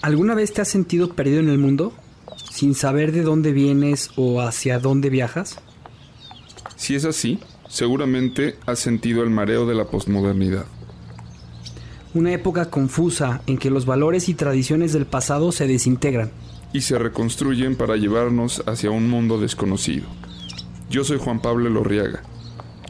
[0.00, 1.92] ¿Alguna vez te has sentido perdido en el mundo?
[2.50, 5.60] ¿Sin saber de dónde vienes o hacia dónde viajas?
[6.76, 10.66] Si es así, seguramente has sentido el mareo de la posmodernidad.
[12.14, 16.30] Una época confusa en que los valores y tradiciones del pasado se desintegran.
[16.72, 20.06] Y se reconstruyen para llevarnos hacia un mundo desconocido.
[20.88, 22.22] Yo soy Juan Pablo Lorriaga.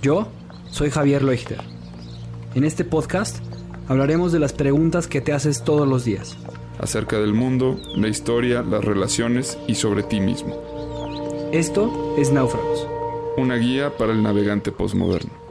[0.03, 0.29] Yo
[0.71, 1.63] soy Javier Leuchter.
[2.55, 3.39] En este podcast
[3.89, 6.37] hablaremos de las preguntas que te haces todos los días.
[6.79, 10.57] Acerca del mundo, la historia, las relaciones y sobre ti mismo.
[11.53, 12.87] Esto es Náufragos.
[13.37, 15.48] Una guía para el navegante postmoderno.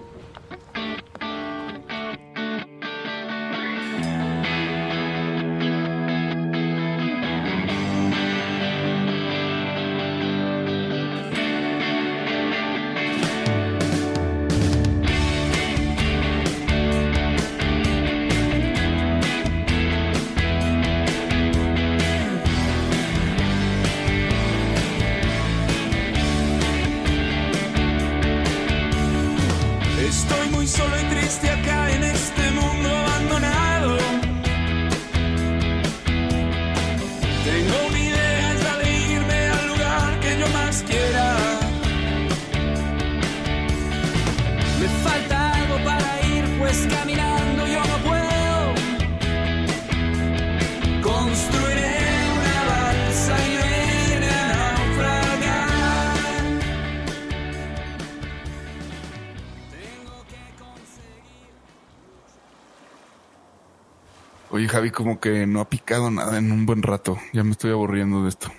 [65.07, 67.17] Como que no ha picado nada en un buen rato.
[67.31, 68.51] Ya me estoy aburriendo de esto.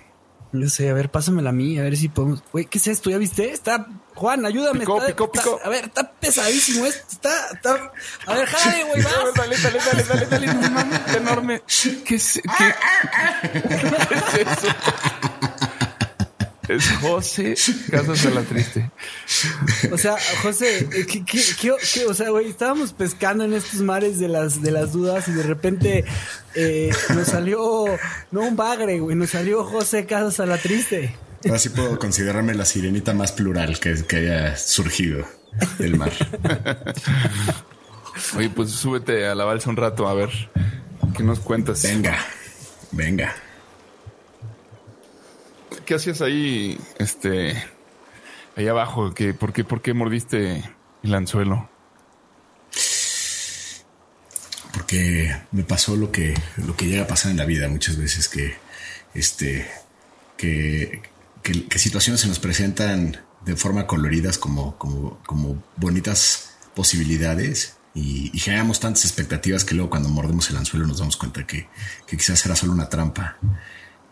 [0.51, 2.43] Yo sé, a ver, pásamela a mí, a ver si podemos.
[2.51, 3.11] Güey, ¿qué es esto?
[3.11, 3.51] ¿Ya viste?
[3.51, 3.85] Está.
[4.15, 4.79] Juan, ayúdame.
[4.79, 5.59] Picó, está- picó, está- picó.
[5.63, 7.05] A ver, está pesadísimo esto.
[7.11, 7.29] Está.
[7.53, 7.91] está...
[8.25, 9.13] A ver, jálale, güey, vas.
[9.35, 11.61] Dale, dale, dale, dale, dale, no mames, enorme.
[12.03, 12.73] ¿Qué es, qué,
[13.51, 14.67] ¿Qué es eso?
[16.69, 17.55] Es José
[17.89, 18.89] Casas de la Triste.
[19.91, 23.81] O sea, José, eh, ¿qué, qué, qué- qué- o sea, güey, estábamos pescando en estos
[23.81, 26.05] mares de las, de las dudas y de repente
[26.55, 27.85] eh, nos salió,
[28.31, 31.15] no un bagre, güey, nos salió José Casas a la triste.
[31.45, 35.25] Ahora sí puedo considerarme la sirenita más plural que, que haya surgido
[35.79, 36.11] del mar.
[38.37, 40.29] Oye, pues súbete a la balsa un rato a ver
[41.15, 41.81] qué nos cuentas.
[41.83, 42.17] Venga,
[42.91, 43.33] venga.
[45.89, 47.55] ¿Qué hacías ahí, este,
[48.55, 49.11] ahí abajo?
[49.15, 50.63] ¿Qué, por, qué, ¿Por qué mordiste
[51.01, 51.67] el anzuelo?
[54.71, 58.29] Porque me pasó lo que, lo que llega a pasar en la vida muchas veces
[58.29, 58.53] que,
[59.15, 59.65] este,
[60.37, 61.01] que,
[61.41, 68.37] que, situaciones se nos presentan de forma coloridas como, como, como bonitas posibilidades y, y
[68.37, 71.67] generamos tantas expectativas que luego cuando mordemos el anzuelo nos damos cuenta que,
[72.05, 73.39] que quizás era solo una trampa.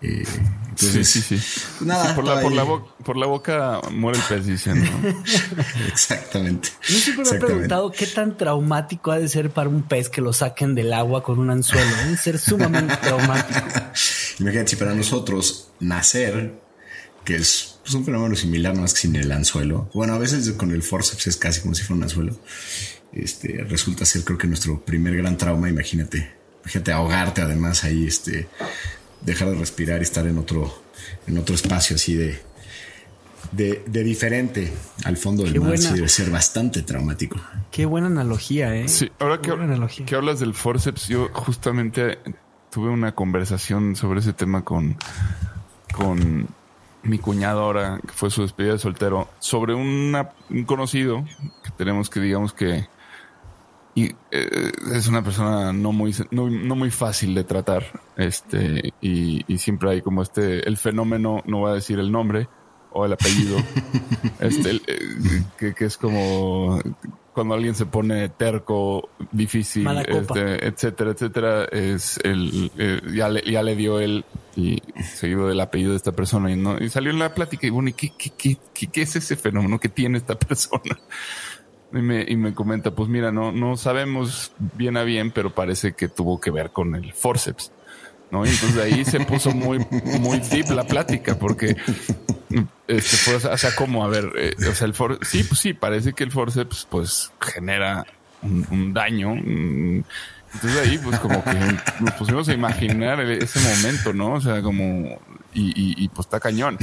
[0.02, 0.24] Eh,
[0.70, 1.62] entonces, sí, sí, sí.
[1.86, 2.68] Nada, Sí, por, la, estaba por, la ahí.
[2.68, 4.84] bo- por la boca muere el pez, dicen.
[4.84, 5.10] ¿no?
[5.88, 6.70] Exactamente.
[6.88, 10.22] Yo siempre me he preguntado qué tan traumático ha de ser para un pez que
[10.22, 11.90] lo saquen del agua con un anzuelo.
[12.04, 13.60] Debe ser sumamente traumático.
[14.40, 16.60] Imagínate si para nosotros nacer,
[17.26, 19.90] que es pues, un fenómeno similar, más que sin el anzuelo.
[19.96, 22.40] Bueno, a veces con el forceps es casi como si fuera un anzuelo.
[23.14, 25.70] Este resulta ser, creo que nuestro primer gran trauma.
[25.70, 28.48] Imagínate, imagínate ahogarte, además ahí, este,
[29.22, 30.74] dejar de respirar y estar en otro,
[31.28, 32.40] en otro espacio así de,
[33.52, 34.74] de, de diferente
[35.06, 35.70] al fondo del Qué mar.
[35.70, 35.90] buena.
[35.90, 37.38] Sí, debe ser bastante traumático.
[37.72, 38.88] Qué buena analogía, ¿eh?
[38.88, 40.06] Sí, ahora que, analogía.
[40.06, 42.20] que hablas del forceps, yo justamente
[42.72, 44.98] tuve una conversación sobre ese tema con,
[45.94, 46.48] con
[47.04, 51.24] mi cuñado ahora, que fue su despedida de soltero, sobre una- un conocido
[51.64, 52.88] que tenemos que digamos que
[53.98, 59.44] y, eh, es una persona no muy, no, no muy fácil de tratar, este, y,
[59.52, 62.48] y siempre hay como este, el fenómeno, no voy a decir el nombre
[62.92, 63.58] o el apellido,
[64.40, 66.80] este, el, eh, que, que es como
[67.34, 73.64] cuando alguien se pone terco, difícil, este, etcétera, etcétera, es el, eh, ya, le, ya
[73.64, 77.18] le dio él y seguido del apellido de esta persona y, no, y salió en
[77.18, 80.20] la plática y bueno, ¿y qué, qué, qué, qué, qué es ese fenómeno que tiene
[80.20, 81.00] esta persona?
[81.94, 85.94] Y me, y me comenta, pues mira, no, no sabemos bien a bien, pero parece
[85.94, 87.72] que tuvo que ver con el forceps.
[88.32, 88.46] ¿no?
[88.46, 89.80] Y entonces ahí se puso muy,
[90.20, 91.78] muy deep la plática, porque
[92.88, 95.74] este fue, o sea, como, a ver, eh, o sea, el for sí, pues sí,
[95.74, 98.06] parece que el forceps pues genera
[98.42, 99.36] un, daño.
[99.36, 100.04] mm,
[100.54, 101.58] Entonces ahí, pues como que
[102.00, 104.34] nos pusimos a imaginar ese momento, ¿no?
[104.34, 105.20] O sea, como,
[105.54, 106.78] y, y, y pues está cañón.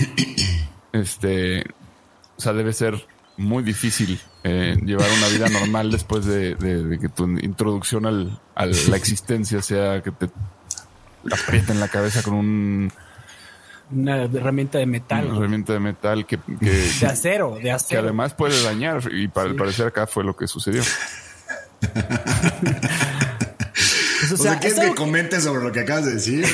[0.92, 1.64] Este,
[2.36, 3.06] o sea, debe ser
[3.36, 8.38] muy difícil eh, llevar una vida normal después de, de- de que tu introducción al,
[8.54, 10.28] a la existencia sea que te
[11.32, 12.92] aprieten la cabeza con un
[13.90, 15.26] una herramienta de metal.
[15.26, 18.00] Una herramienta de metal que, de acero, de acero.
[18.00, 20.82] Que además puede dañar y para al parecer acá fue lo que sucedió.
[24.28, 26.46] Pues, o, sea, ¿quieres que comentes sobre lo que acabas de decir?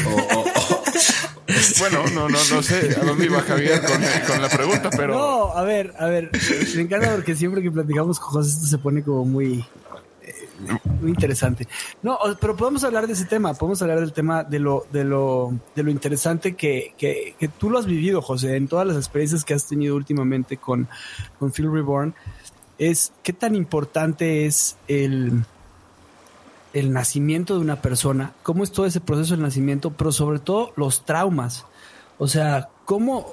[1.79, 3.81] bueno, no, no, no sé a dónde iba Javier
[4.27, 5.15] con, la pregunta, pero.
[5.15, 6.31] No, a ver, a ver,
[6.75, 9.65] me encanta porque siempre que platicamos con José esto se pone como muy,
[11.01, 11.67] muy interesante.
[12.03, 15.53] No, pero podemos hablar de ese tema, podemos hablar del tema de lo, de lo,
[15.75, 19.45] de lo interesante que, que, que tú lo has vivido, José, en todas las experiencias
[19.45, 20.89] que has tenido últimamente con,
[21.39, 22.15] con Phil Reborn,
[22.79, 25.45] es qué tan importante es el,
[26.73, 30.73] el nacimiento de una persona, cómo es todo ese proceso del nacimiento, pero sobre todo
[30.77, 31.67] los traumas.
[32.19, 33.27] O sea, cómo,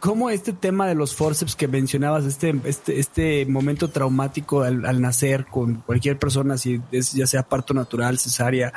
[0.00, 5.46] cómo este tema de los forceps que mencionabas, este, este, este momento traumático al, nacer
[5.46, 8.72] con cualquier persona, si es, ya sea parto natural, cesárea,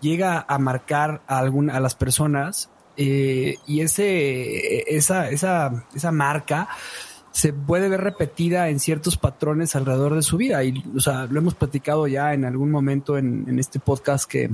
[0.00, 6.68] llega a marcar a, alguna, a las personas eh, y ese, esa, esa, esa marca
[7.32, 10.62] se puede ver repetida en ciertos patrones alrededor de su vida.
[10.64, 14.50] Y, o sea, lo hemos platicado ya en algún momento en, este podcast que,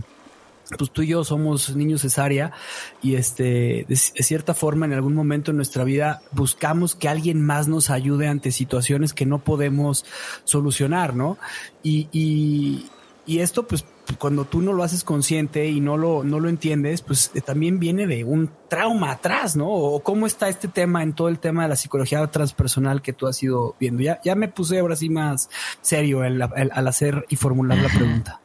[0.77, 2.53] pues tú y yo somos niños cesárea
[3.01, 7.69] y este, de, cierta forma en algún momento en nuestra vida buscamos que alguien más
[7.69, 10.05] nos ayude ante situaciones que no podemos
[10.45, 11.39] solucionar, ¿no?
[11.83, 12.87] Y, y,
[13.27, 13.85] y esto pues
[14.19, 17.81] cuando tú no lo haces consciente y no lo, no lo entiendes, pues eh, también
[17.81, 19.69] viene de un trauma atrás, ¿no?
[19.69, 23.27] O cómo está este tema en todo el tema de la psicología transpersonal que tú
[23.27, 24.03] has ido viendo.
[24.03, 25.51] Ya, ya me puse ahora sí más
[25.81, 28.41] serio al hacer y formular la pregunta.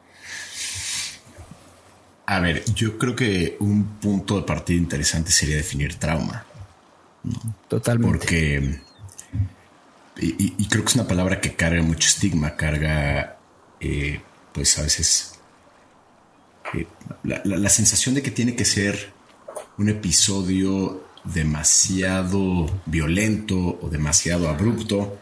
[2.26, 6.44] A ver, yo creo que un punto de partida interesante sería definir trauma.
[7.68, 8.18] Totalmente.
[8.18, 8.80] Porque,
[10.18, 13.36] y, creo que es una palabra que carga mucho estigma, carga,
[13.80, 14.20] eh,
[14.52, 15.32] pues a veces
[17.22, 19.12] la, sensación de que tiene que ser
[19.78, 25.18] un episodio demasiado violento o demasiado abrupto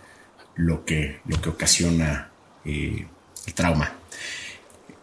[0.56, 2.30] lo que, lo que ocasiona
[2.64, 3.06] eh,
[3.46, 3.96] el trauma.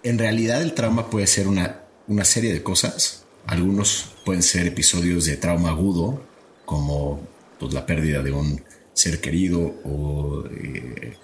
[0.04, 3.26] En realidad el trauma puede ser una, una serie de cosas.
[3.46, 6.24] Algunos pueden ser episodios de trauma agudo,
[6.66, 7.28] como
[7.60, 8.62] pues, la pérdida de un
[8.94, 11.18] ser querido o eh,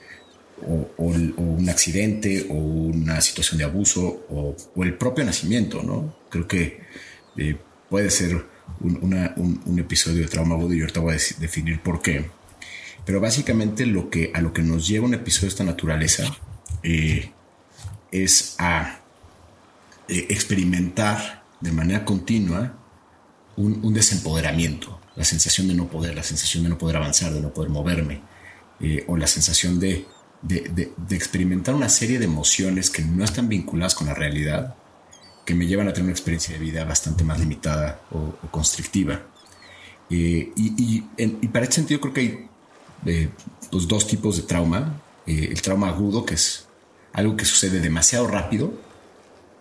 [0.67, 6.15] o, un accidente o una situación de abuso o, el propio nacimiento, ¿no?
[6.29, 6.81] Creo que
[7.37, 7.55] eh,
[7.89, 8.45] puede ser
[8.79, 12.29] un, episodio de trauma agudo y ahorita voy a definir por qué.
[13.05, 16.37] Pero básicamente lo que, a lo que nos lleva un episodio de esta naturaleza
[16.83, 17.31] eh,
[18.11, 19.01] es a
[20.07, 22.77] eh, experimentar de manera continua
[23.55, 27.53] un, desempoderamiento, la sensación de no poder, la sensación de no poder avanzar, de no
[27.53, 28.21] poder moverme,
[29.07, 30.05] o la sensación de
[30.43, 34.75] de, experimentar una serie de emociones que no están vinculadas con la realidad,
[35.45, 39.21] que me llevan a tener una experiencia de vida bastante más limitada o, constrictiva.
[40.09, 41.01] Eh, y,
[41.47, 42.47] para ese sentido creo que hay
[43.05, 43.29] eh,
[43.71, 45.01] pues, dos tipos de trauma.
[45.25, 46.67] Eh, el trauma agudo, que es
[47.13, 48.73] algo que sucede demasiado rápido,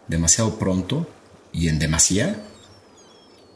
[0.08, 1.08] demasiado pronto
[1.52, 2.44] y en demasía,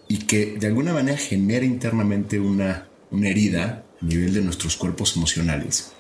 [0.09, 5.17] y que de alguna manera genera internamente una, una herida a nivel de nuestros cuerpos
[5.17, 5.93] emocionales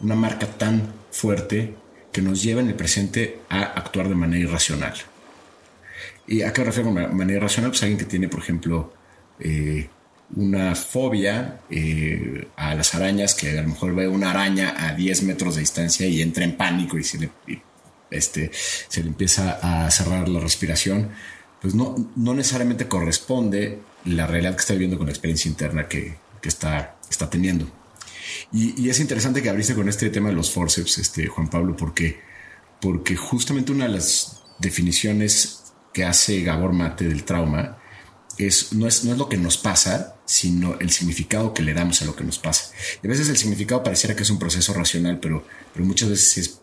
[0.00, 1.74] una marca tan fuerte
[2.12, 4.94] que nos lleva en el presente a actuar de manera irracional.
[6.26, 7.70] ¿Y a qué refiero con manera irracional?
[7.70, 8.92] Pues alguien que tiene, por ejemplo,
[9.38, 9.88] eh,
[10.34, 15.22] una fobia eh, a las arañas, que a lo mejor ve una araña a 10
[15.22, 17.30] metros de distancia y entra en pánico y se le,
[18.10, 21.10] este, se le empieza a cerrar la respiración,
[21.60, 26.16] pues no, no necesariamente corresponde la realidad que está viviendo con la experiencia interna que,
[26.40, 27.66] que está, está teniendo.
[28.52, 32.20] Y, es interesante que abriste con este tema de los forceps, este, Juan Pablo, porque,
[32.80, 37.78] porque justamente una de las definiciones que hace Gabor Mate del trauma
[38.38, 42.02] es no, es, no es lo que nos pasa, sino el significado que le damos
[42.02, 42.72] a lo que nos pasa.
[43.02, 46.38] Y a veces el significado pareciera que es un proceso racional, pero, pero muchas veces
[46.38, 46.60] es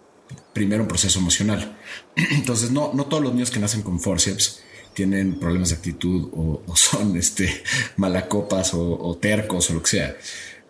[0.54, 1.78] primero un proceso emocional.
[2.16, 4.62] Entonces, no, no todos los niños que nacen con forceps
[4.94, 7.64] tienen problemas de actitud o, son este,
[7.98, 10.16] malacopas o, o, tercos o lo que sea.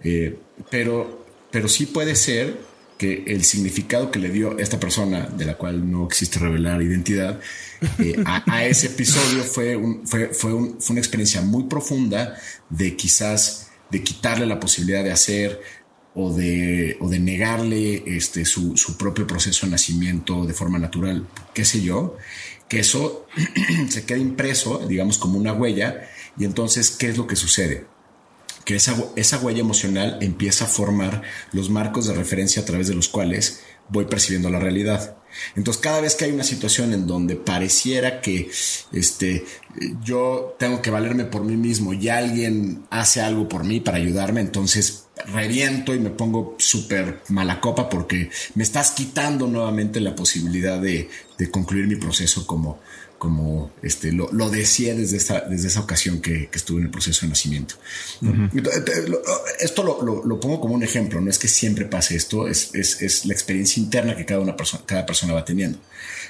[0.03, 0.37] Eh,
[0.69, 2.57] pero, pero sí puede ser
[2.97, 7.39] que el significado que le dio esta persona, de la cual no existe revelar identidad,
[7.99, 12.35] eh, a, ese episodio fue, fue, fue, una experiencia muy profunda
[12.69, 15.59] de quizás de quitarle la posibilidad de hacer
[16.15, 21.27] o de, o de negarle este, su, su propio proceso de nacimiento de forma natural,
[21.53, 22.17] qué sé yo,
[22.69, 23.25] que eso
[23.89, 27.85] se queda impreso, digamos, como una huella, y entonces, ¿qué es lo que sucede?
[28.65, 32.95] Que esa, esa huella emocional empieza a formar los marcos de referencia a través de
[32.95, 35.17] los cuales voy percibiendo la realidad.
[35.55, 38.49] Entonces, cada vez que hay una situación en donde pareciera que
[38.91, 39.45] este,
[40.03, 44.41] yo tengo que valerme por mí mismo y alguien hace algo por mí para ayudarme,
[44.41, 50.79] entonces reviento y me pongo súper mala copa porque me estás quitando nuevamente la posibilidad
[50.79, 52.79] de, de concluir mi proceso como,
[53.23, 56.91] como este, lo, lo decía desde esa, desde esa ocasión que, que, estuve en el
[56.91, 57.75] proceso de nacimiento.
[59.61, 62.75] Esto lo, lo, lo, pongo como un ejemplo, no es que siempre pase esto, es,
[62.75, 65.79] es, es la experiencia interna que cada, una persona, cada persona va teniendo.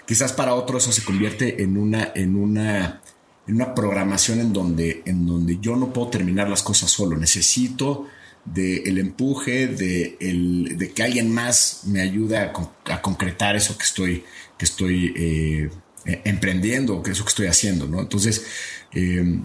[0.05, 3.01] Quizás para otros eso se convierte en una, en una,
[3.47, 8.05] en una programación en donde, en donde yo no puedo terminar las cosas solo, necesito
[8.45, 12.53] del el empuje, de, el, de que alguien más me ayude a,
[12.85, 14.23] a concretar eso que estoy,
[14.59, 15.69] que estoy eh,
[16.05, 18.01] eh, emprendiendo, que es lo que estoy haciendo, ¿no?
[18.01, 18.45] Entonces,
[18.93, 19.39] eh,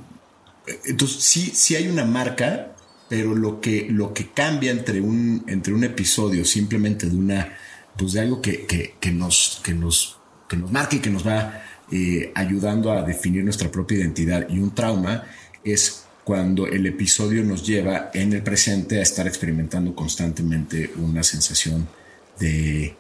[0.85, 2.75] entonces sí, sí hay una marca,
[3.09, 7.57] pero lo que, lo que cambia entre un, entre un episodio simplemente de una,
[7.97, 11.27] pues de algo que, que, que nos, que nos, que nos marca y que nos
[11.27, 15.25] va eh, ayudando a definir nuestra propia identidad y un trauma
[15.65, 21.89] es cuando el episodio nos lleva en el presente a estar experimentando constantemente una sensación
[22.39, 22.95] de,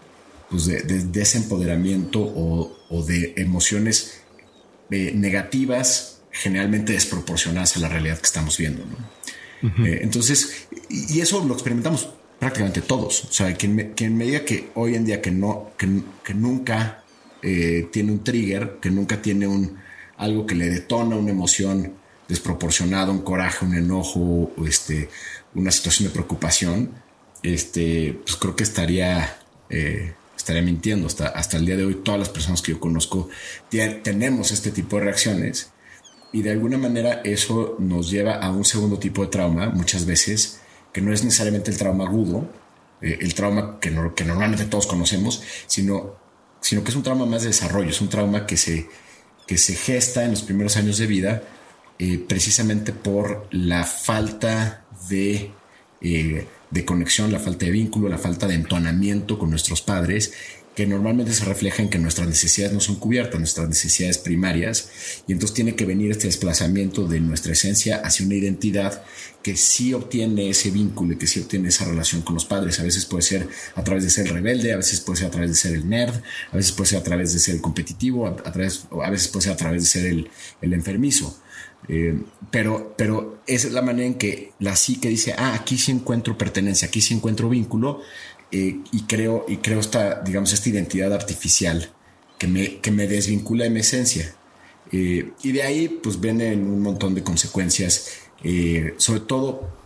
[0.48, 4.22] pues de, de desempoderamiento o, o, de emociones
[4.90, 8.84] eh, negativas, generalmente desproporcionadas a la realidad que estamos viendo.
[8.84, 9.68] ¿no?
[9.68, 9.86] Uh -huh.
[9.86, 13.24] eh, entonces, y, eso lo experimentamos prácticamente todos.
[13.24, 15.88] O sea, quien me, quien me diga que hoy en día que no, que,
[16.24, 17.02] que nunca
[17.42, 19.78] eh, tiene un trigger, que nunca tiene un
[20.16, 21.94] algo que le detona una emoción
[22.28, 25.08] desproporcionada, un coraje, un enojo, o este,
[25.54, 26.90] una situación de preocupación,
[27.42, 29.38] este, pues creo que estaría
[29.70, 31.06] eh, estaría mintiendo.
[31.06, 33.28] Hasta, hasta el día de hoy, todas las personas que yo conozco
[33.68, 35.72] tenemos este tipo de reacciones
[36.32, 40.60] y de alguna manera eso nos lleva a un segundo tipo de trauma, muchas veces,
[40.92, 42.48] que no es necesariamente el trauma agudo,
[43.00, 46.16] eh, el trauma que, que, normalmente todos conocemos, sino,
[46.60, 48.88] sino que es un trauma más de desarrollo, es un trauma que se,
[49.46, 51.42] que se gesta en los primeros años de vida
[51.98, 55.52] eh, precisamente por la falta de...
[56.00, 60.32] Eh, de conexión, la falta de vínculo, la falta de entonamiento con nuestros padres,
[60.78, 64.90] que normalmente se refleja en que nuestras necesidades no son cubiertas, nuestras necesidades primarias,
[65.26, 69.02] y entonces tiene que venir este desplazamiento de nuestra esencia hacia una identidad
[69.42, 72.78] que sí obtiene ese vínculo y que sí obtiene esa relación con los padres.
[72.78, 75.30] A veces puede ser a través de ser el rebelde, a veces puede ser a
[75.32, 76.14] través de ser el nerd,
[76.52, 79.26] a veces puede ser a través de ser el competitivo, a, a, través, a veces
[79.26, 80.30] puede ser a través de ser el,
[80.62, 81.36] el enfermizo.
[81.88, 82.18] Eh,
[82.50, 86.36] pero, pero esa es la manera en que la psique dice, ah, aquí sí encuentro
[86.36, 88.00] pertenencia, aquí sí encuentro vínculo
[88.50, 91.90] eh, y creo, y creo esta, digamos, esta identidad artificial
[92.38, 94.34] que me, que me desvincula de mi esencia.
[94.90, 98.08] Eh, y de ahí, pues vienen un montón de consecuencias,
[98.42, 99.76] eh, sobre todo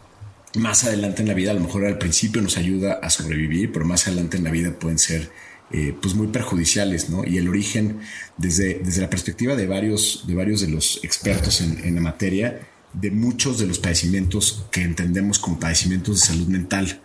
[0.55, 3.85] más adelante en la vida, a lo mejor al principio nos ayuda a sobrevivir, pero
[3.85, 5.31] más adelante en la vida pueden ser
[5.75, 7.25] eh, pues muy perjudiciales, ¿no?
[7.25, 8.01] Y el origen,
[8.37, 13.11] desde, desde la perspectiva de varios, de varios de los expertos en, la materia, de
[13.11, 17.01] muchos de los padecimientos que entendemos como padecimientos de salud mental,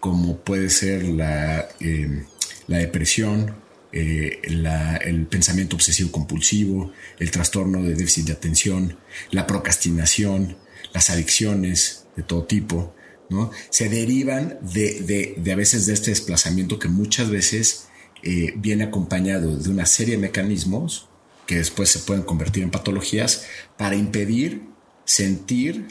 [0.00, 2.24] como puede ser la, eh,
[2.66, 3.56] la depresión,
[3.92, 8.96] eh, el pensamiento obsesivo compulsivo, el trastorno de déficit de atención,
[9.32, 10.56] la procrastinación,
[10.94, 12.94] las adicciones de todo tipo,
[13.28, 13.50] ¿no?
[13.68, 17.87] Se derivan de, de, de a veces de este desplazamiento que muchas veces
[18.22, 21.08] eh, viene acompañado de una serie de mecanismos
[21.46, 23.46] que después se pueden convertir en patologías
[23.76, 24.62] para impedir
[25.04, 25.88] sentir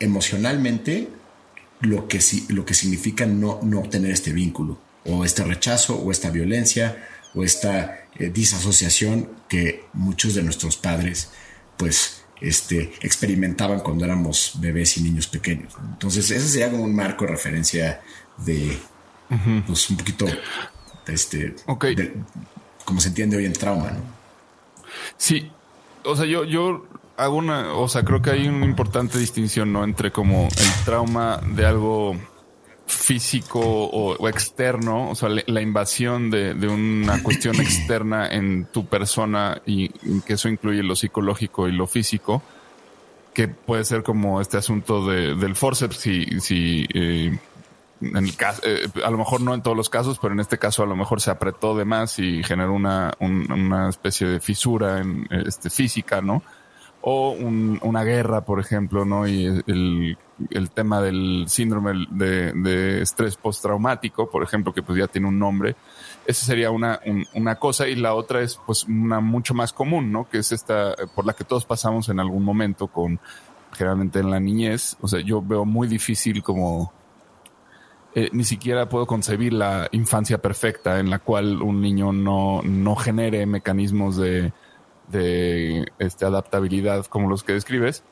[0.00, 1.08] emocionalmente
[1.80, 6.30] lo que, lo que significa no, no obtener este vínculo o este rechazo o esta
[6.30, 11.30] violencia o esta eh, disasociación que muchos de nuestros padres
[11.76, 15.74] pues este, experimentaban cuando éramos bebés y niños pequeños.
[15.92, 18.00] Entonces ese sería como un marco de referencia
[18.38, 18.78] de
[19.30, 19.64] uh -huh.
[19.66, 20.26] pues, un poquito
[21.06, 21.94] este, okay.
[21.94, 22.14] de,
[22.84, 24.00] como se entiende hoy en trauma, ¿no?
[25.16, 25.50] Sí,
[26.04, 26.86] o sea, yo, yo
[27.16, 29.84] hago una, o sea, creo que hay una importante distinción, ¿no?
[29.84, 32.16] Entre como el trauma de algo
[32.86, 38.66] físico o, o externo, o sea, la, la invasión de, de, una cuestión externa en
[38.66, 42.42] tu persona y, y, que eso incluye lo psicológico y lo físico,
[43.34, 47.38] que puede ser como este asunto de, del forceps, si, si eh,
[48.00, 50.58] en el caso, eh, a lo mejor no en todos los casos, pero en este
[50.58, 54.40] caso a lo mejor se apretó de más y generó una, un, una especie de
[54.40, 56.42] fisura en, este, física, ¿no?
[57.00, 59.26] O un, una guerra, por ejemplo, ¿no?
[59.26, 60.18] Y el,
[60.50, 65.38] el tema del síndrome de, de estrés postraumático, por ejemplo, que pues ya tiene un
[65.38, 65.76] nombre.
[66.26, 70.10] Esa sería una, un, una cosa y la otra es pues una mucho más común,
[70.10, 70.28] ¿no?
[70.28, 73.20] Que es esta por la que todos pasamos en algún momento con
[73.72, 74.96] generalmente en la niñez.
[75.00, 76.92] O sea, yo veo muy difícil como
[78.16, 82.96] eh, ni siquiera puedo concebir la infancia perfecta en la cual un niño no, no
[82.96, 84.54] genere mecanismos de,
[85.08, 88.04] de este, adaptabilidad como los que describes.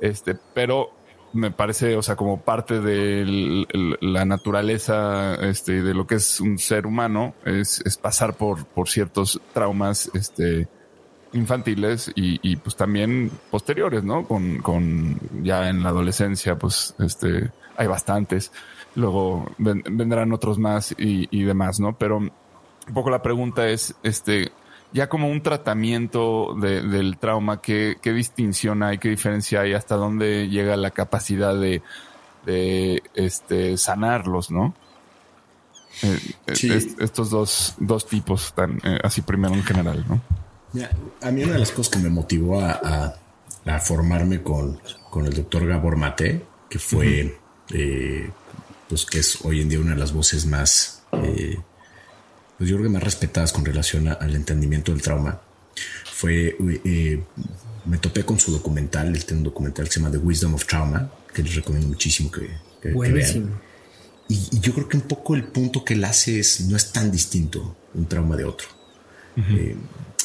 [0.00, 0.92] Este, pero
[1.32, 3.66] me parece, o sea, como parte de
[4.00, 8.88] la naturaleza este, de lo que es un ser humano, es, es pasar por, por
[8.88, 10.68] ciertos traumas este,
[11.32, 14.28] infantiles y, y, pues también posteriores, ¿no?
[14.28, 18.52] Con, con ya en la adolescencia, pues este, hay bastantes
[18.94, 21.96] luego vendrán otros más y, y, demás, ¿no?
[21.96, 22.32] Pero un
[22.94, 24.50] poco la pregunta es, este,
[24.92, 29.96] ya como un tratamiento de, del trauma, ¿qué, ¿qué, distinción hay, qué diferencia hay, hasta
[29.96, 31.82] dónde llega la capacidad de,
[32.44, 34.74] de este, sanarlos, ¿no?
[36.02, 40.20] Eh, eh estos dos, dos tipos, tan, eh, así primero en general, ¿no?
[41.20, 42.70] a mí una de las cosas que me motivó a,
[43.64, 44.80] a, a formarme con,
[45.10, 47.74] con, el doctor Gabor Mate, que fue uh -huh.
[47.74, 48.30] eh,
[48.90, 51.56] pues que es hoy en día una de las voces más, eh,
[52.58, 55.40] pues yo creo que más respetadas con relación a, al entendimiento del trauma,
[56.12, 57.22] fue, eh,
[57.86, 60.66] me topé con su documental, él tiene un documental que se llama The Wisdom of
[60.66, 62.50] Trauma, que les recomiendo muchísimo que,
[62.82, 63.60] que, que vean.
[64.28, 66.90] Y, y, yo creo que un poco el punto que él hace es, no es
[66.90, 68.66] tan distinto un trauma de otro.
[69.36, 69.58] Uh -huh.
[69.58, 69.76] eh,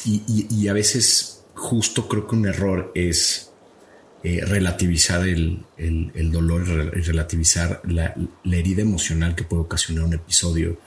[0.06, 3.45] y, y, y a veces justo creo que un error es
[4.28, 10.80] eh, relativizar el, el, dolor, relativizar la, herida emocional que puede ocasionar un episodio,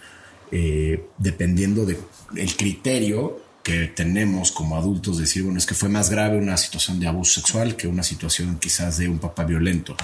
[0.50, 1.98] eh, dependiendo del
[2.32, 6.98] de criterio que tenemos como adultos, decir, bueno, es que fue más grave una situación
[6.98, 9.96] de abuso sexual que una situación quizás de un papá violento,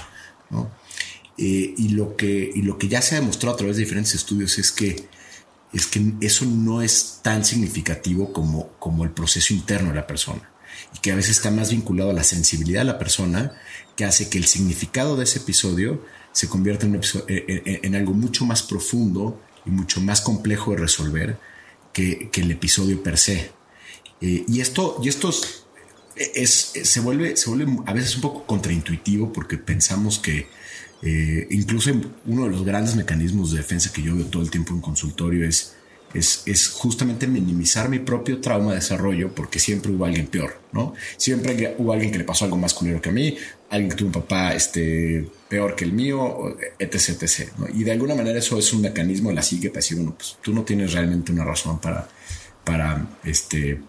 [0.51, 0.71] ¿no?
[1.37, 4.15] Eh, y, lo que, y lo que ya se ha demostrado a través de diferentes
[4.15, 5.09] estudios es que,
[5.73, 10.54] es que eso no es tan significativo como, como el proceso interno de la persona
[10.95, 13.53] y que a veces está más vinculado a la sensibilidad de la persona,
[13.97, 18.13] que hace que el significado de ese episodio se convierta en, episodio, en, en algo
[18.13, 21.39] mucho más profundo y mucho más complejo de resolver
[21.93, 23.53] que, que el episodio per se.
[24.21, 25.65] Eh, y esto, y esto es,
[26.17, 30.49] es, se, vuelve, se vuelve a veces un poco contraintuitivo porque pensamos que
[31.03, 31.91] eh, incluso
[32.27, 35.47] uno de los grandes mecanismos de defensa que yo veo todo el tiempo en consultorio
[35.47, 35.75] es
[36.15, 40.95] es, es, justamente minimizar mi propio trauma de desarrollo porque siempre hubo alguien peor, ¿no?
[41.17, 43.37] Siempre hubo alguien que le pasó algo más culero que a mí,
[43.69, 47.51] alguien que tuvo un papá este, peor que el mío, etc, etc.
[47.59, 47.67] ¿no?
[47.69, 50.39] Y de alguna manera eso es un mecanismo de la psique para decir, bueno, pues
[50.41, 52.09] tú no tienes realmente una razón para,
[52.63, 53.81] para, este,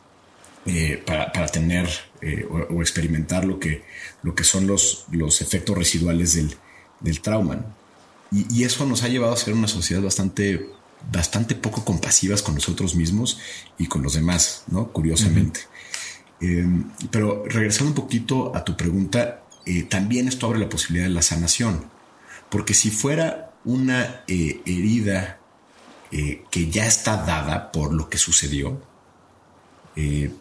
[0.66, 1.88] eh, para, para, tener
[2.22, 3.84] eh, o, o, experimentar lo que,
[4.24, 6.56] lo que son los, los efectos residuales del,
[7.00, 7.76] del trauma.
[8.32, 10.68] Y, y eso nos ha llevado a ser una sociedad bastante
[11.12, 13.40] bastante poco compasivas con nosotros mismos
[13.78, 14.92] y con los demás, ¿no?
[14.92, 15.62] Curiosamente.
[16.42, 16.50] Uh -huh.
[16.50, 21.14] eh, pero regresando un poquito a tu pregunta, eh, también esto abre la posibilidad de
[21.14, 21.86] la sanación,
[22.50, 25.40] porque si fuera una eh, herida
[26.12, 28.82] eh, que ya está dada por lo que sucedió,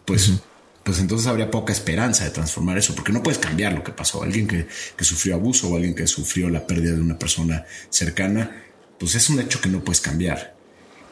[0.05, 0.29] pues...
[0.29, 0.40] Uh -huh
[0.85, 4.22] pues entonces habría poca esperanza de transformar eso, porque no puedes cambiar lo que pasó.
[4.22, 8.64] Alguien que, que, sufrió abuso o alguien que sufrió la pérdida de una persona cercana,
[9.00, 10.54] pues es un hecho que no puedes cambiar.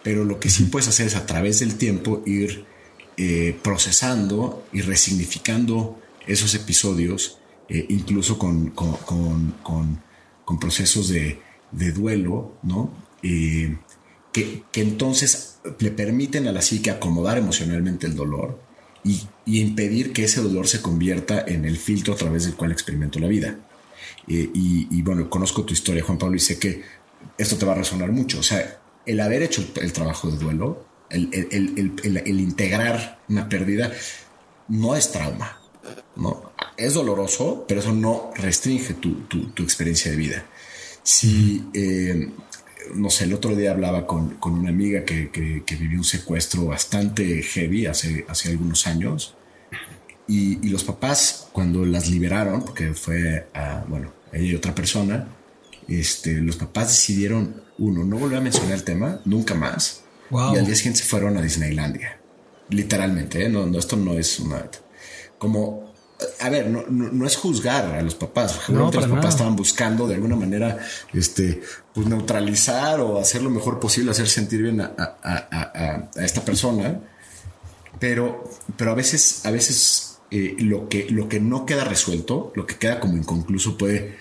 [0.03, 2.65] Pero lo que sí puedes hacer es a través del tiempo ir
[3.19, 7.38] eh, procesando y resignificando esos episodios,
[7.69, 8.97] eh, incluso con, con,
[9.62, 10.03] con,
[10.45, 11.38] con, procesos de,
[11.73, 12.91] de duelo, ¿no?
[13.23, 13.77] Eh,
[14.33, 18.61] que, que, entonces le permiten a la psique acomodar emocionalmente el dolor
[19.05, 22.73] y, y, impedir que ese dolor se convierta en el filtro a través del cual
[22.73, 23.59] experimento la vida.
[24.27, 26.83] y, y bueno, conozco tu historia, Juan Pablo, y sé que
[27.38, 28.38] esto te va a resonar mucho.
[28.38, 33.93] O sea, el haber hecho el trabajo de duelo, el, el, el, integrar una pérdida,
[34.69, 35.59] no es trauma.
[36.17, 36.53] ¿no?
[36.77, 40.47] Es doloroso, pero eso no restringe tu, tu, tu experiencia de vida.
[41.03, 42.31] Si, eh,
[42.95, 46.67] no sé, el otro día hablaba con, con una amiga que, que, vivió un secuestro
[46.67, 49.35] bastante heavy hace, hace algunos años.
[50.29, 55.29] Y, y, los papás, cuando las liberaron, porque fue a, bueno, ella y otra persona,
[55.88, 60.03] este, los papás decidieron, uno, no volver a mencionar el tema, nunca más.
[60.31, 60.55] Wow.
[60.55, 62.19] Y al día siguiente se fueron a Disneylandia.
[62.69, 63.49] Literalmente, ¿eh?
[63.49, 64.67] no, no, esto no es una...
[65.39, 65.93] Como,
[66.41, 68.61] a ver, no, no, no es juzgar a los papás.
[68.69, 69.29] No, los papás nada.
[69.29, 70.79] estaban buscando de alguna manera,
[71.13, 76.25] este, pues neutralizar o hacer lo mejor posible, hacer sentir bien a, a, a, a
[76.25, 77.01] esta persona.
[77.99, 78.45] Pero,
[78.77, 82.77] pero a veces, a veces eh, lo, que, lo que no queda resuelto, lo que
[82.77, 84.17] queda como inconcluso puede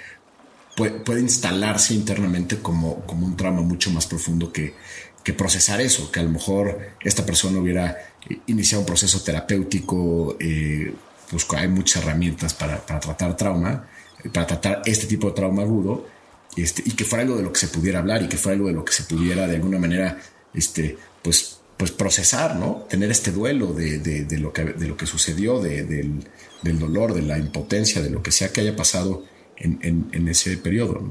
[0.76, 4.74] puede, instalarse internamente como, como un trauma mucho más profundo que,
[5.38, 7.96] procesar eso, que a lo mejor esta persona hubiera
[8.48, 10.94] iniciado un proceso terapéutico, eh,
[11.30, 13.88] pues hay muchas herramientas para, para tratar trauma,
[14.34, 16.06] para tratar este tipo de trauma agudo,
[16.58, 18.68] este, y que fuera algo de lo que se pudiera hablar y que fuera algo
[18.68, 20.20] de lo que se pudiera de alguna manera,
[20.54, 22.86] este, pues, pues procesar, ¿no?
[22.90, 26.28] Tener este duelo de, de, lo, que, de lo que sucedió, de, del,
[26.62, 29.24] del, dolor, de la impotencia, de lo que sea que haya pasado
[29.64, 31.04] en, en, en ese periodo.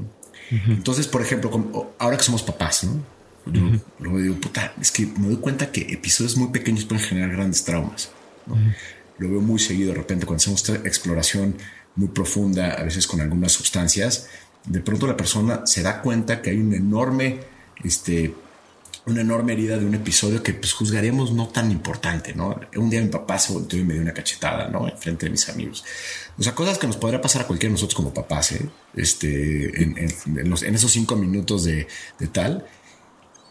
[0.67, 3.01] Entonces, por ejemplo, ahora que somos papás, ¿no?
[3.45, 3.61] Yo
[3.99, 7.63] luego digo, puta, es que me doy cuenta que episodios muy pequeños pueden generar grandes
[7.63, 8.11] traumas.
[9.17, 11.55] Lo veo muy seguido de repente cuando hacemos esta exploración
[11.95, 14.27] muy profunda, a veces con algunas sustancias,
[14.65, 17.39] de pronto la persona se da cuenta que hay un enorme,
[17.83, 18.33] este,
[19.05, 22.59] una enorme herida de un episodio que pues juzgaríamos no tan importante, ¿no?
[22.75, 24.87] Un día mi papá se volteó y me dio una cachetada, ¿no?
[24.87, 25.83] En frente de mis amigos.
[26.37, 28.69] O sea, cosas que nos podría pasar a cualquiera de nosotros como papás, ¿eh?
[28.95, 31.87] Este, en, en, esos cinco minutos de,
[32.19, 32.65] de tal.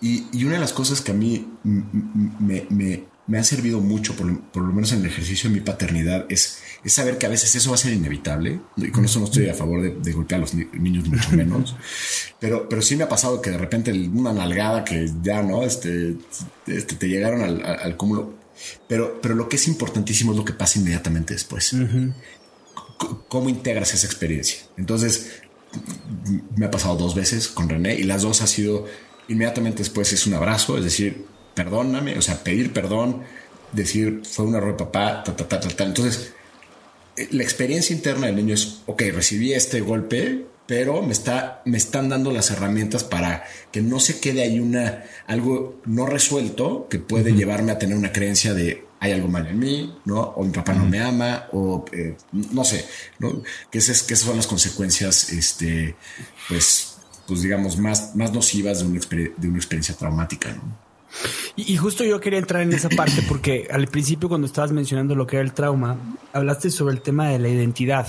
[0.00, 4.14] Y, y, una de las cosas que a mí me, me, me ha servido mucho,
[4.16, 7.54] por, lo menos en el ejercicio de mi paternidad, es, es, saber que a veces
[7.54, 8.61] eso va a ser inevitable.
[8.76, 11.76] Y con eso no estoy a favor de, golpear a los niños, mucho menos.
[12.40, 16.16] pero, pero sí me ha pasado que de repente una nalgada que ya no, este,
[16.66, 18.35] este te llegaron al, cúmulo.
[18.88, 21.74] Pero, pero lo que es importantísimo es lo que pasa inmediatamente después.
[23.28, 24.59] ¿Cómo integras esa experiencia?
[24.76, 25.40] Entonces,
[26.56, 28.87] me ha pasado dos veces con René y las dos ha sido
[29.28, 33.22] inmediatamente después es un abrazo, es decir, perdóname, o sea, pedir perdón,
[33.72, 36.32] decir fue un error de papá, ta, ta, ta, ta, Entonces,
[37.16, 41.78] eh, la experiencia interna del niño es, ok, recibí este golpe, pero me, está, me
[41.78, 46.98] están dando las herramientas para que no se quede ahí una, algo no resuelto que
[46.98, 50.20] puede llevarme a tener una creencia de hay algo mal en mí, ¿no?
[50.20, 52.84] O mi papá no me ama, o eh, no sé,
[53.18, 53.42] ¿no?
[53.70, 55.96] Que esas, que esas son las consecuencias, este,
[56.48, 60.78] pues, pues digamos, más, más nocivas de una, de una experiencia traumática, ¿no?
[61.57, 65.27] Y, justo yo quería entrar en esa parte porque al principio cuando estabas mencionando lo
[65.27, 65.96] que era el trauma,
[66.33, 68.07] hablaste sobre el tema de la identidad.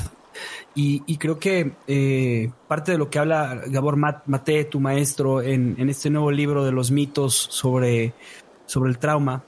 [0.74, 6.10] Y, creo que eh, parte de lo que habla Gabor Mate, tu maestro, en, este
[6.10, 8.14] nuevo libro de los mitos sobre,
[8.66, 9.44] sobre el trauma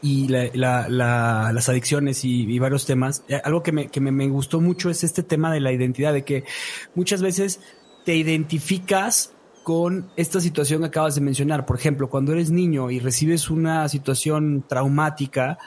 [0.00, 5.02] y las adicciones y, varios temas, eh, algo que, me, que me gustó mucho es
[5.02, 6.44] este tema de la identidad, de que
[6.94, 7.60] muchas veces
[8.04, 9.32] te identificas
[9.68, 11.66] con esta situación que acabas de mencionar.
[11.66, 15.58] Por ejemplo, cuando eres niño y recibes una situación traumática,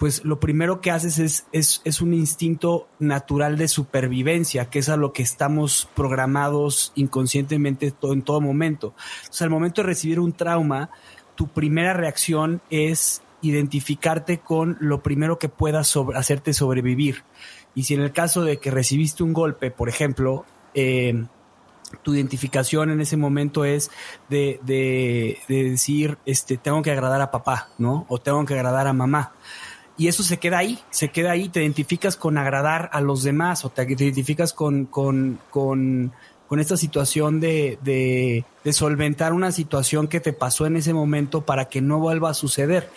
[0.00, 4.88] pues lo primero que haces es, es, es, un instinto natural de supervivencia, que es
[4.88, 8.94] a lo que estamos programados inconscientemente en todo momento.
[9.20, 10.90] Entonces, al momento de recibir un trauma,
[11.36, 15.82] tu primera reacción es identificarte con lo primero que pueda
[16.16, 17.22] hacerte sobrevivir.
[17.76, 21.26] Y si en el caso de que recibiste un golpe, por ejemplo, eh,
[22.02, 23.90] tu identificación en ese momento es
[24.28, 28.06] de, de, decir, este, tengo que agradar a papá, ¿no?
[28.08, 29.32] O tengo que agradar a mamá.
[29.98, 33.64] Y eso se queda ahí, se queda ahí, te identificas con agradar a los demás
[33.64, 36.12] o te, identificas con, con, con,
[36.48, 41.46] con esta situación de, de, de, solventar una situación que te pasó en ese momento
[41.46, 42.90] para que no vuelva a suceder.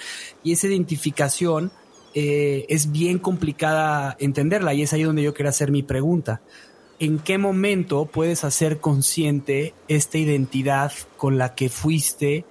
[0.43, 1.71] Y esa identificación
[2.13, 6.41] eh, es bien complicada entenderla y es ahí donde yo quería hacer mi pregunta
[6.99, 12.45] en qué momento puedes hacer consciente esta identidad con la que fuiste,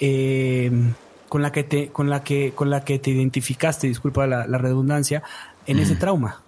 [0.00, 0.94] em,
[1.28, 5.22] con la que te, con la que, con la que te identificaste, disculpa la, redundancia,
[5.66, 6.42] en ese trauma.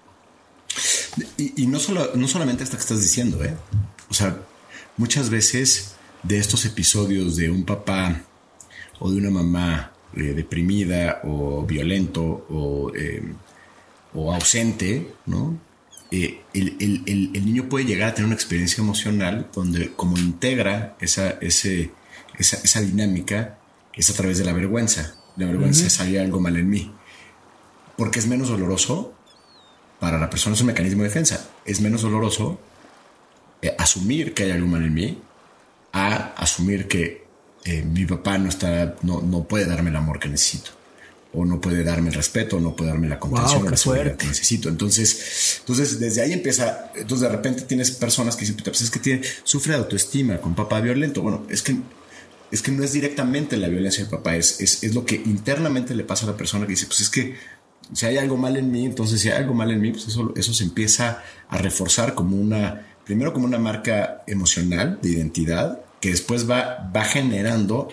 [1.36, 3.54] Y, no solo, no solamente esto que estás diciendo, ¿eh?
[4.10, 4.36] O sea,
[4.96, 8.22] muchas veces de estos episodios de un papá
[8.98, 13.34] o de una mamá eh, deprimida o violento o, em,
[14.12, 15.56] o ausente, ¿no?
[16.16, 21.90] Eh, el, niño puede llegar a tener una experiencia emocional donde como integra esa, ese,
[22.38, 23.58] esa, dinámica
[23.92, 25.16] es a través de la vergüenza.
[25.36, 26.94] La vergüenza es había algo mal en mí.
[27.96, 29.12] Porque es menos doloroso
[29.98, 31.50] para la persona, es un mecanismo de defensa.
[31.64, 32.60] Es menos doloroso
[33.60, 35.18] eh, asumir que hay algo mal en mí
[35.92, 37.26] a asumir que
[37.64, 40.83] eh, mi papá no, está, no, no puede darme el amor que necesito
[41.34, 44.16] o no puede darme el respeto, o no puede darme la contención o la seguridad
[44.16, 44.68] que necesito.
[44.68, 49.00] Entonces, entonces, desde ahí empieza, entonces de repente tienes personas que dicen, pues es que
[49.00, 51.22] tiene, sufre de autoestima con papá violento.
[51.22, 51.76] Bueno, es que,
[52.50, 55.94] es que no es directamente la violencia del papá, es, es, es lo que internamente
[55.94, 57.34] le pasa a la persona que dice, pues es que
[57.92, 60.32] si hay algo mal en mí, entonces si hay algo mal en mí, pues eso,
[60.36, 66.10] eso se empieza a reforzar como una, primero como una marca emocional de identidad, que
[66.10, 67.88] después va, va generando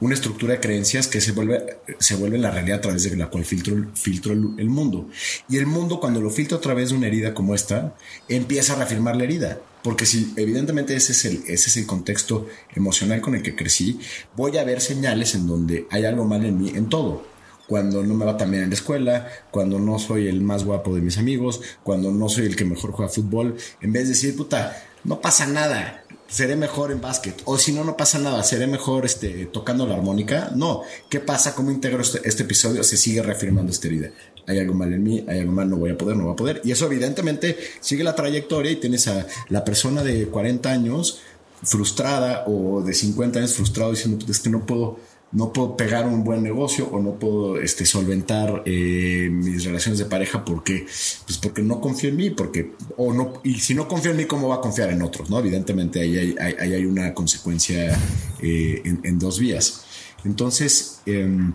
[0.00, 3.28] una estructura de creencias que se vuelve, se vuelve la realidad a través de la
[3.28, 5.08] cual filtro, filtro el, mundo.
[5.48, 7.94] Y el mundo, cuando lo filtro a través de una herida como esta,
[8.28, 9.58] empieza a reafirmar la herida.
[9.82, 13.98] Porque si evidentemente ese es, el, ese es el contexto emocional con el que crecí,
[14.36, 17.30] voy a ver señales en donde hay algo mal en mí, en todo
[17.70, 20.92] cuando no me va tan bien en la escuela, cuando no soy el más guapo
[20.92, 24.36] de mis amigos, cuando no soy el que mejor juega fútbol, en vez de decir,
[24.36, 27.42] puta, no pasa nada, seré mejor en básquet.
[27.44, 30.50] O si no, no pasa nada, seré mejor este, tocando la armónica.
[30.54, 31.54] No, ¿qué pasa?
[31.54, 32.82] ¿Cómo integro este, este episodio?
[32.84, 34.10] Se sigue reafirmando esta herida.
[34.46, 36.36] Hay algo mal en mí, hay algo mal, no voy a poder, no voy a
[36.36, 36.60] poder.
[36.64, 41.20] Y eso evidentemente sigue la trayectoria y tienes a la persona de 40 años
[41.62, 44.98] frustrada o de 50 años frustrado diciendo, es que no puedo
[45.32, 50.06] no puedo pegar un buen negocio o no puedo este, solventar eh, mis relaciones de
[50.06, 50.86] pareja porque,
[51.24, 54.24] pues porque no confío en mí, porque, o no, y si no confío en mí,
[54.24, 55.30] ¿cómo va a confiar en otros?
[55.30, 55.38] ¿no?
[55.38, 57.96] Evidentemente ahí hay, hay una consecuencia
[58.40, 59.84] eh, en, dos vías.
[60.24, 61.52] Entonces, em,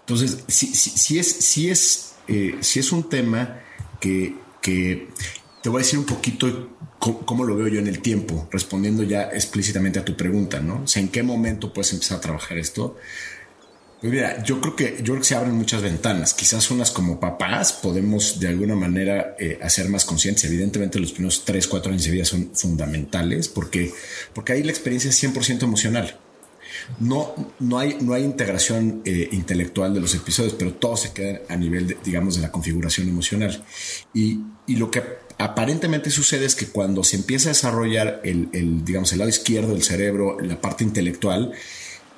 [0.00, 3.60] entonces, si, si, es, si, es, eh, si es un tema
[4.00, 5.08] que, que
[5.62, 6.70] te voy a decir un poquito
[7.12, 10.82] cómo, lo veo yo en el tiempo, respondiendo ya explícitamente a tu pregunta, ¿no?
[10.84, 12.96] O sea, ¿en qué momento puedes empezar a trabajar esto?
[14.00, 16.34] Pues mira, yo creo que yo creo que se abren muchas ventanas.
[16.34, 20.46] Quizás unas como papás podemos de alguna manera eh, hacer más conciencia.
[20.46, 23.92] Evidentemente, los primeros 3, 4 años de vida son fundamentales porque,
[24.34, 26.18] porque ahí la experiencia es 100% emocional.
[26.98, 31.40] No, no, hay, no hay integración eh, intelectual de los episodios, pero todo se queda
[31.48, 33.64] a nivel, digamos, de la configuración emocional.
[34.12, 35.02] Y, y lo que
[35.38, 39.82] aparentemente sucede es que cuando se empieza a desarrollar el, digamos, el lado izquierdo del
[39.82, 41.52] cerebro, la parte intelectual,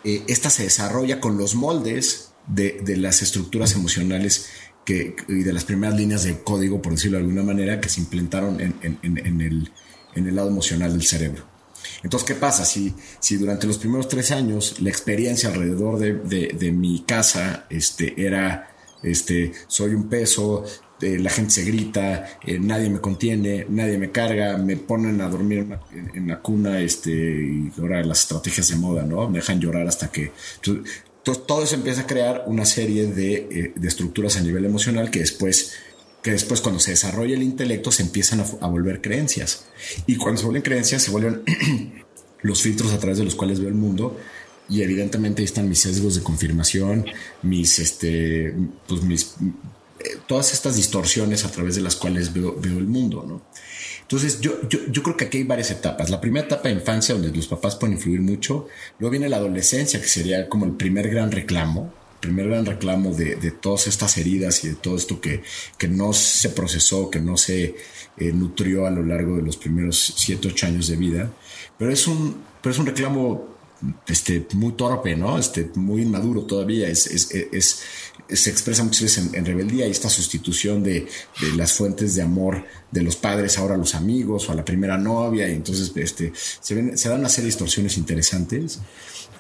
[0.04, 4.46] eh, esta se desarrolla con los moldes de, las estructuras emocionales
[4.84, 8.00] que, y de las primeras líneas de código, por decirlo de alguna manera, que se
[8.00, 11.44] implantaron en, el, lado emocional del cerebro.
[12.02, 12.64] Entonces, ¿qué pasa?
[12.64, 18.74] Si, si durante los primeros tres años la experiencia alrededor de, mi casa este, era,
[19.02, 20.64] este, soy un peso,
[21.00, 25.28] eh, la gente se grita, eh, nadie me contiene, nadie me carga, me ponen a
[25.28, 25.66] dormir
[26.14, 29.28] en, la cuna, este, y ahora las estrategias de moda, ¿no?
[29.28, 30.32] Me dejan llorar hasta que...
[30.56, 31.00] Entonces,
[31.46, 35.18] todo eso empieza a crear una serie de, eh, de, estructuras a nivel emocional que
[35.18, 35.74] después,
[36.22, 39.66] que después cuando se desarrolla el intelecto se empiezan a, a volver creencias.
[40.06, 41.42] Y cuando se vuelven creencias se vuelven
[42.42, 44.16] los filtros a través de los cuales veo el mundo
[44.68, 47.06] y evidentemente ahí están mis sesgos de confirmación,
[47.42, 48.54] mis, este,
[48.86, 49.34] pues mis
[50.26, 53.42] todas estas distorsiones a través de las cuales veo, el mundo, ¿no?
[54.02, 56.10] Entonces, yo, yo, creo que aquí hay varias etapas.
[56.10, 58.68] La primera etapa de infancia, donde los papás pueden influir mucho.
[59.00, 63.12] Luego viene la adolescencia, que sería como el primer gran reclamo, el primer gran reclamo
[63.12, 65.42] de, todas estas heridas y de todo esto que,
[65.76, 67.74] que no se procesó, que no se
[68.16, 71.32] eh, nutrió a lo largo de los primeros 7, 8 años de vida.
[71.76, 73.55] Pero es un, pero es un reclamo
[74.06, 75.38] este, muy torpe, ¿no?
[75.38, 76.88] Este, muy inmaduro todavía.
[76.88, 77.82] Es, es, es,
[78.28, 81.06] se expresa muchas veces en, rebeldía y esta sustitución de,
[81.56, 84.98] las fuentes de amor de los padres ahora a los amigos o a la primera
[84.98, 85.48] novia.
[85.48, 88.80] Y entonces este, se dan una serie de distorsiones interesantes.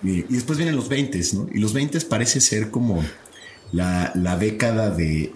[0.02, 1.48] Y, después vienen los 20, ¿no?
[1.52, 3.02] Y los 20 parece ser como
[3.72, 5.32] la, la década de,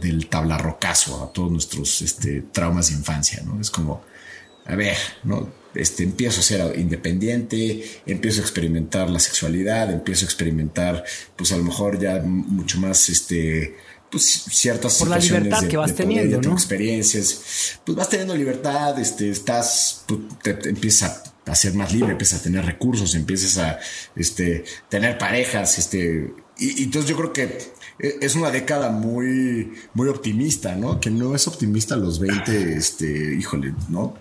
[0.00, 3.60] del tablarrocazo a todos nuestros este, traumas de infancia, ¿no?
[3.60, 4.02] Es como,
[4.66, 5.48] a ver, ¿no?
[5.74, 11.04] Este, empiezo a ser independiente, empiezo a experimentar la sexualidad, empiezo a experimentar,
[11.36, 13.76] pues a lo mejor ya mucho más, este,
[14.10, 16.54] pues ciertas Por la libertad que vas teniendo, ¿no?
[16.54, 22.40] experiencias, pues vas teniendo libertad, este, estás, pues, te, empiezas a ser más libre, empiezas
[22.40, 23.78] a tener recursos, empiezas a,
[24.16, 30.76] este, tener parejas, este, y entonces yo creo que es una década muy, muy optimista,
[30.76, 31.00] ¿no?
[31.00, 34.14] Que no es optimista a los 20, este, híjole, ¿no?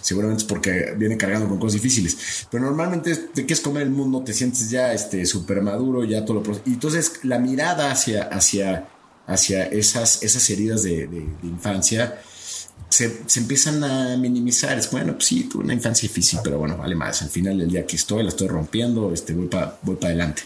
[0.00, 2.46] seguramente es porque viene cargando con cosas difíciles.
[2.50, 6.42] Pero normalmente te quieres comer el mundo, te sientes ya este súper maduro, ya todo
[6.42, 8.88] lo Y entonces la mirada hacia, hacia,
[9.26, 12.20] hacia esas, esas heridas de, de, infancia
[12.88, 14.78] se, se, empiezan a minimizar.
[14.78, 17.22] Es bueno, pues sí, tuve una infancia difícil, pero bueno, vale más.
[17.22, 20.42] Al final del día que estoy, la estoy rompiendo, este, voy para voy para adelante.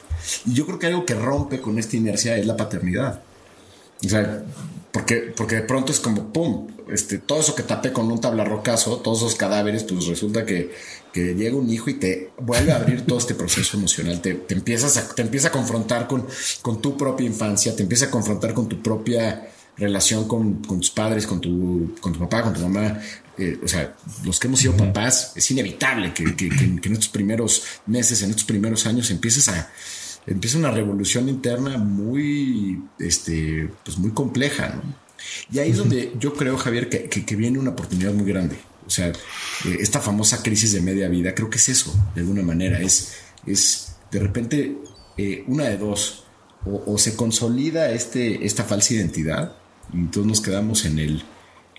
[0.46, 3.22] Y yo creo que algo que rompe con esta inercia es la paternidad.
[4.04, 4.44] O sea,
[4.92, 6.68] porque, porque de pronto es como, ¡pum!
[6.88, 10.72] Este, todo eso que tapé con un tablarrocazo, todos esos cadáveres, pues resulta que,
[11.12, 14.20] que llega un hijo y te vuelve a abrir todo este proceso emocional.
[14.20, 16.26] Te, te, empiezas a, te empieza a confrontar con,
[16.62, 20.90] con tu propia infancia, te empieza a confrontar con tu propia relación con, con tus
[20.90, 22.98] padres, con tu, con tu papá, con tu mamá.
[23.38, 27.08] Eh, o sea, los que hemos sido papás, es inevitable que, que, que, en estos
[27.08, 29.70] primeros meses, en estos primeros años, empieces a,
[30.26, 35.06] empieza una revolución interna muy, este, pues muy compleja, ¿no?
[35.52, 38.56] Y ahí es donde yo creo, Javier, que, que, viene una oportunidad muy grande.
[38.86, 39.14] O sea, eh,
[39.80, 42.80] esta famosa crisis de media vida, creo que es eso, de alguna manera.
[42.80, 44.76] Es, es de repente
[45.16, 46.22] eh, una de dos.
[46.68, 49.54] O, se consolida este, esta falsa identidad,
[49.92, 51.22] entonces nos quedamos en el,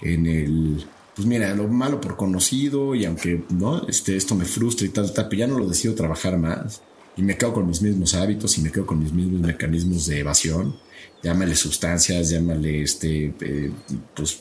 [0.01, 4.85] en el, pues mira, lo malo por conocido, y aunque no, este, esto me frustra
[4.85, 6.81] y tal, tal, pero ya no lo decido trabajar más
[7.17, 10.19] y me quedo con mis mismos hábitos y me quedo con mis mismos mecanismos de
[10.19, 10.75] evasión.
[11.23, 13.71] Llámale sustancias, llámale este, eh,
[14.15, 14.39] pues,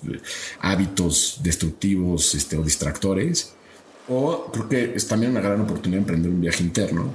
[0.61, 3.55] hábitos destructivos este, o distractores.
[4.09, 7.15] O creo que es también una gran oportunidad emprender un viaje interno,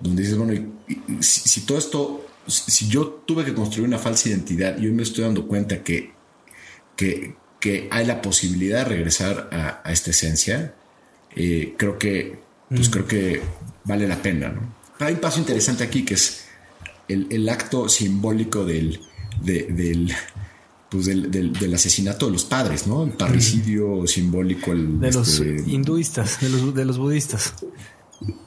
[0.00, 0.72] donde dices, bueno,
[1.20, 5.02] si, si, todo esto, si yo tuve que construir una falsa identidad y hoy me
[5.02, 6.12] estoy dando cuenta que,
[6.96, 10.74] que, que hay la posibilidad de regresar a, a esta esencia,
[11.34, 13.40] eh, creo que, pues creo que
[13.84, 14.76] vale la pena, ¿no?
[14.98, 16.44] hay un paso interesante aquí que es
[17.08, 19.00] el, el acto simbólico del,
[19.42, 20.12] del,
[20.90, 23.04] pues del, del, asesinato de los padres, ¿no?
[23.04, 24.72] El parricidio simbólico.
[24.72, 27.54] El, de los este, hinduistas, de los, de los budistas.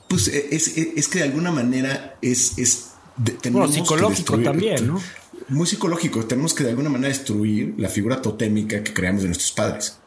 [0.10, 2.58] Pues es, es, es, que de alguna manera es...
[2.58, 2.89] es
[3.20, 5.02] de, bueno, psicológico destruir, también, ¿no?
[5.50, 6.26] Muy psicológico.
[6.26, 9.98] Tenemos que de alguna manera destruir la figura totémica que creamos de nuestros padres.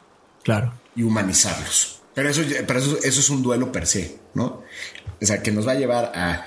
[0.42, 0.72] Claro.
[0.96, 2.01] Y humanizarlos.
[2.14, 4.62] Pero eso, pero eso, eso es un duelo per se, ¿no?
[5.20, 6.46] O sea, que nos va a llevar a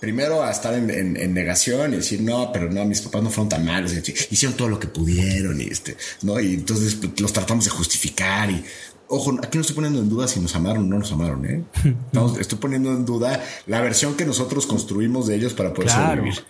[0.00, 3.30] primero a estar en, en, en, negación y decir, no, pero no, mis papás no
[3.30, 3.92] fueron tan malos,
[4.30, 6.38] hicieron todo lo que pudieron y este, ¿no?
[6.38, 8.64] Y entonces pues, los tratamos de justificar y,
[9.08, 11.64] ojo, aquí no estoy poniendo en duda si nos amaron o no nos amaron, ¿eh?
[12.12, 16.08] No, estoy poniendo en duda la versión que nosotros construimos de ellos para poder claro.
[16.08, 16.44] sobrevivir.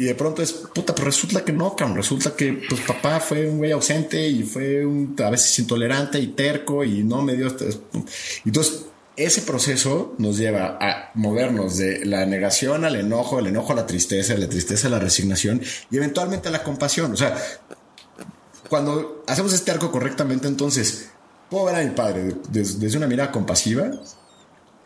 [0.00, 1.96] Y de pronto es, puta, pero resulta que no, cabrón.
[1.96, 6.28] Resulta que, pues, papá fue un güey ausente y fue un, a veces intolerante y
[6.28, 7.48] terco y no me dio.
[8.44, 8.84] Entonces,
[9.16, 13.86] ese proceso nos lleva a movernos de la negación al enojo, el enojo a la
[13.86, 17.12] tristeza, la tristeza a la resignación y eventualmente a la compasión.
[17.12, 17.36] O sea,
[18.68, 21.10] cuando hacemos este arco correctamente, entonces
[21.50, 23.90] puedo ver a mi padre desde, desde una mirada compasiva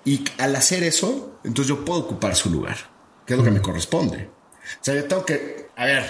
[0.04, 2.76] y al hacer eso, entonces yo puedo ocupar su lugar,
[3.26, 4.28] que es lo que me corresponde.
[4.80, 6.04] O sea, yo tengo que, a ver,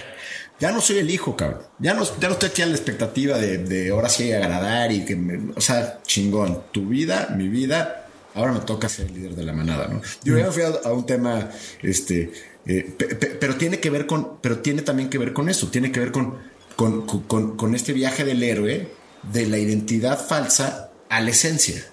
[0.58, 1.62] ya no soy el hijo, cabrón.
[1.78, 5.04] Ya no, ya no estoy aquí a la expectativa de, de ahora sí agradar y
[5.04, 9.34] que me, o sea, chingón, tu vida, mi vida, ahora me toca ser el líder
[9.34, 10.00] de la manada, ¿no?
[10.24, 11.50] Yo ya fui a, a un tema,
[11.82, 12.32] este,
[12.64, 15.68] eh, pe, pe, pero tiene que ver con, pero tiene también que ver con eso,
[15.68, 16.38] tiene que ver con,
[16.76, 21.84] con, con, con este viaje del héroe de la identidad falsa a la esencia.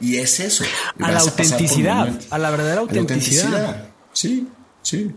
[0.00, 0.64] Y es eso.
[1.00, 3.50] A la autenticidad, a, a, la verdadera autenticidad.
[3.50, 3.88] la autenticidad.
[4.12, 4.48] Sí,
[4.82, 5.10] sí.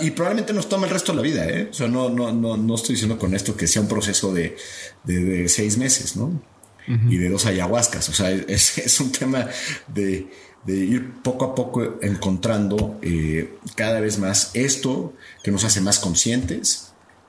[0.00, 1.68] Y probablemente nos toma el resto de la vida, ¿eh?
[1.70, 4.56] O sea, no, no, no, no estoy diciendo con esto que sea un proceso de,
[5.04, 6.24] de, de seis meses, ¿no?
[6.24, 7.12] Uh -huh.
[7.12, 8.08] Y de dos ayahuascas.
[8.08, 9.48] O sea, es, es un tema
[9.88, 10.28] de,
[10.64, 15.12] de, ir poco a poco encontrando eh, cada vez más esto
[15.42, 16.85] que nos hace más conscientes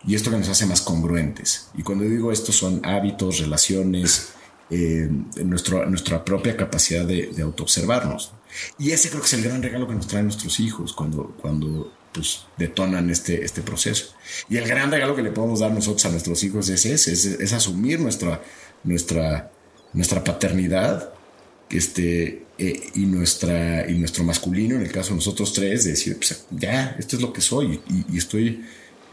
[0.07, 1.69] y esto que nos hace más congruentes.
[1.75, 4.29] Y cuando digo esto son hábitos, relaciones,
[4.69, 5.09] eh,
[5.43, 8.31] nuestro, nuestra propia capacidad de, de autoobservarnos.
[8.79, 11.91] Y ese creo que es el gran regalo que nos traen nuestros hijos cuando, cuando
[12.13, 14.15] pues, detonan este, este proceso.
[14.49, 17.25] Y el gran regalo que le podemos dar nosotros a nuestros hijos es ese, es,
[17.25, 18.41] es asumir nuestra,
[18.83, 19.51] nuestra,
[19.93, 21.13] nuestra paternidad
[21.69, 26.17] este, eh, y, nuestra, y nuestro masculino, en el caso de nosotros tres, de decir,
[26.17, 28.65] pues, ya, esto es lo que soy y, estoy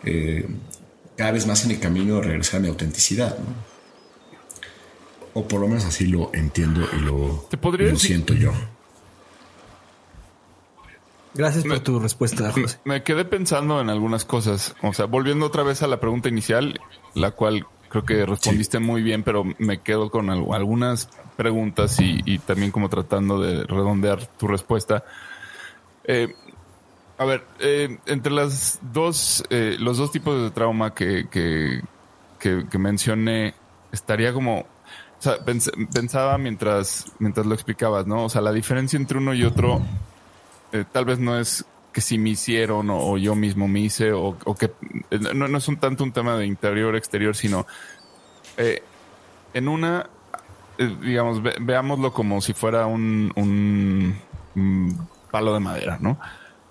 [0.04, 0.46] eh,
[1.16, 3.38] cada vez más en el camino de regresar a mi autenticidad.
[3.38, 3.74] ¿no?
[5.34, 8.52] O por lo menos así lo entiendo y lo, ¿Te podría lo siento yo.
[11.34, 12.78] Gracias por tu respuesta, José.
[12.84, 14.76] Me quedé pensando en algunas cosas.
[14.82, 16.80] O sea, volviendo otra vez a la pregunta inicial,
[17.14, 18.84] la cual creo que respondiste sí.
[18.84, 24.24] muy bien, pero me quedo con algunas preguntas y, y, también como tratando de redondear
[24.38, 25.04] tu respuesta.
[26.04, 26.34] Eh,
[27.18, 31.82] a ver, eh, entre las dos, eh, los dos tipos de trauma que, que,
[32.38, 33.54] que, que mencioné,
[33.92, 34.66] estaría como, o
[35.18, 38.24] sea, pens pensaba mientras, mientras lo explicabas, ¿no?
[38.24, 39.80] O sea, la diferencia entre uno y otro
[40.74, 44.36] eh, tal vez no es que si me hicieron o, yo mismo me hice o,
[44.44, 44.72] o que
[45.12, 47.64] eh, no, no, es un tanto un tema de interior exterior sino
[48.56, 48.82] eh,
[49.54, 50.10] en una
[51.00, 54.98] digamos ve, veámoslo como si fuera un, un,
[55.30, 56.18] palo de madera no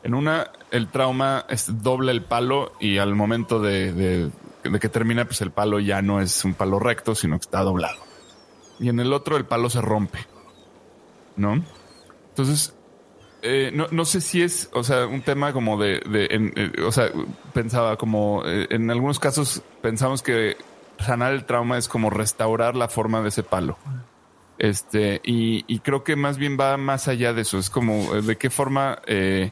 [0.03, 4.29] en una el trauma es doble el palo y al momento de,
[4.79, 7.99] que termina pues el palo ya no es un palo recto sino que está doblado.
[8.79, 10.19] Y en el otro el palo se rompe
[11.35, 11.63] no
[12.29, 12.75] entonces
[13.45, 17.11] eh, no, no, sé si es, o sea, un tema como de, eh, o sea,
[17.53, 20.55] pensaba como, eh, en algunos casos pensamos que
[20.97, 23.77] sanar el trauma es como restaurar la forma de ese palo.
[24.57, 28.49] Este, y, creo que más bien va más allá de eso, es como de qué
[28.49, 29.51] forma, eh,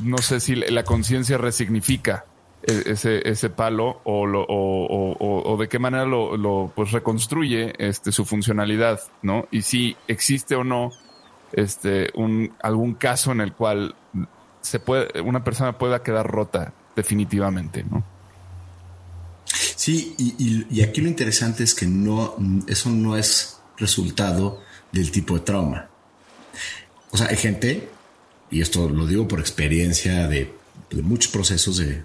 [0.00, 2.24] no sé si la conciencia resignifica
[2.62, 7.72] e, ese, ese palo o, o, o, o, de qué manera lo, lo pues reconstruye
[7.78, 9.46] este, su funcionalidad, ¿no?
[9.50, 10.90] Y si existe o no
[11.52, 13.94] este, un, algún caso en el cual
[14.60, 18.04] se puede, una persona pueda quedar rota definitivamente, ¿no?
[19.44, 22.36] Sí, y, y, y, aquí lo interesante es que no,
[22.66, 24.60] eso no es resultado
[24.92, 25.88] del tipo de trauma.
[27.10, 27.88] O sea, hay gente
[28.50, 30.52] y esto lo digo por experiencia de,
[31.02, 32.04] muchos procesos de,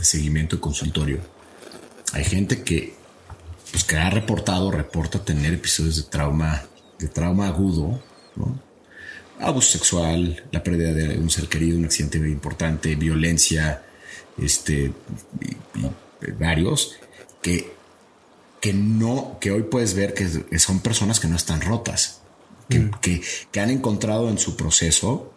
[0.00, 1.20] seguimiento y consultorio,
[2.12, 2.94] hay gente que,
[3.70, 6.62] pues, que ha reportado, reporta tener episodios de trauma,
[6.98, 8.02] de trauma agudo,
[9.38, 13.82] abuso sexual, la pérdida de un ser querido, un accidente importante, violencia,
[14.38, 14.92] este,
[15.40, 15.56] y,
[16.38, 16.96] varios,
[17.40, 17.72] que,
[18.60, 22.20] que no, que hoy puedes ver que son personas que no están rotas,
[22.68, 22.90] que, mm.
[23.50, 25.32] que han encontrado en su proceso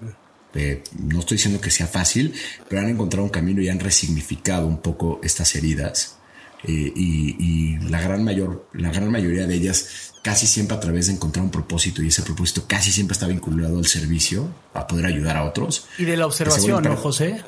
[0.53, 2.33] no estoy diciendo que sea fácil,
[2.69, 6.17] pero han encontrado un camino y han resignificado un poco estas heridas.
[6.65, 11.13] Eh, y, la gran mayor, la gran mayoría de ellas casi siempre a través de
[11.13, 15.35] encontrar un propósito y ese propósito casi siempre está vinculado al servicio a poder ayudar
[15.35, 15.87] a otros.
[15.97, 17.43] Y de la observación, ¿no, José?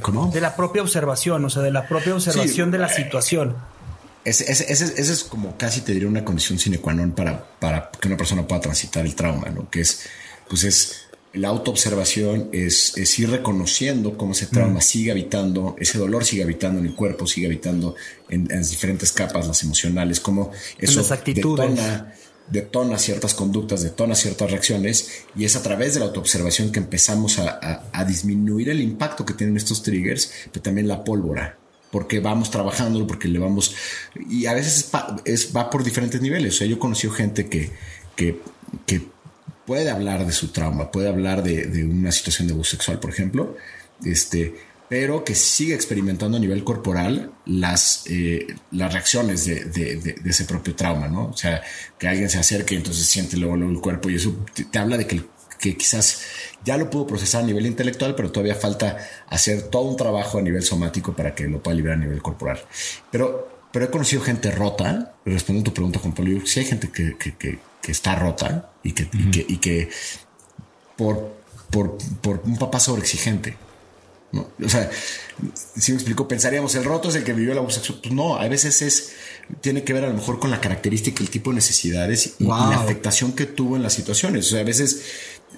[0.00, 0.30] ¿Cómo?
[0.30, 3.56] De la propia observación, o sea, de la propia observación de la situación.
[4.24, 8.16] Ese, es como casi te diría una condición sine qua non para, para que una
[8.16, 9.70] persona pueda transitar el trauma, ¿no?
[9.70, 10.06] Que es,
[10.48, 14.82] pues es la autoobservación es, es, ir reconociendo cómo ese trauma mm.
[14.82, 17.94] sigue habitando, ese dolor sigue habitando en el cuerpo, sigue habitando
[18.28, 22.14] en, las diferentes capas, las emocionales, cómo eso detona,
[22.50, 27.38] detona, ciertas conductas, detona ciertas reacciones, y es a través de la autoobservación que empezamos
[27.38, 31.58] a, disminuir el impacto que tienen estos triggers, pero también la pólvora
[31.90, 33.74] porque vamos trabajando, porque le vamos...
[34.28, 34.90] Y a veces
[35.24, 36.56] es, va por diferentes niveles.
[36.56, 37.70] O sea, yo he conocido gente que,
[38.14, 38.42] que,
[38.84, 39.06] que
[39.68, 43.54] puede hablar de su trauma, puede hablar de, una situación de abuso sexual, por ejemplo,
[44.02, 44.54] este,
[44.88, 51.08] pero que sigue experimentando a nivel corporal las, eh, las reacciones de, ese propio trauma,
[51.08, 51.26] ¿no?
[51.26, 51.60] O sea,
[51.98, 55.06] que alguien se acerque y entonces siente luego, el cuerpo y eso te, habla de
[55.06, 55.22] que,
[55.60, 56.22] que quizás
[56.64, 58.96] ya lo pudo procesar a nivel intelectual, pero todavía falta
[59.26, 62.58] hacer todo un trabajo a nivel somático para que lo pueda liberar a nivel corporal.
[63.10, 66.90] Pero, pero he conocido gente rota, respondiendo a tu pregunta, Juan Pablo, si hay gente
[66.90, 69.08] que, que está rota y que,
[69.48, 69.88] y que,
[70.96, 71.36] por,
[71.70, 73.56] por, por, un papá sobreexigente.
[74.32, 74.50] ¿no?
[74.62, 74.90] O sea,
[75.76, 78.00] si me explico, pensaríamos, el roto es el que vivió el abuso sexual.
[78.02, 79.12] Pues no, a veces es,
[79.60, 82.80] tiene que ver a lo mejor con la característica, el tipo de necesidades y, la
[82.80, 84.46] afectación que tuvo en las situaciones.
[84.46, 85.02] O sea, a veces,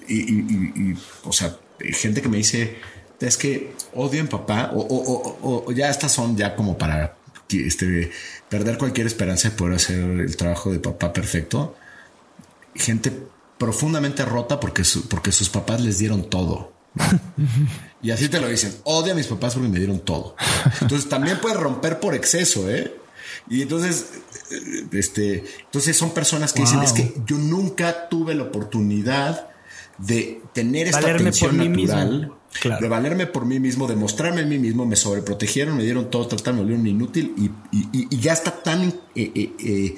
[0.07, 0.93] y,
[1.23, 2.77] o sea, gente que me dice,
[3.19, 7.17] es que odio en papá, o, o, ya estas son ya como para
[7.59, 8.11] este,
[8.49, 11.75] perder cualquier esperanza de poder hacer el trabajo de papá perfecto
[12.75, 13.11] gente
[13.57, 16.73] profundamente rota porque, porque sus papás les dieron todo.
[18.01, 18.73] y así te lo dicen.
[18.83, 20.35] Odio a mis papás porque me dieron todo.
[20.81, 22.95] Entonces también puede romper por exceso, ¿eh?
[23.49, 24.07] Y entonces,
[24.51, 29.49] eh, este, entonces son personas que dicen es que yo nunca tuve la oportunidad
[29.97, 32.33] de tener esta atención natural,
[32.63, 36.27] de valerme por mí mismo, de mostrarme a mí mismo, me sobreprotegieron, me dieron todo,
[36.27, 37.49] trataron, me volvieron inútil y,
[37.95, 39.95] y, ya está tan eh, eh,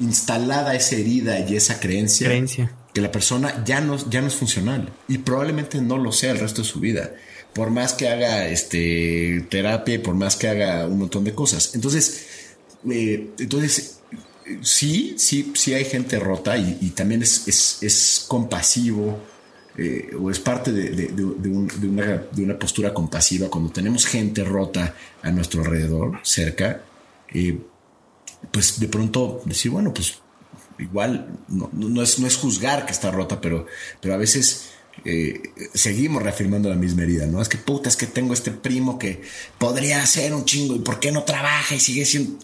[0.00, 2.28] instalada esa herida y esa creencia,
[2.92, 6.38] que la persona ya no, ya no es funcional y probablemente no lo sea el
[6.38, 7.12] resto de su vida.
[7.54, 11.74] Por más que haga este, terapia y por más que haga un montón de cosas.
[11.74, 12.26] Entonces,
[12.90, 14.00] eh, entonces
[14.62, 17.48] sí, sí, sí hay gente rota y, también es,
[17.82, 19.18] es, compasivo
[19.78, 25.30] eh, o es parte de, una, de, una, postura compasiva cuando tenemos gente rota a
[25.30, 26.82] nuestro alrededor, cerca.
[27.32, 27.58] Eh,
[28.50, 30.18] pues de pronto decir, bueno, pues
[30.78, 33.66] igual no, es, no es juzgar que está rota, pero,
[34.00, 34.70] pero a veces
[35.04, 35.42] eh,
[35.74, 37.42] seguimos reafirmando la misma herida, ¿no?
[37.42, 39.22] Es que puta, es que tengo este primo que
[39.58, 42.38] podría hacer un chingo y por qué no trabaja y sigue siendo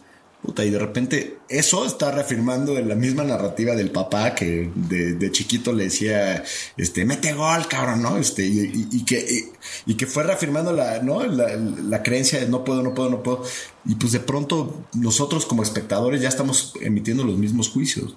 [0.45, 5.73] y de repente eso está reafirmando en la misma narrativa del papá que de, chiquito
[5.73, 6.43] le decía,
[6.77, 8.17] este, mete gol, cabrón, ¿no?
[8.19, 9.45] Este, y, que,
[9.87, 11.25] y, que fue reafirmando la, ¿no?
[11.25, 13.45] La, creencia de no puedo, no puedo, no puedo.
[13.85, 18.17] Y pues de pronto nosotros como espectadores ya estamos emitiendo los mismos juicios.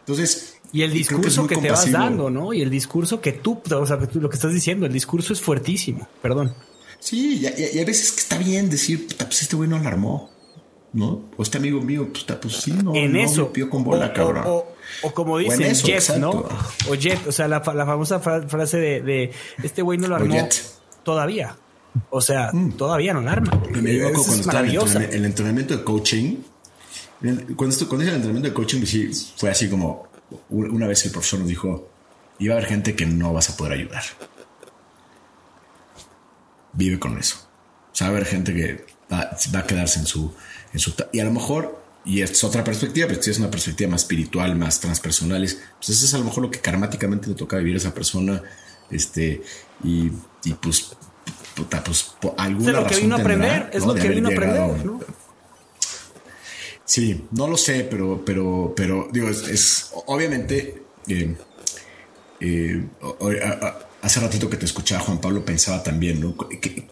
[0.00, 2.52] Entonces, y el discurso que, te vas dando, ¿no?
[2.52, 6.08] Y el discurso que tú, o sea, lo que estás diciendo, el discurso es fuertísimo,
[6.20, 6.52] perdón.
[6.98, 10.30] Sí, y, hay veces que está bien decir, pues este güey no alarmó.
[10.92, 11.24] ¿No?
[11.36, 13.52] O este amigo mío, pues, pues sí, no, en eso.
[13.68, 14.12] con bola,
[14.46, 14.66] o,
[15.02, 16.44] O, como dicen, Jet, ¿no?
[16.88, 19.32] O Jet, o sea, la, la famosa frase de, de
[19.62, 20.48] este güey no lo armó
[21.02, 21.56] todavía.
[22.10, 22.72] O sea, mm.
[22.72, 23.50] todavía no lo arma.
[23.70, 26.36] Me cuando estaba en el, entrenamiento de coaching.
[27.20, 30.08] Cuando, cuando hice el entrenamiento de coaching, pues fue así como
[30.50, 31.88] una vez el profesor nos dijo:
[32.38, 34.02] iba a haber gente que no vas a poder ayudar.
[36.72, 37.36] Vive con eso.
[37.92, 40.32] O sea, va a haber gente que va a quedarse en su
[41.12, 44.56] y a lo mejor, y es otra perspectiva, pero si es una perspectiva más espiritual,
[44.56, 47.78] más transpersonal, pues eso es a lo mejor lo que karmáticamente le toca vivir a
[47.78, 48.42] esa persona,
[48.90, 49.42] este,
[49.84, 50.10] y,
[50.60, 50.92] pues,
[51.54, 54.32] puta, pues, por alguna es lo que vino a aprender, es lo que vino a
[54.32, 54.80] aprender,
[56.84, 61.36] Sí, no lo sé, pero, pero, pero, digo, es, obviamente, eh,
[62.40, 62.84] eh,
[64.02, 66.36] hace ratito que te escuchaba Juan Pablo pensaba también, ¿no?
[66.36, 66.88] Que-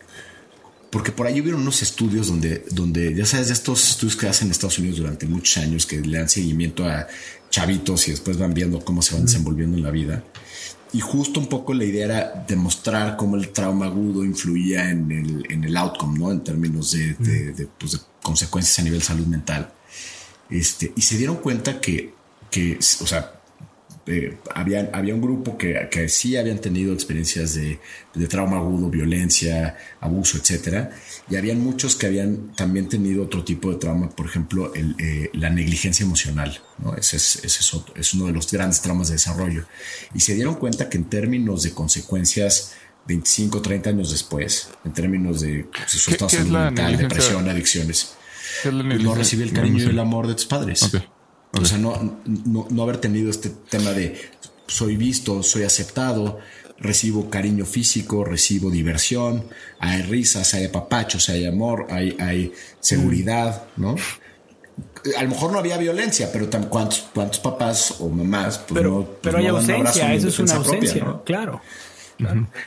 [0.91, 4.49] porque por ahí hubieron unos estudios donde, donde, ya sabes, de estos estudios que hacen
[4.49, 7.07] en Estados Unidos durante muchos años, que le dan seguimiento a
[7.51, 10.25] chavitos y después van viendo cómo se van desenvolviendo en la vida.
[10.93, 15.45] Y justo un poco la idea era demostrar cómo el trauma agudo influía en el,
[15.53, 16.33] en el outcome, ¿no?
[16.33, 19.71] En términos de, de- de, pues, de consecuencias a nivel salud mental.
[20.49, 22.15] Este, y se dieron cuenta que,
[22.51, 23.38] que o sea,
[24.09, 27.79] eh, habían- había un grupo que, que sí habían tenido experiencias de,
[28.15, 30.91] de trauma agudo, violencia, abuso, etcétera,
[31.31, 35.31] y habían muchos que habían también tenido otro tipo de trauma, por ejemplo, el, eh,
[35.35, 36.95] la negligencia emocional, ¿no?
[36.97, 39.67] Ese, es, ese es, otro- es uno de los grandes traumas de desarrollo.
[40.15, 42.73] Y se dieron cuenta que en términos de consecuencias
[43.07, 48.15] 25, 30 años después, en términos de pues, su ¿Qué- estado mental, depresión, adicciones,
[48.63, 50.91] ¿Qué es la pues no recibir el cariño y el amor de tus padres.
[51.53, 54.21] O sea, no, no, no haber tenido este tema de
[54.67, 56.39] soy visto, soy aceptado,
[56.79, 59.45] recibo cariño físico, recibo diversión,
[59.81, 63.97] hay risas, hay apapachos, hay amor, hay, hay seguridad, ¿no?
[65.17, 69.05] A lo mejor no había violencia, pero ¿cuántos, cuántos papás o mamás pues Pero, no,
[69.07, 71.25] pues pero hay no abrazo ausencia, eso es una defensa propia, ausencia, ¿no?
[71.25, 71.63] claro.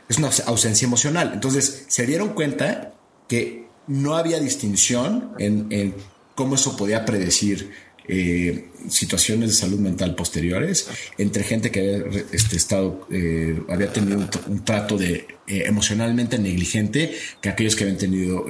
[0.07, 1.32] Es una aus- ausencia emocional.
[1.34, 2.93] Entonces se dieron cuenta
[3.27, 5.93] que no había distinción en, en
[6.36, 7.71] cómo eso podía predecir
[8.12, 14.18] eh, situaciones de salud mental posteriores entre gente que había este, estado, eh, había tenido
[14.18, 18.45] un, tr- un trato de eh, emocionalmente negligente que aquellos que habían tenido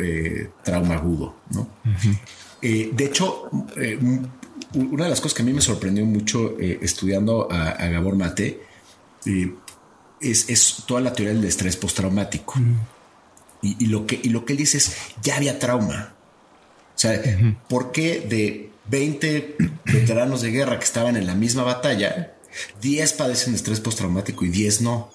[0.64, 1.36] trauma agudo.
[1.52, 1.70] ¿no?
[2.62, 3.50] De hecho,
[4.74, 8.62] una de las cosas que a mí me sorprendió mucho estudiando a, a Gabor Mate
[10.20, 12.56] es, es toda la teoría del estrés postraumático.
[13.62, 16.16] Y, y lo que, y lo que él dice es, ya había trauma.
[16.96, 17.22] O sea,
[17.70, 22.36] ¿por qué de 20 veteranos de guerra que estaban en la misma batalla,
[22.82, 25.12] 10 padecen estrés postraumático y 10 no?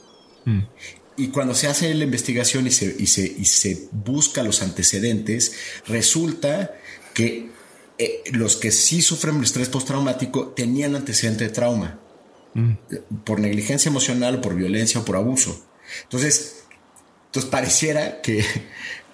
[1.16, 5.54] Y cuando se hace la investigación y se, y se, y se busca los antecedentes,
[5.86, 6.74] resulta
[7.14, 7.50] que
[7.98, 12.00] eh, los que sí sufren estrés postraumático tenían antecedente de trauma
[13.24, 15.62] por negligencia emocional, por violencia o por abuso.
[16.04, 16.64] Entonces,
[17.26, 18.42] entonces pareciera que,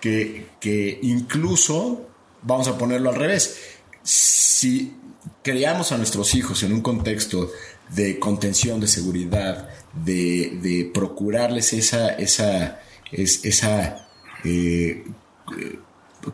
[0.00, 2.08] que, que incluso,
[2.42, 3.71] vamos a ponerlo al revés,
[4.02, 4.94] si
[5.42, 7.50] criamos a nuestros hijos en un contexto
[7.94, 9.68] de contención, de seguridad,
[10.04, 12.80] de, de procurarles esa, esa,
[13.10, 14.08] es- esa
[14.44, 15.04] eh,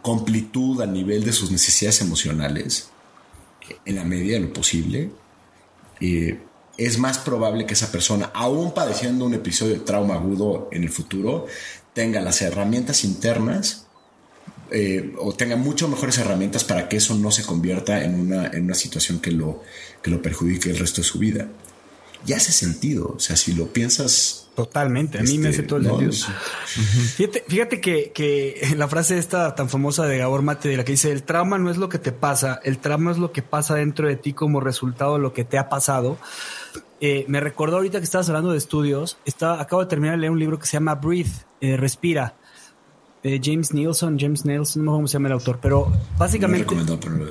[0.02, 2.90] completud a nivel de sus necesidades emocionales,
[3.84, 5.10] en la medida de lo posible,
[6.00, 6.40] eh,
[6.76, 10.90] es más probable que esa persona, aún padeciendo un episodio de trauma agudo en el
[10.90, 11.46] futuro,
[11.92, 13.87] tenga las herramientas internas
[14.70, 18.64] eh, o tenga mucho mejores herramientas para que eso no se convierta en una, en
[18.64, 19.62] una situación que lo,
[20.02, 21.48] que lo perjudique el resto de su vida.
[22.26, 24.48] Y hace sentido, o sea, si lo piensas...
[24.54, 26.12] Totalmente, a mí me este, hace todo el ¿no?
[26.12, 26.12] sentido.
[27.16, 30.92] Fíjate, fíjate que, que la frase esta tan famosa de Gabor Mate, de la que
[30.92, 33.76] dice, el trauma no es lo que te pasa, el trauma es lo que pasa
[33.76, 36.18] dentro de ti como resultado de lo que te ha pasado.
[37.00, 40.32] Eh, me recordó ahorita que estabas hablando de estudios, estaba, acabo de terminar de leer
[40.32, 42.34] un libro que se llama Breathe, eh, Respira,
[43.42, 46.64] James Nielsen, James Nielsen, no sé cómo se llama el autor, pero básicamente...
[46.86, 46.86] pero-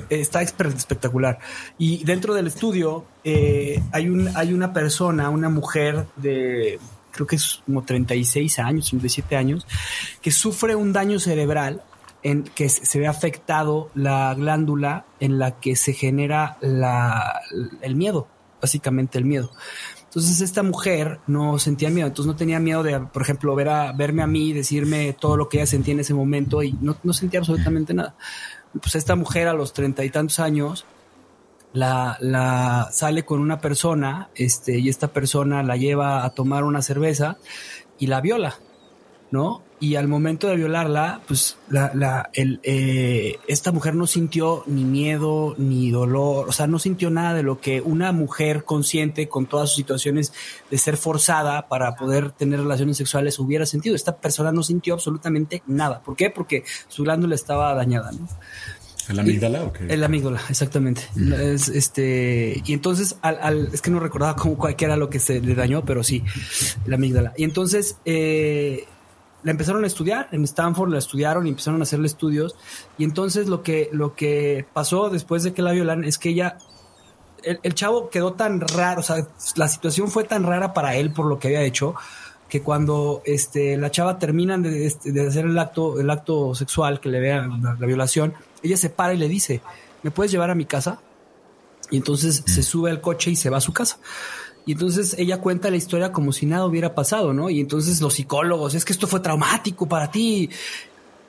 [0.09, 1.39] Está espe- espectacular.
[1.77, 6.79] Y dentro del estudio eh, hay, un, hay una persona, una mujer de,
[7.11, 9.65] creo que es como 36 años, 37 años,
[10.21, 11.81] que sufre un daño cerebral
[12.23, 17.39] en que se se ve afectado la glándula en la que se genera la,
[17.81, 18.27] el miedo,
[18.61, 19.51] básicamente el miedo.
[20.07, 23.91] Entonces esta mujer no sentía miedo, entonces no tenía miedo de, por ejemplo, ver a,
[23.91, 27.13] verme a mí, decirme todo lo que ella sentía en ese momento y no, no
[27.13, 28.15] sentía absolutamente nada.
[28.81, 30.85] Pues esta mujer a los treinta y tantos años
[31.73, 36.81] la, la sale con una persona, este, y esta persona la lleva a tomar una
[36.81, 37.37] cerveza
[37.99, 38.55] y la viola,
[39.31, 39.61] ¿no?
[39.79, 44.83] Y al momento de violarla, pues la, la, el, eh, esta mujer no sintió ni
[44.83, 49.45] miedo ni dolor, o sea, no sintió nada de lo que una mujer consciente con
[49.45, 50.33] todas sus situaciones
[50.71, 53.95] de ser forzada para poder tener relaciones sexuales hubiera sentido.
[53.95, 56.01] Esta persona no sintió absolutamente nada.
[56.01, 56.31] ¿Por qué?
[56.31, 58.27] Porque su glándula estaba dañada, ¿no?
[59.09, 59.85] ¿El amígdala o qué?
[59.87, 61.03] El amígdala, exactamente.
[61.39, 65.09] Es, este, y entonces, al, al- es que no recordaba cómo cuál- qué era lo
[65.09, 66.23] que se le dañó, pero sí,
[66.85, 67.33] el amígdala.
[67.37, 68.85] Y entonces, eh,
[69.47, 72.57] la empezaron a estudiar, en Stanford la estudiaron y empezaron a hacerle estudios.
[72.97, 76.57] Y entonces lo que, lo que pasó después de que la violan es que ella,
[77.43, 79.25] el, el chavo quedó tan raro, o sea,
[79.55, 81.95] la situación fue tan rara para él por lo que había hecho,
[82.49, 86.99] que cuando este, la chava terminan de, este, de hacer el acto, el acto sexual
[86.99, 89.61] que le vea la, la violación, ella se para y le dice,
[90.03, 90.99] ¿me puedes llevar a mi casa?
[91.89, 93.97] Y entonces se sube al coche y se va a su casa.
[94.67, 97.49] Y entonces ella cuenta la historia como si nada hubiera pasado, ¿no?
[97.49, 100.49] Y entonces los psicólogos, es que esto fue traumático para ti.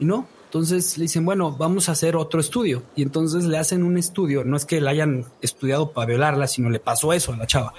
[0.00, 2.82] Y no, entonces le dicen, bueno, vamos a hacer otro estudio.
[2.96, 6.68] Y entonces le hacen un estudio, no es que la hayan estudiado para violarla, sino
[6.68, 7.74] le pasó eso a la chava.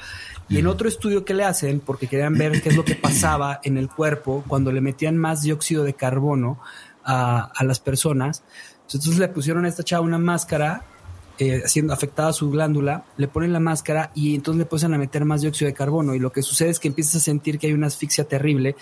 [0.47, 3.59] Y en otro estudio que le hacen, porque querían ver qué es lo que pasaba
[3.61, 6.61] en el cuerpo cuando le metían más dióxido de carbono
[7.03, 8.43] a, a las personas,
[8.83, 10.85] entonces le pusieron a esta chava una máscara
[11.39, 15.25] eh, siendo afectada su glándula, le ponen la máscara y entonces le empiezan a meter
[15.25, 17.73] más dióxido de carbono y lo que sucede es que empiezas a sentir que hay
[17.73, 18.75] una asfixia terrible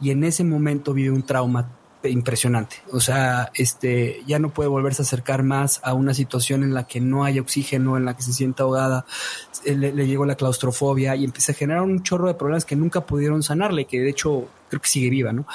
[0.00, 1.68] y en ese momento vive un trauma
[2.04, 2.76] impresionante.
[2.92, 6.86] O sea, este ya no puede volverse a acercar más a una situación en la
[6.86, 9.04] que no hay oxígeno, en la que se sienta ahogada,
[9.64, 12.76] eh, le, le llegó la claustrofobia y empieza a generar un chorro de problemas que
[12.76, 15.46] nunca pudieron sanarle, que de hecho creo que sigue viva, ¿no?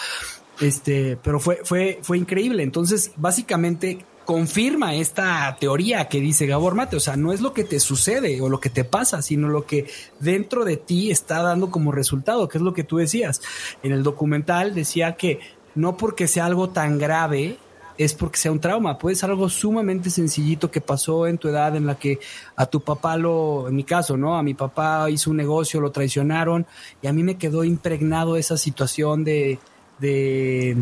[0.60, 2.64] Este, pero fue, fue, fue increíble.
[2.64, 6.96] Entonces, básicamente confirma esta teoría que dice Gabor Mate.
[6.96, 9.66] O sea, no es lo que te sucede o lo que te pasa, sino lo
[9.66, 13.42] que dentro de ti está dando como resultado, que es lo que tú decías.
[13.84, 15.40] En el documental decía que
[15.76, 17.58] no porque sea algo tan grave
[17.98, 21.76] es porque sea un trauma, puede ser algo sumamente sencillito que pasó en tu edad
[21.76, 22.20] en la que
[22.56, 24.38] a tu papá lo, en mi caso, ¿no?
[24.38, 26.66] A mi papá hizo un negocio, lo traicionaron
[27.02, 29.60] y a mí me quedó impregnado esa situación de,
[30.00, 30.76] de,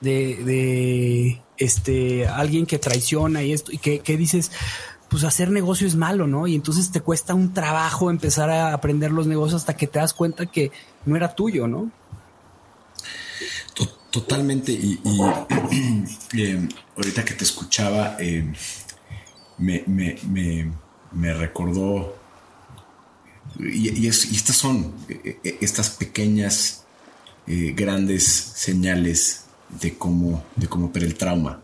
[0.00, 4.50] de, de este, alguien que traiciona y esto, y que, dices,
[5.08, 6.46] pues hacer negocio es malo, ¿no?
[6.46, 10.14] Y entonces te cuesta un trabajo empezar a aprender los negocios hasta que te das
[10.14, 10.72] cuenta que
[11.04, 11.90] no era tuyo, ¿no?
[14.10, 14.72] Totalmente.
[14.72, 14.98] Y,
[16.36, 18.52] eh, ahorita que te escuchaba, eh,
[19.58, 20.72] me, me, me,
[21.12, 22.16] me, recordó.
[23.58, 26.84] Y, es, y, estas son eh, estas pequeñas,
[27.46, 29.44] eh, grandes señales
[29.80, 31.62] de cómo, de cómo opera el trauma.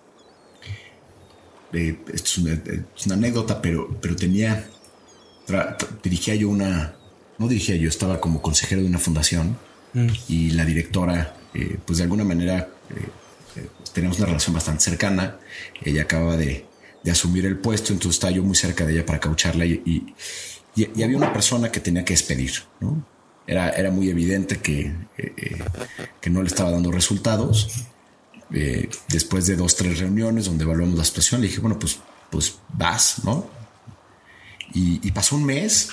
[1.73, 4.69] esto es una, es una, anécdota, pero, pero tenía.
[6.03, 6.95] dirigía yo una.
[7.39, 9.59] No dirigía yo, estaba como consejero de una fundación
[9.93, 10.09] mm.
[10.29, 13.09] y la directora eh, pues de alguna manera eh,
[13.57, 15.39] eh, tenemos una relación bastante cercana.
[15.83, 16.67] Ella acaba de,
[17.03, 20.15] de, asumir el puesto, entonces estaba yo muy cerca de ella para caucharla y, y,
[20.75, 22.53] y, había una persona que tenía que despedir.
[22.81, 23.07] ¿no?
[23.47, 25.59] Era, era muy evidente que, eh,
[26.21, 27.87] que no le estaba dando resultados.
[28.51, 31.99] Después de dos, tres reuniones donde evaluamos la situación, le dije, bueno, pues,
[32.31, 33.49] pues vas, ¿no?
[34.75, 35.89] Y, pasó un mes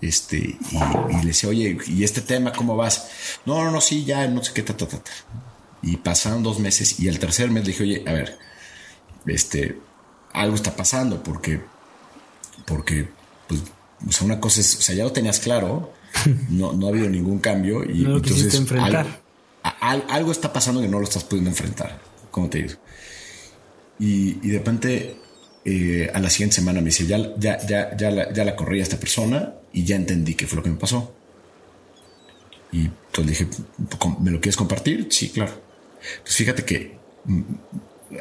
[0.00, 0.76] este, y,
[1.10, 3.08] y, le decía, oye, ¿y este tema cómo vas?
[3.46, 4.98] No, no, no, sí, ya, no sé qué, ta, ta, ta.
[5.82, 8.38] Y pasaron dos meses y el tercer mes le dije, oye, a ver,
[9.26, 9.78] este,
[10.32, 11.60] algo está pasando porque,
[12.66, 13.08] porque,
[13.48, 13.62] pues,
[14.06, 15.92] o sea, una cosa es, o sea, ya lo tenías claro,
[16.50, 18.96] no, no ha habido ningún cambio y no lo entonces enfrentar.
[18.96, 19.27] Algo,
[19.62, 22.00] algo, está pasando que no lo estás pudiendo enfrentar,
[22.30, 22.74] ¿cómo te digo?
[23.98, 25.16] Y, y de repente
[25.64, 28.80] eh, a la siguiente semana me dice, ya, ya, ya, ya, la, ya la corrí
[28.80, 31.14] a esta persona y ya entendí qué fue lo que me pasó.
[32.72, 33.46] Y entonces dije,
[34.20, 35.08] ¿me lo quieres compartir?
[35.10, 35.52] Sí, claro.
[36.22, 37.42] Pues fíjate que mm,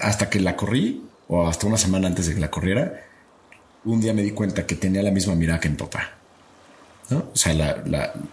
[0.01, 3.05] hasta que la corrí, o hasta una semana antes de que la corriera,
[3.85, 6.16] un día me di cuenta que tenía la misma mirada que mi papá.
[7.09, 7.29] ¿No?
[7.33, 7.83] O sea,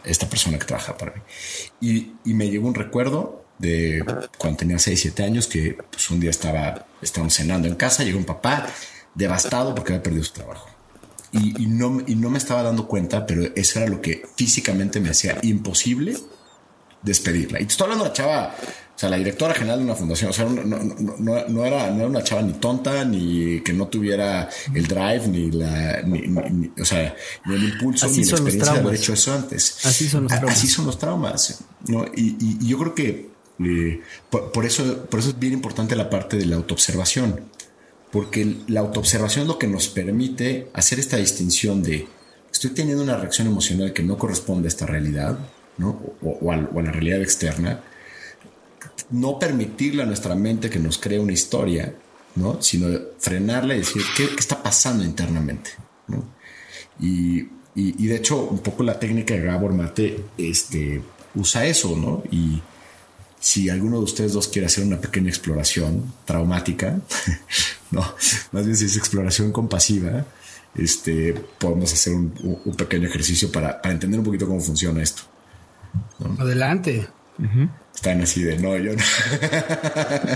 [0.05, 1.21] esta persona que trabaja para mí.
[1.81, 4.05] Y, me llegó un recuerdo de
[4.39, 8.19] cuando tenía 6, 7 años que pues, un día estaba, estábamos cenando en casa, llegó
[8.19, 8.67] un papá
[9.15, 10.69] devastado porque había perdido su trabajo.
[11.33, 15.11] Y, no, y no me estaba dando cuenta, pero eso era lo que físicamente me
[15.11, 16.17] hacía imposible
[17.03, 17.61] despedirla.
[17.61, 18.55] Y te estoy hablando de la chava,
[18.95, 20.79] o sea, la directora general de una fundación, o sea, no, no,
[21.19, 25.27] no, no, era, no era una chava ni tonta, ni que no tuviera el drive,
[25.27, 27.15] ni la, ni, ni, o sea,
[27.47, 29.85] ni el impulso, Así ni la experiencia de haber hecho eso antes.
[29.85, 30.57] Así son los traumas.
[30.57, 31.65] Así son los traumas.
[31.89, 32.05] ¿no?
[32.15, 35.97] Y, y, y yo creo que eh, por, por, eso, por eso es bien importante
[35.97, 37.41] la parte de la autoobservación
[38.15, 42.07] porque la autoobservación es lo que nos permite hacer esta distinción de
[42.53, 45.37] estoy teniendo una reacción emocional que no corresponde a esta realidad,
[45.79, 46.01] ¿no?
[46.23, 47.81] O, o, a, o a, la realidad externa.
[49.11, 51.95] No permitirle a nuestra mente que nos cree una historia,
[52.37, 52.61] ¿no?
[52.63, 55.71] Sino frenarla y decir, ¿qué, qué está pasando internamente?
[56.09, 56.25] ¿no?
[57.01, 61.03] Y, y, y, de hecho, un poco la técnica de Gabor Mate este,
[61.35, 62.23] usa eso, ¿no?
[62.31, 62.63] Y,
[63.45, 66.99] si alguno de ustedes dos quiere hacer una pequeña exploración traumática,
[67.91, 68.01] no,
[68.53, 70.25] más bien si es exploración compasiva,
[70.75, 72.33] este, podemos hacer un,
[72.65, 75.25] un pequeño ejercicio para, para, entender un poquito cómo funciona esto.
[76.21, 76.43] ¿no?
[76.43, 77.07] Adelante.
[77.39, 77.71] Uh -huh.
[77.95, 79.03] Están así de no, yo no.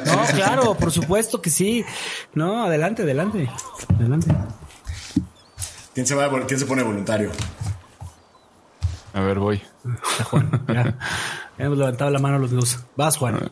[0.07, 1.85] no, claro, por supuesto que sí.
[2.35, 3.51] No, adelante, adelante.
[3.99, 4.29] Adelante.
[5.95, 7.33] ¿Quién se, va, ¿quién se pone voluntario?
[9.13, 9.61] A ver, voy.
[10.31, 10.97] Juan, ya.
[11.59, 12.79] Hemos levantado la mano los dos.
[12.95, 13.51] Vas, Juan.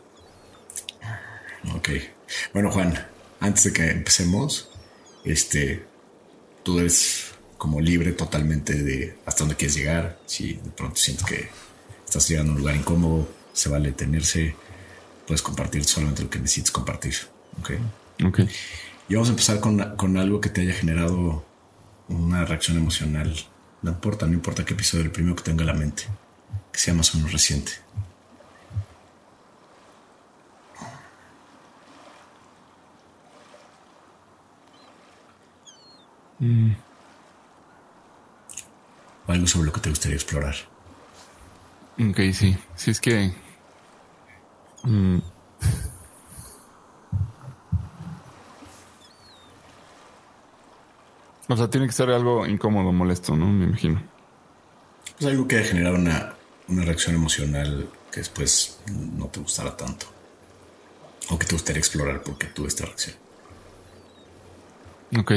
[1.75, 1.89] Ok.
[2.53, 2.95] Bueno, Juan,
[3.41, 4.71] antes de que empecemos,
[5.25, 5.85] este,
[6.63, 10.19] tú eres como libre totalmente de hasta dónde quieres llegar.
[10.27, 11.49] Si de pronto sientes que
[12.05, 14.55] estás llegando a un lugar incómodo, se vale tenerse.
[15.27, 17.15] Puedes compartir solamente lo que necesites compartir.
[17.59, 17.71] Ok.
[18.25, 18.41] Ok.
[19.09, 21.45] Y vamos a empezar con, con algo que te haya generado
[22.09, 23.35] una reacción emocional.
[23.83, 26.05] No importa, no importa qué episodio, el primero que tenga en la mente,
[26.71, 27.73] que sea más o menos reciente.
[39.27, 40.55] O algo sobre lo que te gustaría explorar.
[41.99, 42.57] Ok, sí.
[42.77, 43.46] Sí, es que.
[44.85, 45.18] Mm,
[51.49, 53.47] O sea, tiene que ser algo incómodo, molesto, ¿no?
[53.47, 54.03] Me imagino.
[55.18, 56.35] Es algo que haya generado una,
[56.68, 58.81] una reacción emocional que después
[59.16, 60.07] no te gustara tanto.
[61.31, 63.16] O que te gustaría explorar porque tuve esta reacción.
[65.18, 65.33] Ok.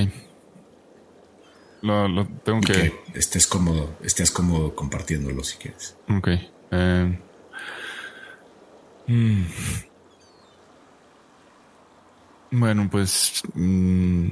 [1.84, 2.74] Lo, lo tengo Y que.
[2.74, 5.96] que estés cómodo, estés cómodo compartiéndolo si quieres.
[6.10, 6.28] Ok.
[6.72, 7.20] eh,
[9.10, 9.46] mm.
[12.52, 13.42] Bueno, pues.
[13.54, 14.30] mm,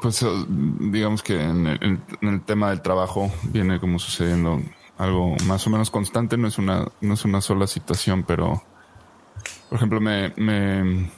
[0.00, 4.60] Pues eh, digamos que en el, en- el tema del trabajo viene como sucediendo
[4.96, 8.62] algo más o menos constante, no es una, no es una sola situación, pero
[9.68, 11.10] por ejemplo me, me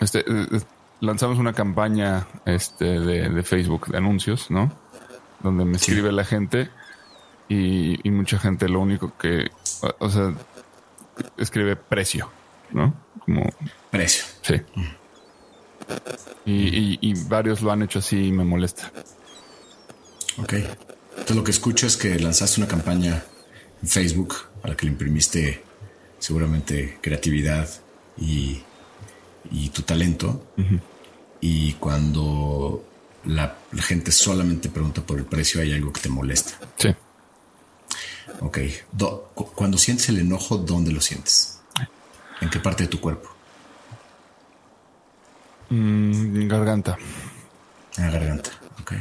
[0.00, 0.60] este, eh, eh,
[1.00, 4.72] lanzamos una campaña este, de, de Facebook de anuncios, ¿no?
[5.42, 5.90] Donde me Sí.
[5.92, 6.70] escribe la gente
[7.48, 9.50] y, y mucha gente lo único que,
[9.98, 10.34] o, sea,
[11.38, 12.30] escribe precio,
[12.72, 12.94] ¿no?
[13.24, 13.44] Como,
[13.90, 14.24] Precio.
[14.42, 14.54] sí.
[16.44, 18.92] Y, y- y varios lo han hecho así y me molesta.
[20.38, 20.52] Ok.
[20.52, 23.22] Entonces lo que escucho es que lanzaste una campaña
[23.82, 25.64] en Facebook a la que le imprimiste
[26.18, 27.68] seguramente creatividad
[28.16, 28.62] y,
[29.50, 30.46] y tu talento.
[31.40, 32.84] Y cuando
[33.24, 36.52] la, la gente solamente pregunta por el precio, hay algo que te molesta.
[36.76, 36.94] Sí.
[38.40, 38.58] Ok.
[38.92, 41.60] Do- cu- cuando sientes el enojo, ¿dónde lo sientes?
[42.40, 43.28] ¿En qué parte de tu cuerpo?
[45.70, 46.98] Mm, garganta.
[47.96, 48.50] En la garganta.
[48.80, 48.92] Ok.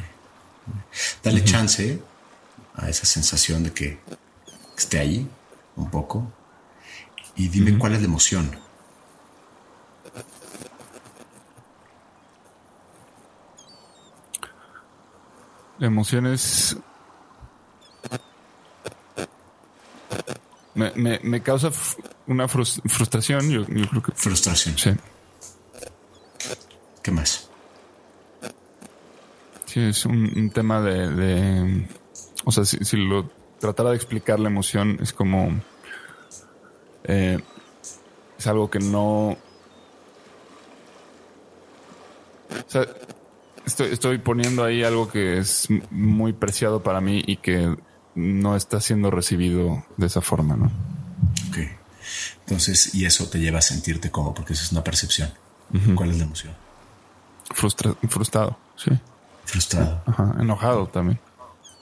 [1.24, 2.00] Dale chance
[2.76, 4.00] a esa sensación de que
[4.78, 5.28] esté ahí
[5.76, 6.32] un poco.
[7.36, 8.52] Y dime cuál es la emoción.
[15.80, 16.77] La emoción es.
[20.75, 21.71] Me, me, me causa
[22.27, 23.49] una frus- frustración.
[23.49, 24.11] Yo, yo creo que.
[24.13, 24.77] Frustración.
[24.77, 24.91] Sí.
[27.01, 27.49] ¿Qué más?
[29.65, 31.88] Sí, es un, un tema de, de-
[32.45, 35.59] O sea, si, si lo tratara de explicar la emoción, es como.
[37.05, 37.39] eh,
[38.38, 39.30] es algo que no.
[39.30, 39.38] O
[42.67, 42.86] sea,
[43.70, 47.76] estoy, estoy poniendo ahí algo que es muy preciado para mí y que
[48.15, 50.65] no está siendo recibido de esa forma, ¿no?
[51.49, 51.57] Ok.
[52.41, 55.30] Entonces, y eso te lleva a sentirte como, porque eso es una percepción.
[55.95, 56.53] ¿Cuál es la emoción?
[57.53, 58.91] Frustra- frustrado, sí.
[59.45, 61.20] Frustrado, Ajá, enojado también.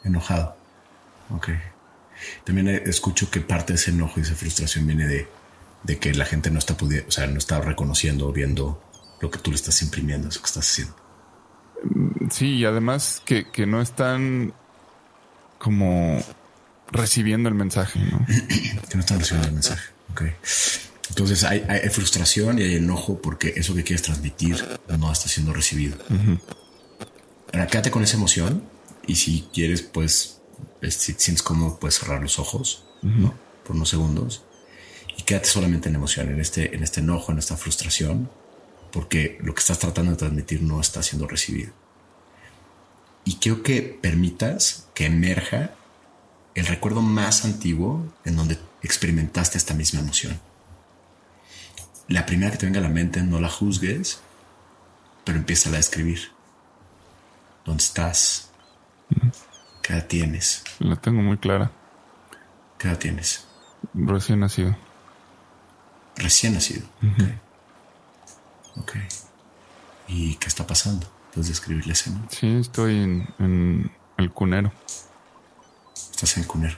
[0.04, 0.56] enojado.
[1.30, 1.50] Ok.
[2.46, 5.28] También escucho que parte de ese enojo y esa frustración viene de,
[5.84, 8.82] de que la gente no está pudiendo, o sea, no está reconociendo o viendo
[9.22, 10.96] lo que tú le estás imprimiendo, eso que estás haciendo.
[12.32, 14.54] Sí, y además que, que no están
[15.58, 16.22] como
[16.92, 18.26] recibiendo el mensaje, ¿no?
[18.90, 19.90] que no están recibiendo el mensaje.
[20.12, 20.22] Ok.
[21.10, 24.64] Entonces hay, hay- frustración y hay enojo porque eso que quieres transmitir
[25.00, 25.98] no está siendo recibido.
[27.54, 28.64] Ahora quédate con esa emoción
[29.06, 30.42] y si quieres, pues,
[30.82, 33.34] es- si te sientes cómodo, puedes cerrar los ojos ¿no?
[33.66, 34.44] por unos segundos
[35.18, 38.30] y quédate solamente en emoción, en este, en este enojo, en esta frustración,
[38.98, 41.72] porque lo que estás tratando de transmitir no está siendo recibido.
[43.26, 45.70] Y quiero que permitas que emerja
[46.56, 50.40] el recuerdo más antiguo en donde experimentaste esta misma emoción.
[52.08, 54.20] La primera que te venga a la mente, no la juzgues,
[55.24, 56.32] pero empieza a describir.
[57.66, 58.50] ¿Dónde estás?
[59.84, 60.64] ¿Qué edad tienes?
[60.80, 61.72] La tengo muy clara.
[62.80, 63.46] ¿Qué edad tienes?
[63.94, 64.76] Recién nacido.
[66.16, 66.88] Recién nacido.
[67.04, 67.47] Ok.
[68.80, 68.94] Ok.
[70.08, 71.08] ¿Y qué está pasando?
[71.34, 72.26] Puedes describir la escena.
[72.30, 74.72] Sí, estoy en, en el cunero.
[75.94, 76.78] Estás en el cunero.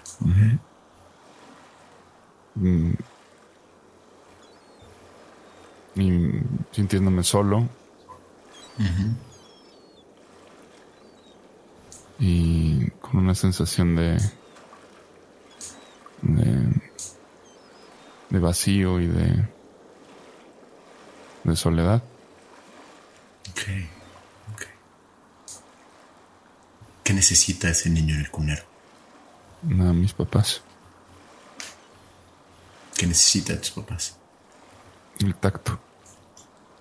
[2.56, 2.93] Mm.
[5.95, 6.12] Y
[6.72, 7.68] sintiéndome solo.
[12.20, 14.18] Y con una sensación de.
[16.22, 16.89] de
[18.30, 19.47] de vacío y de,
[21.50, 22.04] de soledad.
[23.52, 23.62] Ok,
[24.54, 24.64] ok.
[27.04, 28.64] ¿Qué necesita ese niño en el cunero?
[29.64, 30.62] A mis papás.
[32.95, 34.18] ¿Qué necesita de tus papás?
[35.20, 35.80] El tacto.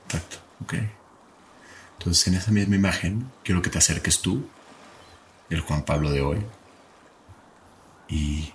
[0.06, 0.74] Tacto, ok.
[1.98, 4.48] Entonces, en esa misma imagen, quiero que te acerques tú,
[5.50, 6.46] el Juan Pablo de hoy,
[8.08, 8.52] y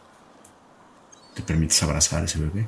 [1.33, 2.67] te permites abrazar a ese bebé.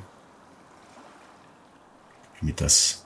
[2.22, 3.05] Te permitas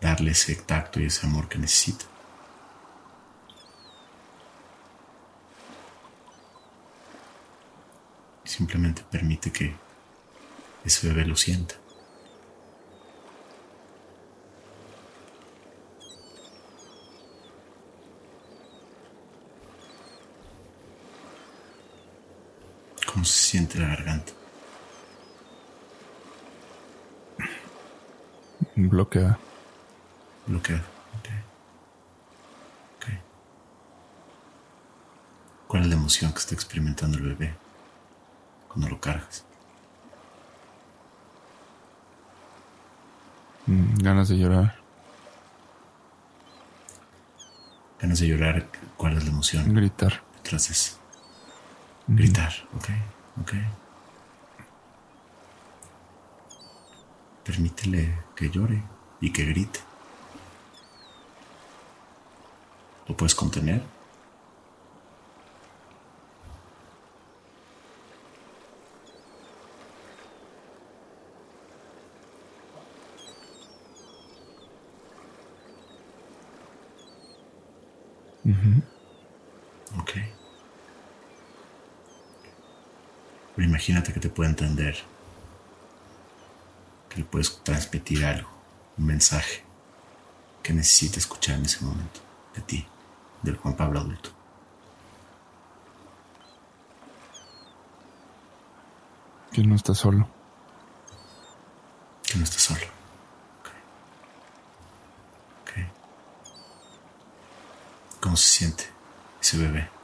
[0.00, 2.04] darle ese tacto y ese amor que necesita.
[8.44, 9.74] Simplemente permite que
[10.84, 11.74] ese bebé lo sienta.
[23.06, 24.32] ¿Cómo se siente la garganta?
[30.46, 30.82] Bloqueada.
[31.12, 31.40] Bloqueada.
[32.98, 33.04] Ok.
[33.08, 33.12] Ok.
[35.68, 37.54] ¿Cuál es la emoción que está experimentando el bebé
[38.68, 39.44] cuando lo cargas?
[43.66, 44.76] Mm, Ganas de llorar.
[48.00, 48.68] Ganas de llorar.
[48.96, 50.22] ¿Cuál es la emoción Gritar.
[50.36, 50.98] detrás de eso?
[52.06, 52.52] Gritar.
[52.76, 52.88] Ok.
[53.42, 53.52] Ok.
[57.44, 58.82] Permítele que llore
[59.20, 59.80] y que grite.
[63.08, 63.82] ¿Lo puedes contener?
[79.98, 80.12] Ok.
[83.54, 84.96] Pero imagínate que te puede entender.
[87.08, 88.50] Que le puedes transmitir algo,
[88.98, 89.62] un mensaje
[90.62, 92.20] que necesita escuchar en ese momento,
[92.54, 92.86] de ti,
[93.42, 94.30] del Juan Pablo adulto.
[99.52, 100.28] Que no está solo.
[102.24, 102.80] Que no estás solo.
[103.60, 103.70] Ok.
[105.62, 105.72] Ok.
[108.20, 108.84] ¿Cómo se siente
[109.40, 109.96] ese bebé?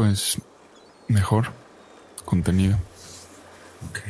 [0.00, 0.38] Pues
[1.08, 1.52] mejor.
[2.24, 2.78] Contenido.
[3.90, 4.00] Ok.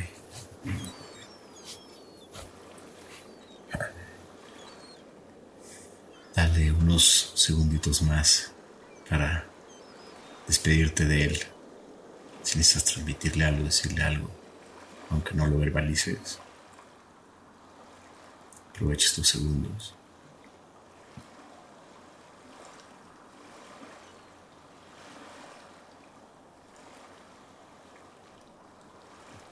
[6.33, 6.71] Dale
[8.03, 8.51] más
[9.09, 9.45] para
[10.47, 11.43] despedirte de él.
[12.43, 14.29] Si necesitas transmitirle algo, decirle algo,
[15.09, 16.39] aunque no lo verbalices.
[18.69, 19.95] Aprovecha estos segundos.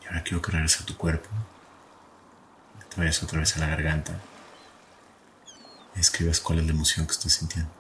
[0.02, 1.30] Y ahora quiero que regreses a tu cuerpo.
[2.90, 4.20] Que otra vez a la garganta.
[5.96, 7.79] Y escribas cuál es la emoción que estás sintiendo.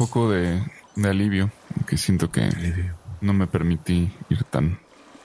[0.00, 0.62] Poco de,
[0.96, 1.50] de alivio.
[1.86, 2.94] Que siento que Alivio.
[3.20, 4.78] no me permití ir tan,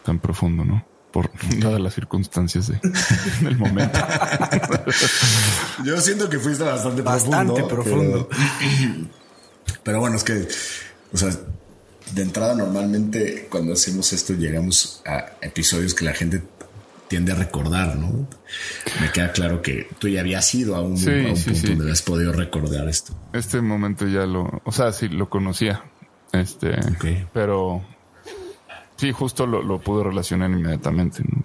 [0.04, 0.86] tan profundo, ¿no?
[1.12, 2.80] Por dadas las circunstancias de,
[3.42, 3.98] del momento.
[5.86, 8.28] Yo siento que fuiste bastante, Bastante profundo.
[8.28, 8.30] profundo.
[9.66, 10.48] Pero, pero bueno, es que,
[11.12, 11.30] o sea,
[12.14, 16.40] de entrada normalmente cuando hacemos esto llegamos a episodios que la gente
[17.08, 18.28] tiende a recordar, ¿no?
[19.02, 21.60] Me queda claro que tú ya habías ido a un, Sí, a un sí, punto
[21.62, 21.68] sí.
[21.68, 23.14] donde habías podido recordar esto.
[23.34, 25.84] Este momento ya lo, o sea, sí, lo conocía.
[26.32, 26.76] Este,
[27.32, 27.82] pero
[28.98, 31.24] sí, justo lo, lo pude relacionar inmediatamente.
[31.28, 31.44] ¿no?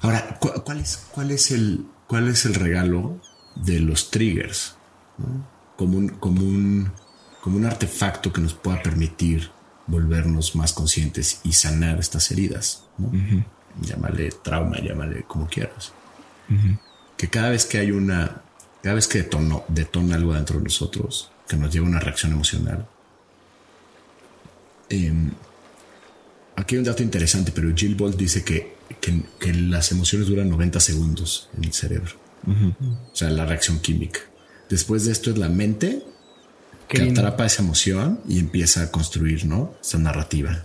[0.00, 3.20] Ahora, ¿cu- ¿cuál es, cuál es el cuál es el regalo
[3.56, 4.76] de los triggers?
[5.18, 5.44] ¿no?
[5.76, 6.92] Como un, como un
[7.42, 9.50] como un artefacto que nos pueda permitir
[9.88, 12.84] volvernos más conscientes y sanar estas heridas.
[12.98, 13.10] ¿no?
[13.80, 15.92] Llámale trauma, llámale como quieras.
[17.16, 18.42] Que cada vez que hay una,
[18.82, 22.32] cada vez que detonó, detona algo dentro de nosotros, que nos lleva a una reacción
[22.32, 22.86] emocional.
[24.90, 25.30] em,
[26.56, 30.48] aquí hay un dato interesante, pero Jill Bolt dice que, que, que las emociones duran
[30.48, 32.12] 90 segundos en el cerebro.
[32.46, 34.20] O sea, la reacción química.
[34.70, 36.02] Después de esto es la mente
[36.88, 37.20] Qué que lindo.
[37.20, 39.74] atrapa esa emoción y empieza a construir, ¿no?
[39.80, 40.64] Esta narrativa.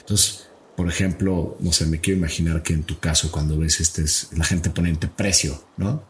[0.00, 4.02] Entonces, por ejemplo, no sé, me quiero imaginar que en tu caso, cuando ves este,
[4.02, 6.04] es- la gente poniente precio, ¿no?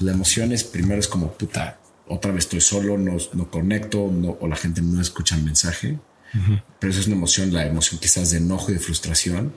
[0.00, 1.78] La emoción es primero es como puta,
[2.08, 5.98] otra vez estoy solo, no, no conecto, no, o la gente no escucha el mensaje.
[6.78, 9.54] pero eso es una emoción, la emoción quizás de enojo y de frustración,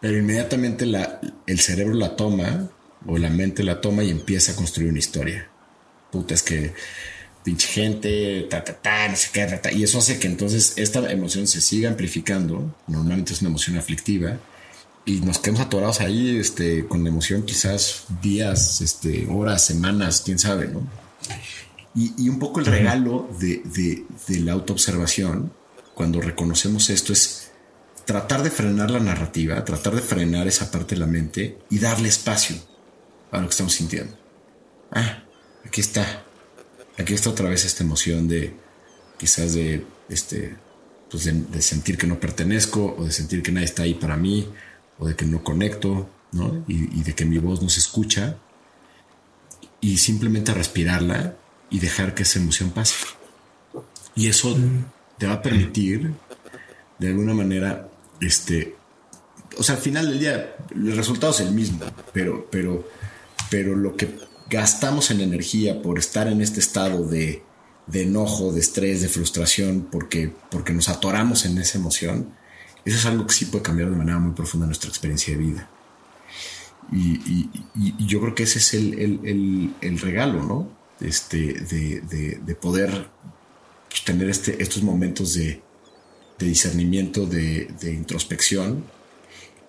[0.00, 2.70] pero inmediatamente la, el cerebro la toma
[3.06, 5.48] o la mente la toma y empieza a construir una historia.
[6.10, 6.72] Puta, es que
[7.42, 9.72] pinche gente, ta, ta, ta, no sé qué, ta, ta.
[9.72, 12.74] Y eso hace que entonces esta emoción se siga amplificando.
[12.86, 14.38] Normalmente es una emoción aflictiva.
[15.04, 20.38] Y nos quedamos atorados ahí, este, con la emoción quizás días, este, horas, semanas, quién
[20.38, 20.88] sabe, ¿no?
[21.94, 25.52] Y, y un poco el regalo de, de, de la autoobservación,
[25.94, 27.50] cuando reconocemos esto, es
[28.04, 32.08] tratar de frenar la narrativa, tratar de frenar esa parte de la mente y darle
[32.08, 32.56] espacio
[33.30, 34.16] a lo que estamos sintiendo.
[34.92, 35.24] Ah,
[35.64, 36.24] aquí está.
[36.98, 38.54] Aquí está otra vez esta emoción de
[39.18, 40.56] quizás de este
[41.10, 44.48] pues de, sentir que no pertenezco o de sentir que nadie está ahí para mí
[44.98, 46.64] o de que no conecto, ¿no?
[46.66, 48.38] Y, y de que mi voz no se escucha
[49.80, 51.36] y simplemente respirarla
[51.68, 52.94] y dejar que esa emoción pase.
[54.14, 54.56] Y eso
[55.18, 56.12] te va a permitir
[56.98, 57.88] de alguna manera
[58.20, 58.76] este
[59.58, 61.80] o sea, al final del día el resultado es el mismo,
[62.12, 62.88] pero pero
[63.50, 64.08] pero lo que
[64.52, 67.42] gastamos en energía por estar en este estado de,
[67.90, 72.28] enojo, de estrés, de frustración, porque, porque nos atoramos en esa emoción,
[72.84, 75.70] eso es algo que sí puede cambiar de manera muy profunda nuestra experiencia de vida.
[76.92, 77.48] Y,
[78.06, 80.68] yo creo que ese es el, el, el, regalo, ¿no?
[81.00, 83.08] Este, de, de, de poder
[84.04, 85.62] tener este, estos momentos de,
[86.38, 88.84] discernimiento, de introspección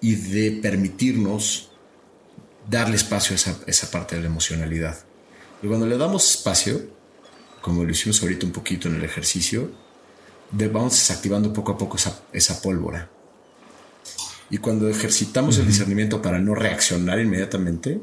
[0.01, 1.72] y de permitirnos
[2.69, 4.97] darle espacio a esa, esa parte de la emocionalidad.
[5.61, 6.81] Y cuando le damos espacio,
[7.61, 9.71] como lo hicimos ahorita un poquito en el ejercicio,
[10.51, 13.09] vamos desactivando poco a poco esa, esa pólvora.
[14.49, 17.99] Y cuando ejercitamos el discernimiento para no reaccionar inmediatamente,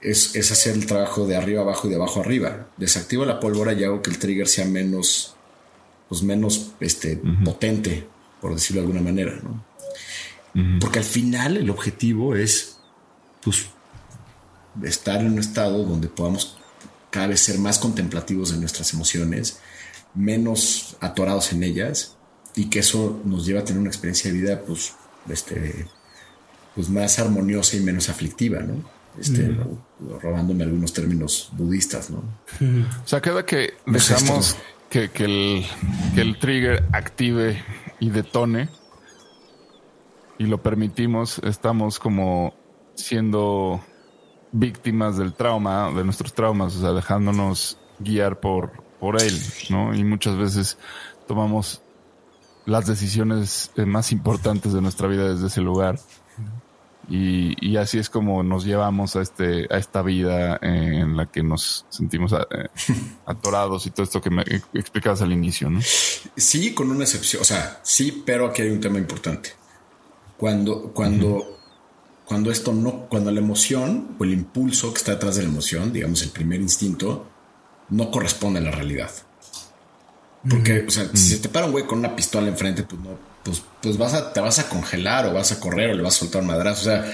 [0.00, 2.68] es, es, hacer el trabajo de arriba abajo y de abajo arriba.
[2.76, 5.36] Desactivo la pólvora y hago que el trigger sea menos,
[6.08, 8.06] pues menos este, potente,
[8.40, 9.38] por decirlo de alguna manera.
[9.42, 10.78] ¿no?
[10.80, 12.77] Porque al final el objetivo es
[13.42, 13.66] pues,
[14.82, 16.56] estar en un estado donde podamos
[17.10, 19.60] cada vez ser más contemplativos de nuestras emociones,
[20.14, 22.16] menos atorados en ellas
[22.54, 24.94] y que eso nos lleva a tener una experiencia de vida pues,
[25.28, 25.86] este,
[26.74, 28.98] pues más armoniosa y menos aflictiva, ¿no?
[29.18, 29.56] Este,
[30.22, 32.18] robándome algunos términos budistas, ¿no?
[32.18, 34.56] O sea, queda que dejamos
[34.90, 35.66] que, que, el,
[36.14, 37.60] que el trigger active
[37.98, 38.68] y detone
[40.38, 42.54] y lo permitimos, estamos como
[42.98, 43.80] siendo
[44.52, 49.40] víctimas del trauma, de nuestros traumas, o sea, dejándonos guiar por, por él,
[49.70, 49.94] ¿no?
[49.94, 50.78] Y muchas veces
[51.26, 51.82] tomamos
[52.66, 55.98] las decisiones eh, más importantes de nuestra vida desde ese lugar.
[57.10, 61.42] Y, y así es como nos llevamos a este, a esta vida en la que
[61.42, 62.68] nos sentimos eh,
[63.26, 64.42] atorados y todo esto que me
[64.74, 65.80] explicabas al inicio, ¿no?
[66.36, 67.40] Sí, con una excepción.
[67.40, 69.52] O sea, sí, pero aquí hay un tema importante.
[70.36, 71.57] Cuando, cuando
[72.28, 75.94] cuando esto no, cuando la emoción o el impulso que está detrás de la emoción,
[75.94, 77.26] digamos el primer instinto,
[77.88, 79.10] no corresponde a la realidad.
[80.48, 83.18] Porque, o sea, si se te para un güey con una pistola enfrente, pues no,
[83.42, 86.16] pues, pues vas a, te vas a congelar o vas a correr o le vas
[86.16, 86.82] a soltar un madrazo.
[86.82, 87.10] O sea,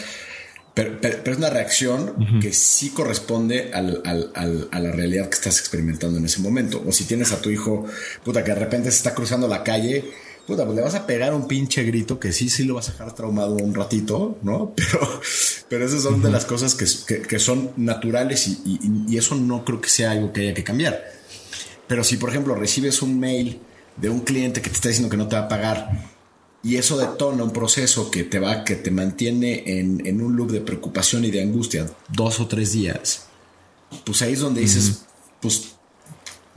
[0.75, 5.29] pero, pero, pero es una reacción que sí corresponde al, al, al, a la realidad
[5.29, 6.83] que estás experimentando en ese momento.
[6.85, 7.87] O si tienes a tu hijo,
[8.25, 10.13] puta, que de repente se está cruzando la calle
[10.47, 12.93] puta, pues le vas a pegar un pinche grito que sí, sí lo vas a
[12.93, 14.75] dejar traumado un ratito, ¿no?
[14.77, 15.21] Pero,
[15.69, 19.65] pero esas son de las cosas que, que, son naturales y, y, y, eso no
[19.65, 21.03] creo que sea algo que haya que cambiar.
[21.89, 23.61] Pero si, por ejemplo, recibes un mail
[23.97, 26.15] de un cliente que te está diciendo que no te va a pagar
[26.65, 30.51] y eso detona un proceso que te va, que te mantiene en, en un loop
[30.51, 33.27] de preocupación y de angustia dos o tres días,
[34.05, 35.03] pues ahí es donde dices,
[35.41, 35.74] pues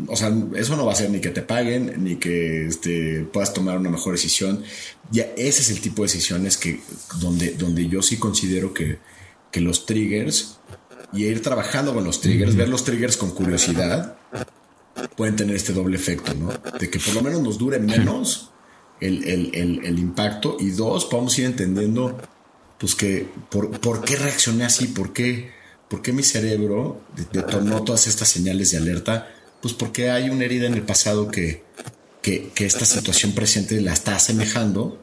[0.06, 3.54] o sea, eso no va a ser ni que te paguen, ni que este, puedas
[3.54, 4.64] tomar una mejor decisión.
[5.12, 6.82] Ya ese es el tipo de decisiones que
[7.20, 9.00] donde, donde yo sí considero que,
[9.52, 10.60] que los triggers
[11.14, 14.18] y ir trabajando con los triggers, ver los triggers con curiosidad,
[15.16, 16.50] pueden tener este doble efecto, ¿no?
[16.78, 18.52] De que por lo menos nos dure menos
[19.00, 22.18] el, el, el, el impacto y dos, podamos ir entendiendo,
[22.78, 25.52] pues que por, por qué reaccioné así, por qué,
[25.90, 29.34] por qué mi cerebro detonó todas estas señales de alerta
[29.68, 31.62] pues porque hay una herida en el pasado que,
[32.22, 34.98] que, que esta situación presente la está asemejando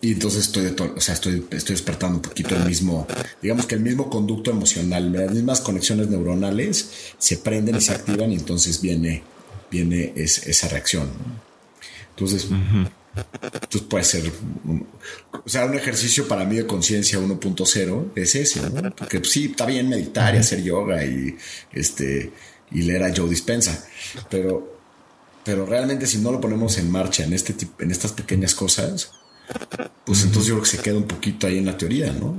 [0.00, 3.06] y entonces estoy, o sea, estoy, estoy despertando un poquito el mismo,
[3.40, 8.32] digamos que el mismo conducto emocional, las mismas conexiones neuronales se prenden y se activan
[8.32, 9.22] y entonces viene,
[9.70, 11.08] viene esa reacción.
[12.10, 14.32] Entonces, entonces puede ser,
[14.64, 14.88] un,
[15.30, 18.94] o sea, un ejercicio para mí de conciencia 1.0 es ese, ¿no?
[18.96, 21.36] Porque sí, está bien meditar y hacer yoga y
[21.72, 22.32] este
[22.74, 23.86] y leer a Joe Dispensa.
[24.28, 24.76] Pero,
[25.44, 29.12] pero realmente si no lo ponemos en marcha en este en estas pequeñas cosas,
[30.04, 32.34] pues entonces yo creo que se queda un poquito ahí en la teoría, ¿no?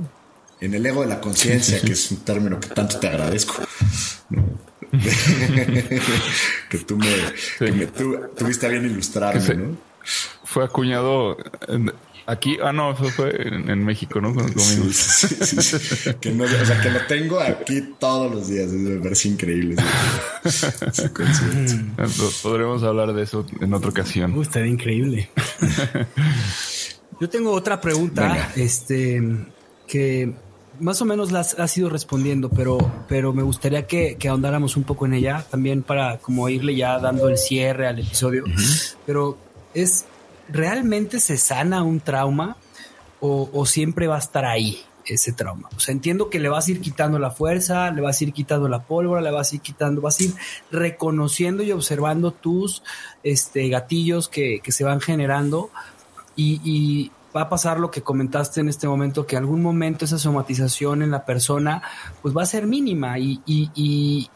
[0.60, 3.54] En el ego de la conciencia, que es un término que tanto te agradezco.
[6.70, 7.06] que tú me,
[7.58, 9.76] que me tú, tuviste a bien ilustrarme, ¿no?
[10.44, 11.36] Fue acuñado
[11.68, 11.92] en-
[12.26, 12.58] aquí.
[12.62, 14.34] Ah, no, eso fue en, en México, ¿no?
[14.34, 14.84] Con- conmigo.
[14.92, 16.10] Sí, sí, sí.
[16.20, 18.70] Que no, o sea, que lo tengo aquí todos los días.
[18.72, 19.76] Me parece increíble.
[22.42, 24.36] Podremos hablar de eso en otra ocasión.
[24.36, 25.30] Uh, estaría increíble.
[27.20, 28.52] Yo tengo otra pregunta, Venga.
[28.56, 29.22] este,
[29.86, 30.34] que
[30.80, 32.76] más o menos la has, has ido respondiendo, pero,
[33.08, 36.98] pero me gustaría que, que ahondáramos un poco en ella, también para como irle ya
[36.98, 38.44] dando el cierre al episodio.
[39.06, 39.38] Pero
[39.72, 40.04] es,
[40.48, 42.56] ¿realmente se sana un trauma
[43.20, 45.68] o, siempre va a estar ahí ese trauma?
[45.76, 48.32] O sea, entiendo que le vas a ir quitando la fuerza, le vas a ir
[48.32, 50.34] quitando la pólvora, le vas a ir quitando, vas a ir
[50.70, 52.82] reconociendo y observando tus
[53.22, 55.70] este, gatillos que, que se van generando
[56.36, 61.02] y va a pasar lo que comentaste en este momento, que algún momento esa somatización
[61.02, 61.82] en la persona
[62.22, 63.70] pues va a ser mínima y, y,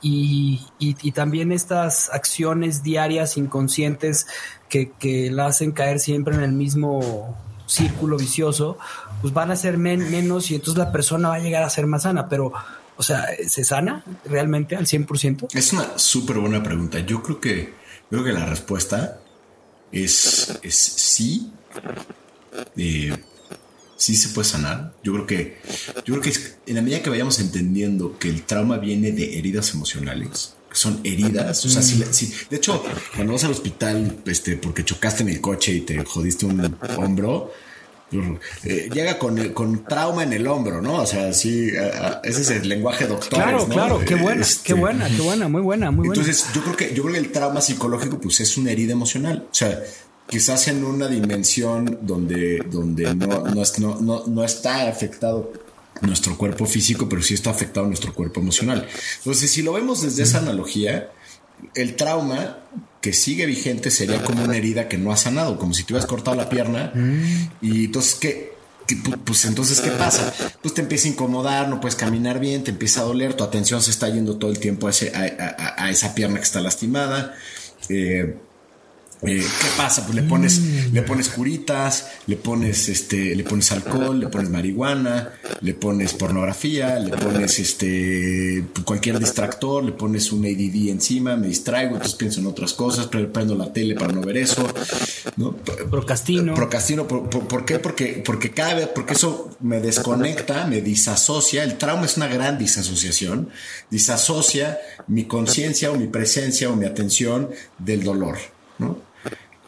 [0.03, 4.26] y, y, también estas acciones diarias inconscientes
[4.68, 7.36] que, que la hacen caer siempre en el mismo
[7.66, 8.76] círculo vicioso,
[9.22, 11.86] pues van a ser men- menos y entonces la persona va a llegar a ser
[11.86, 12.53] más sana, pero,
[12.96, 15.48] o sea, ¿se sana realmente al 100%?
[15.55, 16.98] Es una súper buena pregunta.
[17.01, 17.74] Yo creo que,
[18.11, 19.20] creo que la respuesta
[19.92, 21.53] es, es sí.
[22.76, 23.16] Eh,
[23.96, 24.94] sí se puede sanar.
[25.02, 25.58] Yo creo que,
[26.04, 26.32] yo creo que
[26.66, 31.00] en la medida que vayamos entendiendo que el trauma viene de heridas emocionales, que son
[31.04, 32.82] heridas, o sea, si, si- de hecho,
[33.14, 37.52] cuando vas al hospital, este, porque chocaste en el coche y te jodiste un hombro,
[38.64, 40.94] eh, llega con, con trauma en el hombro, ¿no?
[41.02, 41.68] O sea, sí,
[42.24, 43.28] ese es el lenguaje doctor.
[43.42, 46.22] Claro, claro, qué buena, Este, qué buena, qué buena, muy buena, muy buena.
[46.22, 49.46] entonces, yo creo que yo creo que el trauma psicológico pues es una herida emocional.
[49.50, 49.80] O sea,
[50.31, 55.53] quizás en una dimensión donde, donde no, no, es- no, no, no está afectado
[56.03, 58.87] nuestro cuerpo físico, pero sí está afectado nuestro cuerpo emocional.
[59.18, 61.11] Entonces, si lo vemos desde esa analogía,
[61.74, 62.59] el trauma
[63.03, 66.07] que sigue vigente sería como una herida que no ha sanado, como si te hubieras
[66.09, 66.93] cortado la pierna
[67.61, 68.51] y entonces qué
[68.87, 72.64] ¿Qué pu- pues entonces qué pasa pues te empieza a incomodar no puedes caminar bien
[72.64, 75.20] te empieza a doler tu atención se está yendo todo el tiempo a, ese- a,
[75.78, 77.35] a- a esa pierna que está lastimada
[77.89, 78.37] eh,
[79.23, 80.05] eh, ¿Qué pasa?
[80.05, 80.61] Pues le pones,
[80.93, 86.99] le pones curitas, le pones este, le pones alcohol, le pones marihuana, le pones pornografía,
[86.99, 92.47] le pones este cualquier distractor, le pones un ADD encima, me distraigo, entonces pienso en
[92.47, 94.66] otras cosas, pre- prendo la tele para no ver eso,
[95.37, 95.55] ¿no?
[95.57, 96.55] Procrastino.
[96.55, 97.79] Procrastino, ¿por, por, por qué?
[97.79, 101.62] Porque, porque cada vez, porque eso me desconecta, me disasocia.
[101.64, 103.51] El trauma es una gran disasociación.
[103.91, 108.39] Disasocia mi conciencia o mi presencia o mi atención del dolor,
[108.79, 109.09] ¿no?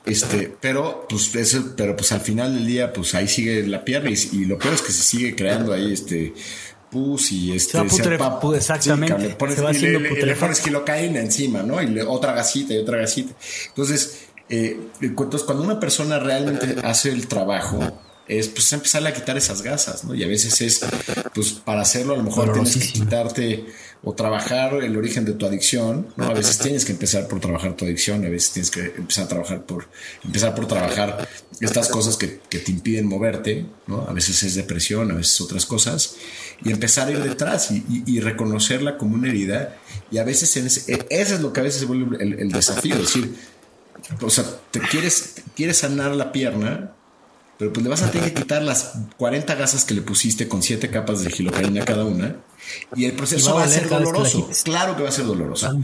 [0.05, 4.11] Este, pero pues eso, pero pues al final del día, pues ahí sigue la pierna
[4.11, 6.35] y, y lo peor es que se sigue creando ahí este
[6.91, 8.19] pus y este Se putre-
[8.57, 9.15] exactamente.
[9.39, 11.81] pones- Se va le- haciendo le- pones kilocaína encima, ¿no?
[11.81, 13.33] Y le- otra gasita y otra gasita.
[13.69, 17.79] Entonces, eh, entonces, cuando una persona realmente hace el trabajo,
[18.29, 20.15] es pues empezarle a quitar esas gasas, ¿no?
[20.15, 20.81] Y a veces es,
[21.35, 23.67] pues para hacerlo a lo mejor tienes que quitarte
[24.05, 26.25] o trabajar el origen de tu adicción, ¿no?
[26.25, 29.29] A veces tienes que empezar por trabajar tu adicción, a veces tienes que empezar a
[29.29, 29.89] trabajar por,
[30.25, 31.29] empezar por trabajar
[31.61, 34.03] estas cosas que, que te impiden moverte, ¿no?
[34.09, 36.15] A veces es depresión, a veces otras cosas,
[36.65, 39.77] y empezar a ir detrás y, y- y reconocerla como una herida,
[40.11, 42.35] y a veces en ese, e- eso es lo que a veces se vuelve el,
[42.41, 43.35] el desafío, es decir,
[44.21, 46.93] o sea, te quieres, quieres sanar la pierna,
[47.63, 50.65] pero pues le vas a tener que quitar las 40 gasas que le pusiste con
[50.65, 52.35] 7 capas de gilocaína cada una.
[52.97, 54.41] Y el Y proceso va a va a ser que doloroso.
[54.43, 54.63] quites.
[54.65, 55.81] Claro que va a ser doloroso.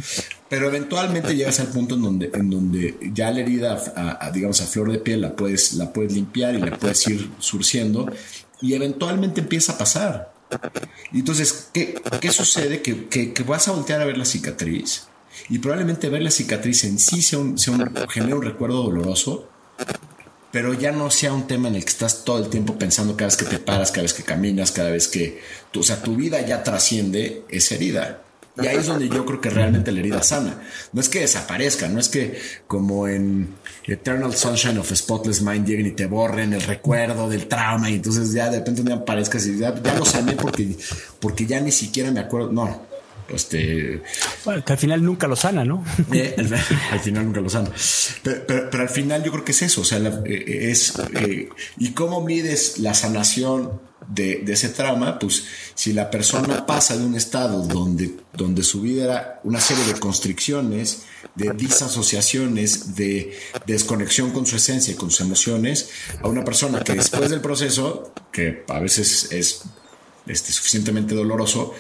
[0.49, 4.61] Pero eventualmente llegas al punto en donde, en donde ya la herida, a, a, digamos,
[4.61, 8.11] a flor de piel, la puedes, la puedes limpiar y la puedes ir surciendo.
[8.61, 10.35] Y eventualmente empieza a pasar.
[11.13, 12.83] Y entonces, ¿qué, qué sucede?
[12.83, 15.07] Que, que, que vas a voltear a ver la cicatriz.
[15.49, 19.49] Y probablemente ver la cicatriz en sí sea un, sea un, genera un recuerdo doloroso
[20.51, 23.27] pero ya no sea un tema en el que estás todo el tiempo pensando cada
[23.29, 26.17] vez que te paras, cada vez que caminas, cada vez que, tu, o sea, tu
[26.17, 28.23] vida ya trasciende esa herida.
[28.61, 30.61] Y ahí es donde yo creo que realmente la herida sana.
[30.93, 33.55] No es que desaparezca, no es que como en
[33.85, 37.95] Eternal Sunshine of a Spotless Mind lleguen y te borren el recuerdo del trauma y
[37.95, 40.77] entonces ya de repente día aparezcas y ya, ya lo sané porque,
[41.21, 42.51] porque ya ni siquiera me acuerdo.
[42.51, 42.88] No,
[43.29, 44.03] este,
[44.45, 45.85] Bueno, que al final nunca lo sana, ¿no?
[46.13, 46.55] eh, al,
[46.93, 47.73] al final nunca lo saben.
[48.23, 49.83] Pero, pero, pero, al final yo creo que es eso.
[49.83, 50.95] O sea, la, eh, es.
[51.15, 51.49] Eh,
[51.79, 55.19] ¿Y cómo mides la sanación de, de, ese trauma?
[55.19, 55.45] Pues
[55.75, 59.99] si la persona pasa de un estado donde, donde su vida era una serie de
[60.01, 61.03] constricciones,
[61.35, 65.91] de disasociaciones, de desconexión con su esencia y con sus emociones,
[66.23, 69.63] a una persona que después del proceso, que a veces es
[70.27, 71.75] este, suficientemente doloroso,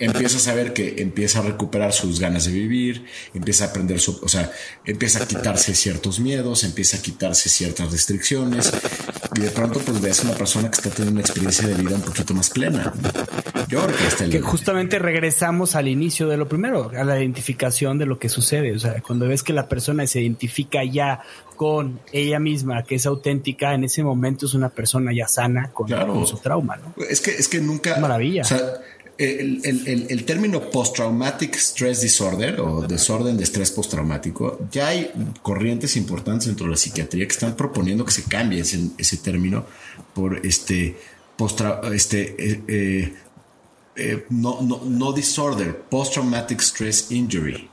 [0.00, 4.18] empieza a saber que empieza a recuperar sus ganas de vivir, empieza a aprender su,
[4.22, 4.50] o sea,
[4.84, 8.72] empieza a quitarse ciertos miedos, empieza a quitarse ciertas restricciones
[9.36, 11.96] y de pronto pues ves a una persona que está teniendo una experiencia de vida
[11.96, 12.92] un poquito más plena.
[13.68, 17.18] Yo creo que está el Que justamente regresamos al inicio de lo primero, a la
[17.18, 18.74] identificación de lo que sucede.
[18.74, 21.20] O sea, cuando ves que la persona se identifica ya
[21.56, 25.88] con ella misma, que es auténtica, en ese momento es una persona ya sana con,
[25.88, 26.14] Claro.
[26.14, 26.94] con su trauma, ¿no?
[27.04, 27.98] Es que, es que nunca.
[27.98, 28.42] Maravilla.
[28.42, 28.60] O sea,
[29.18, 35.10] el, el- el- término post-traumatic stress disorder o desorden de estrés postraumático, ya hay
[35.42, 39.66] corrientes importantes dentro de la psiquiatría que están proponiendo que se cambie ese, ese término
[40.14, 40.96] por este
[41.36, 43.14] postra, este eh, eh,
[43.96, 47.68] eh, no, no, no disorder, post-traumatic stress injury.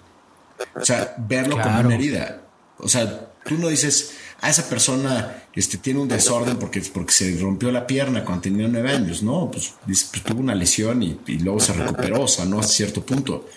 [0.79, 2.41] O sea, verlo como una herida.
[2.79, 7.37] O sea, tú no dices, a esa persona este, tiene un desorden porque, porque se
[7.37, 9.23] rompió la pierna cuando tenía nueve años.
[9.23, 12.73] No, pues, pues, tuvo una lesión y, y luego se recuperó, o sea, no hasta
[12.73, 13.47] cierto punto.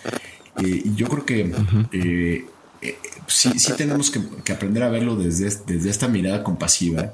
[0.62, 1.52] Eh, y yo creo que
[1.92, 2.44] eh,
[2.82, 7.12] eh, sí, sí tenemos que, que aprender a verlo desde, desde esta mirada compasiva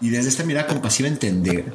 [0.00, 1.72] y desde esta mirada compasiva entender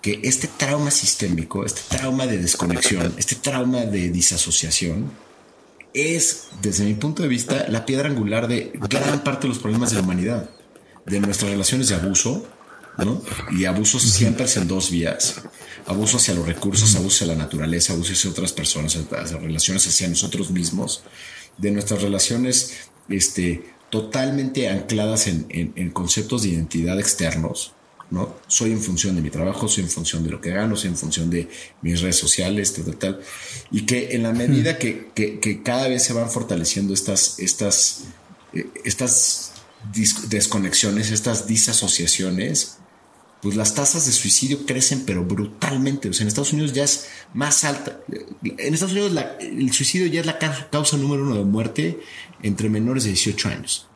[0.00, 5.10] que este trauma sistémico, este trauma de desconexión, este trauma de disasociación,
[5.98, 9.90] es, desde mi punto de vista, la piedra angular de gran parte de los problemas
[9.90, 10.50] de la humanidad,
[11.06, 12.46] de nuestras relaciones de abuso,
[12.98, 13.22] ¿no?
[13.52, 15.36] Y abusos siempre en dos vías.
[15.86, 20.08] Abuso hacia los recursos, abuso hacia la naturaleza, abuso hacia otras personas, hacia relaciones hacia
[20.08, 21.02] nosotros mismos,
[21.56, 22.72] de nuestras relaciones
[23.08, 27.72] este, totalmente ancladas en, en- en conceptos de identidad externos,
[28.10, 28.36] ¿no?
[28.46, 30.96] Soy en función de mi trabajo, soy en función de lo que gano, soy en
[30.96, 31.48] función de
[31.82, 33.20] mis redes sociales, tal, tal, tal.
[33.70, 38.04] Y que en la medida que, que- cada vez se van fortaleciendo estas, estas,
[38.54, 39.52] eh, estas
[40.28, 42.78] desconexiones, estas disasociaciones,
[43.42, 46.08] pues las tasas de suicidio crecen, pero brutalmente.
[46.08, 48.00] O sea, en Estados Unidos ya es más alta.
[48.42, 52.00] En Estados Unidos el suicidio ya es la ca- causa número uno de muerte
[52.42, 53.86] entre menores de 18 años.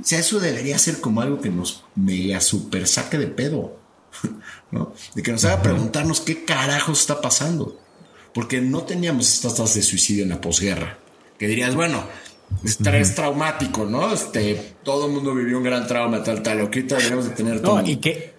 [0.00, 3.76] O sea, eso debería ser como algo que nos mega super saque de pedo.
[4.70, 4.92] ¿no?
[5.14, 7.78] De que nos haga preguntarnos qué carajos está pasando.
[8.34, 10.98] Porque no teníamos estas tasas de suicidio en la posguerra.
[11.38, 12.04] Que dirías, bueno,
[12.64, 14.12] estrés traumático, ¿no?
[14.12, 16.60] Este, todo el mundo vivió un gran trauma, tal, tal.
[16.60, 17.80] Ahorita deberíamos de tener todo.
[17.80, 18.34] No, y que,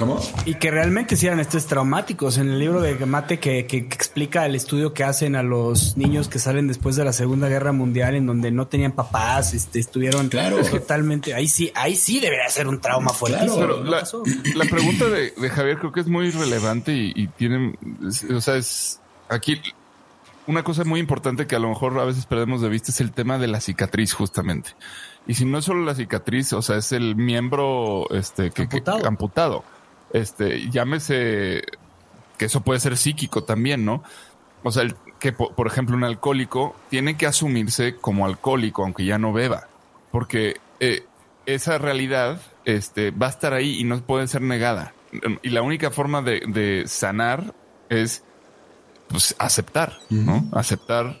[0.00, 0.18] ¿Cómo?
[0.46, 2.38] y que realmente sí eran estrés traumáticos.
[2.38, 5.96] En el libro de Mate que, que- que explica el estudio que hacen a los
[5.96, 9.78] niños que salen después de la Segunda Guerra Mundial, en donde no tenían papás, este,
[9.78, 10.56] estuvieron Claro.
[10.64, 11.34] totalmente.
[11.34, 13.56] Ahí sí, ahí sí debería ser un trauma fuertísimo.
[13.56, 13.82] Claro.
[13.82, 17.74] Pero ¿no la, pregunta de, de Javier creo que es muy relevante y, y tiene,
[18.08, 19.60] es- o sea, es aquí
[20.46, 23.12] una cosa muy importante que a lo mejor a veces perdemos de vista es el
[23.12, 24.70] tema de la cicatriz justamente.
[25.26, 28.82] Y si no es solo la cicatriz, o sea, es el miembro este que que-
[29.04, 29.62] Amputado.
[30.12, 31.62] Este, llámese
[32.38, 34.02] que eso puede ser psíquico también, ¿no?
[34.62, 39.04] O sea, el- que po- por ejemplo un alcohólico tiene que asumirse como alcohólico aunque
[39.04, 39.68] ya no beba,
[40.10, 41.04] porque eh,
[41.46, 44.94] esa realidad este, va a estar ahí y no puede ser negada.
[45.42, 47.52] Y la única forma de, de sanar
[47.88, 48.22] es
[49.08, 50.44] pues, aceptar, ¿no?
[50.52, 51.20] Aceptar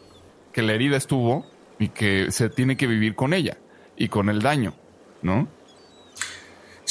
[0.52, 1.44] que la herida estuvo
[1.78, 3.58] y que se tiene que vivir con ella
[3.96, 4.74] y con el daño,
[5.22, 5.48] ¿no?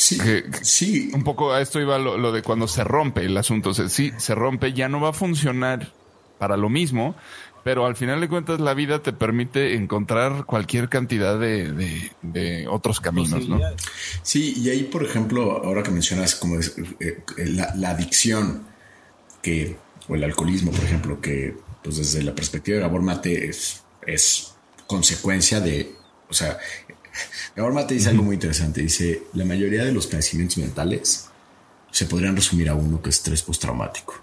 [0.02, 1.12] Sí, Que- sí.
[1.14, 3.72] Un poco a esto iba lo, lo de cuando se rompe el asunto.
[3.72, 5.92] O sea, sí, se rompe, ya no va a funcionar
[6.38, 7.16] para lo mismo,
[7.66, 12.68] pero al final de cuentas la vida te permite encontrar cualquier cantidad de, de- de
[12.70, 13.60] otros caminos, ¿no?
[14.24, 18.64] Sí, y ahí, por ejemplo, ahora que mencionas como es, eh, eh, la, la adicción
[19.42, 19.76] que,
[20.08, 24.54] o el alcoholismo, por ejemplo, que pues desde la perspectiva de Gabor Mate es, es
[24.88, 25.92] consecuencia de,
[26.30, 26.58] o sea,
[27.56, 31.26] Gabor Mate dice algo muy interesante, dice, la mayoría de los padecimientos mentales
[31.92, 34.14] se podrían resumir a uno que es estrés postraumático.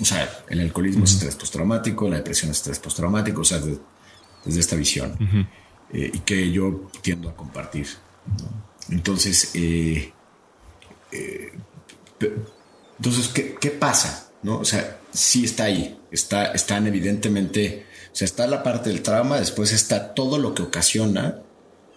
[0.00, 3.78] O sea, el alcoholismo es estrés postraumático, la depresión es estrés postraumático, o sea, de-
[4.44, 5.16] desde esta visión.
[5.92, 7.86] Eh, y que yo tiendo a compartir.
[8.26, 8.94] ¿no?
[8.94, 10.12] Entonces, eh,
[11.12, 11.52] eh,
[12.98, 14.28] entonces ¿qué, qué pasa?
[14.42, 14.58] ¿No?
[14.58, 19.38] O sea, sí está ahí, está, están evidentemente, o sea, está la parte del trauma,
[19.38, 21.40] después está todo lo que ocasiona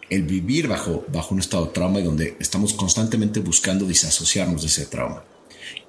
[0.10, 4.68] el vivir bajo, bajo un estado de trauma y donde estamos constantemente buscando disasociarnos de
[4.68, 5.24] ese trauma.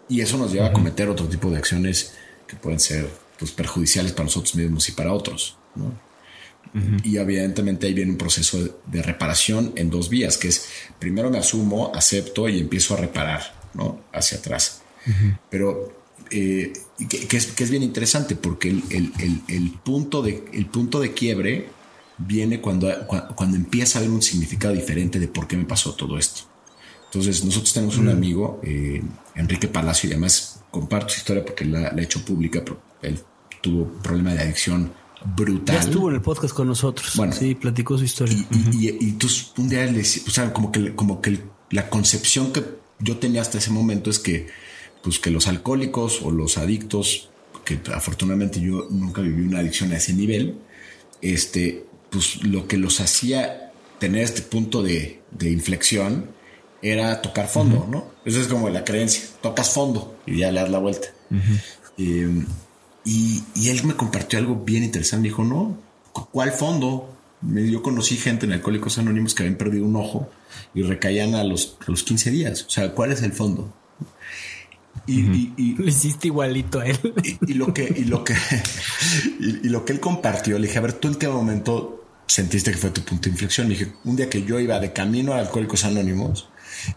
[0.09, 2.12] Y eso nos lleva a cometer otro tipo de acciones
[2.47, 5.56] que pueden ser pues, perjudiciales para nosotros mismos y para otros.
[5.74, 5.92] ¿no?
[7.05, 10.66] Y evidentemente ahí viene un proceso de, de reparación en dos vías, que es
[10.98, 14.01] primero me asumo, acepto y empiezo a reparar, ¿no?
[14.12, 14.82] Hacia atrás.
[15.51, 15.92] Pero
[16.30, 16.72] eh,
[17.09, 20.66] que, que es, que es bien interesante porque el, el- el- el punto de, el
[20.66, 21.68] punto de quiebre
[22.26, 25.94] viene cuando, cua- cuando empieza a haber un significado diferente de por qué me pasó
[25.94, 26.42] todo esto.
[27.06, 29.02] Entonces, nosotros tenemos un amigo, eh,
[29.34, 33.18] Enrique Palacio, y además comparto su historia porque la, la he hecho pública, pero él
[33.60, 34.92] tuvo problema de adicción
[35.34, 35.74] brutal.
[35.76, 37.16] Ya estuvo en el podcast con nosotros.
[37.16, 37.32] Bueno.
[37.32, 38.34] sí, platicó su historia.
[38.34, 41.40] Y, y, y- y entonces un día le decía, o sea, como que, como que
[41.70, 42.62] la concepción que
[43.01, 44.47] yo tenía hasta ese momento es que,
[45.02, 47.30] pues que los alcohólicos o los adictos,
[47.64, 50.59] que afortunadamente yo nunca viví una adicción a ese nivel,
[51.22, 56.31] este, pues lo que los hacía tener este punto de, de inflexión
[56.82, 58.07] era tocar fondo, ¿no?
[58.24, 61.09] Esa es como la creencia, tocas fondo y ya le das la vuelta.
[61.99, 62.45] Eh,
[63.05, 65.28] y, y él me compartió algo bien interesante.
[65.28, 65.78] Dijo, no,
[66.12, 67.15] ¿cu- ¿cuál fondo?
[67.43, 70.28] Me- Yo conocí gente en Alcohólicos Anónimos que habían perdido un ojo
[70.74, 72.65] y recaían a los, los 15 días.
[72.66, 73.73] O sea, ¿cuál es el fondo?
[75.07, 76.99] Y, y- y- Le hiciste igualito a él.
[77.23, 78.35] y, y lo que, y lo que,
[79.41, 81.99] y lo que él compartió, le dije, a ver, ¿tú en qué momento
[82.31, 83.69] sentiste que fue tu punto de inflexión?
[83.69, 86.48] Le dije, un día que yo iba de camino a Alcohólicos Anónimos,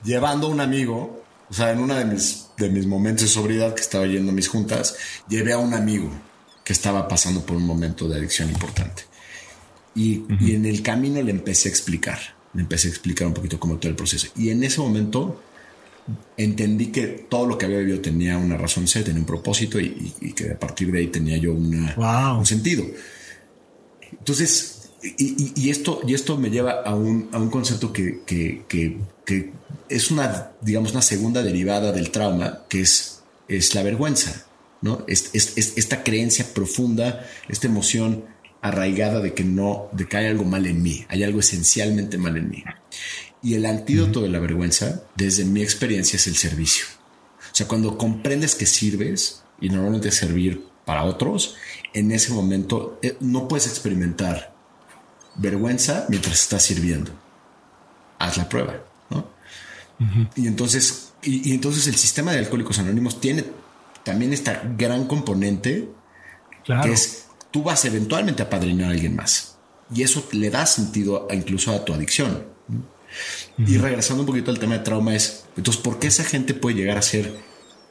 [0.04, 3.74] llevando a un amigo, o sea, en uno de mis, de mis momentos de sobriedad
[3.76, 4.96] que estaba yendo a mis juntas,
[5.28, 6.10] llevé a un amigo
[6.64, 9.04] que estaba pasando por un momento de adicción importante.
[9.96, 12.20] Y, y en el camino le empecé a explicar,
[12.54, 14.28] le empecé a explicar un poquito cómo todo el proceso.
[14.36, 15.42] Y en ese momento
[16.36, 19.86] entendí que todo lo que había vivido tenía una razón ser, tenía un propósito y,
[19.86, 22.40] y- y que a partir de ahí tenía yo una, Wow.
[22.40, 22.86] un sentido.
[24.12, 24.73] Entonces,
[25.18, 29.52] y, esto, y esto me lleva a un, a un concepto que, que- que- que
[29.90, 34.46] es una, digamos, una segunda derivada del trauma, que es, es la vergüenza,
[34.82, 35.04] ¿no?
[35.08, 38.26] Es, es- es- esta creencia profunda, esta emoción
[38.62, 42.38] arraigada de que no, de que hay algo mal en mí, hay algo esencialmente mal
[42.38, 42.64] en mí.
[43.42, 46.86] Y el antídoto de la vergüenza, desde mi experiencia, es el servicio.
[47.52, 51.56] O sea, cuando comprendes que sirves, y normalmente servir para otros,
[51.94, 54.53] en ese momento eh, no puedes experimentar
[55.36, 57.12] vergüenza mientras estás sirviendo.
[58.20, 58.76] Haz la prueba,
[59.10, 59.28] ¿no?
[60.36, 63.46] Y entonces, y, y entonces el sistema de alcohólicos anónimos tiene
[64.04, 65.90] también esta gran componente
[66.66, 66.84] Claro.
[66.84, 69.58] que es tú vas eventualmente a padrinar a alguien más.
[69.94, 72.46] Y eso le da sentido a- incluso a tu adicción.
[73.58, 76.78] Y regresando un poquito al tema de trauma es, entonces, ¿por qué esa gente puede
[76.78, 77.38] llegar a ser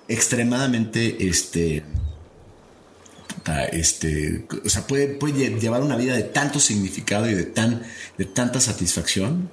[0.09, 1.85] extremadamente, este,
[3.65, 7.83] este, o sea, puede, puede lle- llevar una vida de tanto significado y de tan,
[8.19, 9.51] de tanta satisfacción,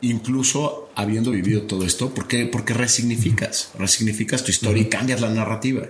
[0.00, 5.86] incluso habiendo vivido todo esto, porque, porque resignificas, resignificas tu historia y cambias la narrativa.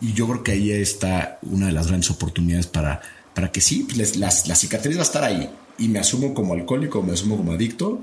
[0.00, 3.00] Y yo creo que ahí está una de las grandes oportunidades para,
[3.34, 5.48] para que sí, pues, les- las- la cicatriz va a estar ahí.
[5.78, 8.00] Y me asumo como alcohólico, me asumo como adicto,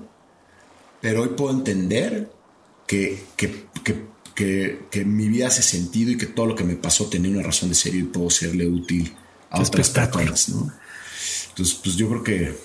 [1.02, 2.32] pero hoy puedo entender
[2.88, 6.76] que, que, que, que, que mi vida hace sentido y que todo lo que me
[6.76, 9.14] pasó tenía una razón de ser y puedo serle útil
[9.50, 10.50] a otras personas.
[10.50, 10.72] ¿no?
[11.50, 12.56] Entonces, pues yo creo que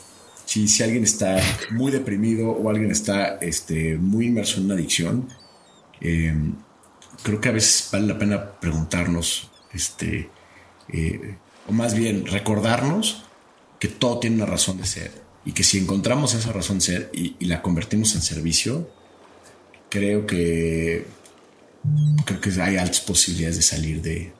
[0.45, 5.28] si, si alguien está muy deprimido o alguien está este, muy inmerso en una adicción,
[6.01, 6.35] eh,
[7.23, 10.28] creo que a veces vale la pena preguntarnos, este,
[10.89, 11.36] eh,
[11.66, 13.24] o más bien recordarnos
[13.78, 17.11] que todo tiene una razón de ser y que si encontramos esa razón de ser
[17.12, 18.91] y, y la convertimos en servicio,
[19.91, 21.07] creo que
[22.24, 24.32] creo que hay altas posibilidades de salir de,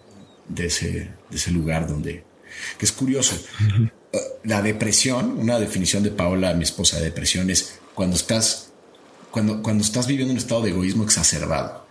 [0.49, 0.91] de ese,
[1.31, 2.25] de ese lugar donde
[2.79, 3.37] que es curioso.
[3.61, 8.71] Uh, La depresión, una definición de Paola, mi esposa, de depresión es cuando estás
[9.31, 11.85] cuando, cuando estás viviendo un estado de egoísmo exacerbado.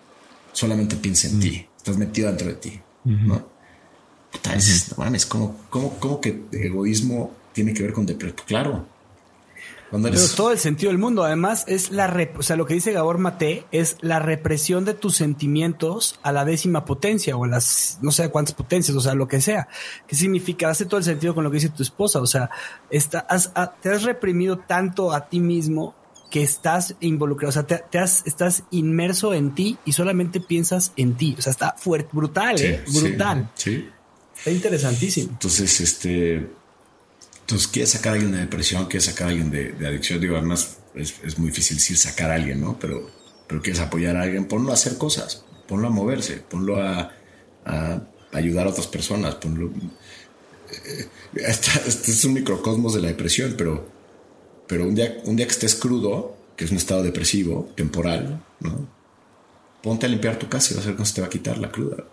[0.54, 3.50] Solamente piensa en ti, estás metido dentro de ti, ¿no?
[4.32, 8.46] Puta, dices, no mames, ¿cómo, cómo, cómo que egoísmo tiene que ver con depresión?
[8.48, 8.88] Claro.
[9.94, 11.24] Cuando Pero todo el sentido del mundo.
[11.24, 14.96] Además, es la rep- o sea, lo que dice Gabor Mate es la represión de
[14.96, 19.14] tus sentimientos a la décima potencia o a las no sé cuántas potencias, o sea,
[19.14, 19.68] lo que sea.
[20.08, 20.70] ¿Qué significa?
[20.72, 22.22] Hace todo el sentido con lo que dice tu esposa.
[22.22, 22.50] O sea,
[22.90, 23.52] está, has-
[23.82, 25.94] te has reprimido tanto a ti mismo
[26.32, 30.92] que estás involucrado, o sea, te, te has, estás inmerso en ti y solamente piensas
[30.98, 31.36] en ti.
[31.38, 32.84] O sea, está fuerte, brutal, Sí, ¿eh?
[32.88, 33.52] sí, brutal.
[33.54, 33.90] sí.
[34.36, 35.30] Está interesantísimo.
[35.34, 36.50] Entonces, este.
[37.44, 40.22] Entonces, quieres sacar a alguien de depresión, quieres sacar a alguien de, adicción.
[40.22, 42.80] Digo, además, es, es muy difícil decir sacar a alguien, ¿no?
[42.80, 43.10] Pero,
[43.48, 47.12] pero quieres apoyar a alguien, ponlo a hacer cosas, ponlo a moverse, ponlo a,
[48.32, 49.72] ayudar a otras personas, ponlo.
[50.72, 53.88] eh, este es un microcosmos de la depresión, pero,
[54.68, 58.88] pero un, día, un día que estés crudo, que es un estado depresivo, temporal, ¿no?
[59.82, 61.58] Ponte a limpiar tu casa y vas a ver cómo se te va a quitar
[61.58, 62.06] la cruda.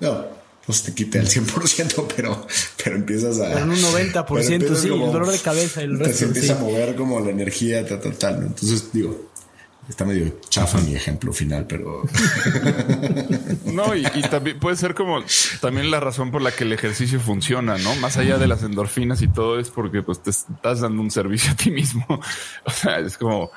[0.00, 0.24] No,
[0.68, 2.46] no se te quite al 100%, pero,
[2.82, 3.60] pero empiezas a.
[3.60, 6.24] En un 90%, pero empiezas sí, el dolor de cabeza y el te resto, se
[6.26, 6.60] empieza sí.
[6.60, 8.40] a mover como la energía, tal, tal, tal.
[8.40, 8.46] ¿no?
[8.46, 9.28] Entonces, digo,
[9.88, 12.02] Está medio chafa mi ejemplo final, pero...
[13.72, 15.22] No, y, y, también puede ser como
[15.62, 17.94] también la razón por la que el ejercicio funciona, ¿no?
[17.96, 21.52] Más allá de las endorfinas y todo es porque pues te estás dando un servicio
[21.52, 22.04] a ti mismo.
[22.64, 23.50] O sea, es como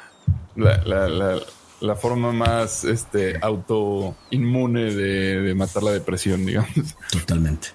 [0.56, 1.40] la, la, la,
[1.82, 6.96] la forma más este, autoinmune de, de matar la depresión, digamos.
[7.12, 7.70] Totalmente.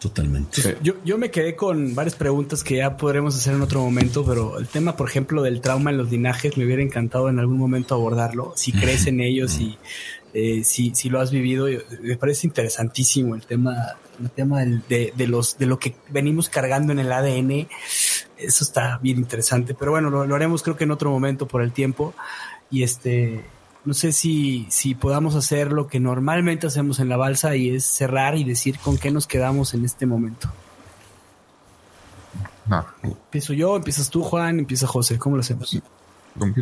[0.00, 0.76] Totalmente.
[0.82, 4.58] Yo, yo me quedé con varias preguntas que ya podremos hacer en otro momento, pero
[4.58, 7.94] el tema, por ejemplo, del trauma en los linajes, me hubiera encantado en algún momento
[7.94, 8.52] abordarlo.
[8.54, 9.78] Si crees en ellos y
[10.34, 11.68] eh, si, si lo has vivido,
[12.02, 13.76] me parece interesantísimo el tema,
[14.20, 17.68] el tema del, de, de, los, de lo que venimos cargando en el ADN.
[18.36, 21.62] Eso está bien interesante, pero bueno, lo, lo haremos creo que en otro momento por
[21.62, 22.14] el tiempo.
[22.74, 23.40] Y este,
[23.84, 27.84] no sé si, si podamos hacer lo que normalmente hacemos en la balsa y es
[27.84, 30.50] cerrar y decir con qué nos quedamos en este momento.
[32.66, 32.84] No.
[33.04, 35.20] Empiezo yo, empiezas tú, Juan, empieza José.
[35.20, 35.80] ¿Cómo lo hacemos?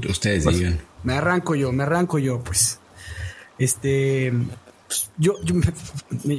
[0.07, 0.81] Ustedes digan.
[1.03, 2.79] Me arranco yo, me arranco yo, pues.
[3.57, 4.35] Este,
[4.87, 5.73] pues, yo, yo me,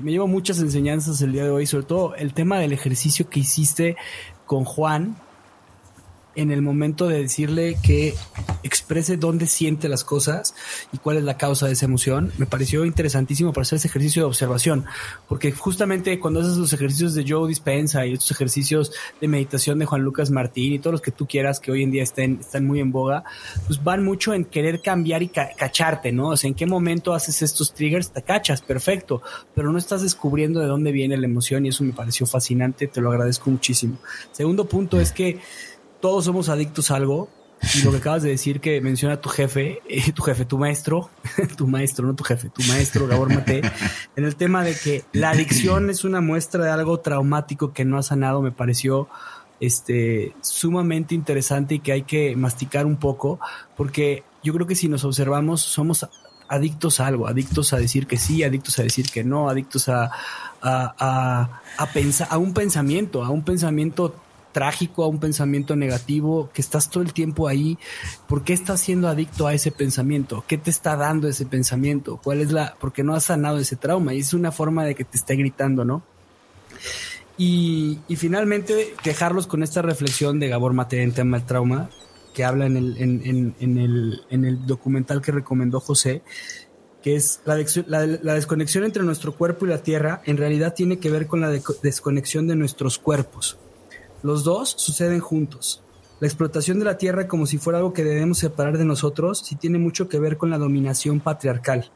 [0.04, 3.40] me, llevo muchas enseñanzas el día de hoy, sobre todo el tema del ejercicio que
[3.40, 3.98] hiciste
[4.46, 5.18] con Juan
[6.36, 8.16] en el momento de decirle que
[8.64, 10.56] exprese dónde siente las cosas
[10.92, 14.24] y cuál es la causa de esa emoción, me pareció interesantísimo para hacer ese ejercicio
[14.24, 14.86] de observación,
[15.28, 18.92] porque justamente cuando haces los ejercicios de Joe Dispensa y estos ejercicios
[19.22, 21.92] de meditación de Juan Lucas Martín y todos los que tú quieras que hoy en
[21.92, 23.24] día estén, están muy en boga,
[23.68, 26.30] pues van mucho en querer cambiar y ca cacharte, ¿no?
[26.30, 29.22] O sea, en qué momento haces estos triggers, te cachas, perfecto,
[29.54, 33.02] pero no estás descubriendo de dónde viene la emoción y eso me pareció fascinante, te
[33.02, 33.98] lo agradezco muchísimo.
[34.32, 35.40] Segundo punto es que
[36.04, 37.30] todos somos adictos a algo.
[37.76, 41.10] Y lo que acabas de decir que menciona tu jefe, eh, tu jefe, tu maestro,
[41.58, 43.62] tu maestro, no tu jefe, tu maestro Gabor Mate,
[44.18, 47.98] en el tema de que la adicción es una muestra de algo traumático que no
[47.98, 49.08] ha sanado, me pareció
[49.62, 53.40] este sumamente interesante y que hay que masticar un poco,
[53.78, 56.06] porque yo creo que si nos observamos somos
[56.50, 60.12] adictos a algo, adictos a decir que sí, adictos a decir que no, adictos a,
[60.62, 64.14] a, a, a pensar, a un pensamiento, a un pensamiento
[64.54, 67.78] trágico, a un pensamiento negativo, que estás todo el tiempo ahí.
[68.28, 70.46] ¿Por qué estás siendo adicto a ese pensamiento?
[70.48, 72.22] ¿Qué te está dando ese pensamiento?
[72.24, 74.14] ¿Cuál es la, porque no has sanado ese trauma?
[74.14, 76.04] Y es una forma de que te esté gritando, ¿no?
[77.38, 81.90] Y, finalmente dejarlos con esta reflexión de Gabor Mate en tema del trauma,
[82.34, 86.22] que habla en el, en, en, en el, en el documental que recomendó José,
[87.02, 87.58] que es la,
[87.88, 91.42] la, la, desconexión entre nuestro cuerpo y la tierra, en realidad tiene que ver con
[91.42, 93.58] la desconexión de nuestros cuerpos.
[94.24, 95.84] Los dos suceden juntos.
[96.22, 99.58] La explotación de la tierra como si fuera algo que debemos separar de nosotros sí
[99.58, 101.92] tiene mucho que ver con la dominación patriarcal.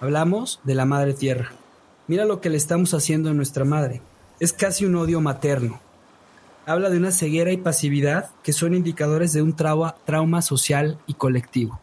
[0.00, 1.52] Hablamos de la madre tierra.
[2.08, 4.02] Mira lo que le estamos haciendo a nuestra madre.
[4.40, 5.78] Es casi un odio materno.
[6.66, 11.14] Habla de una ceguera y pasividad que son indicadores de un trauma, trauma social y
[11.14, 11.78] colectivo.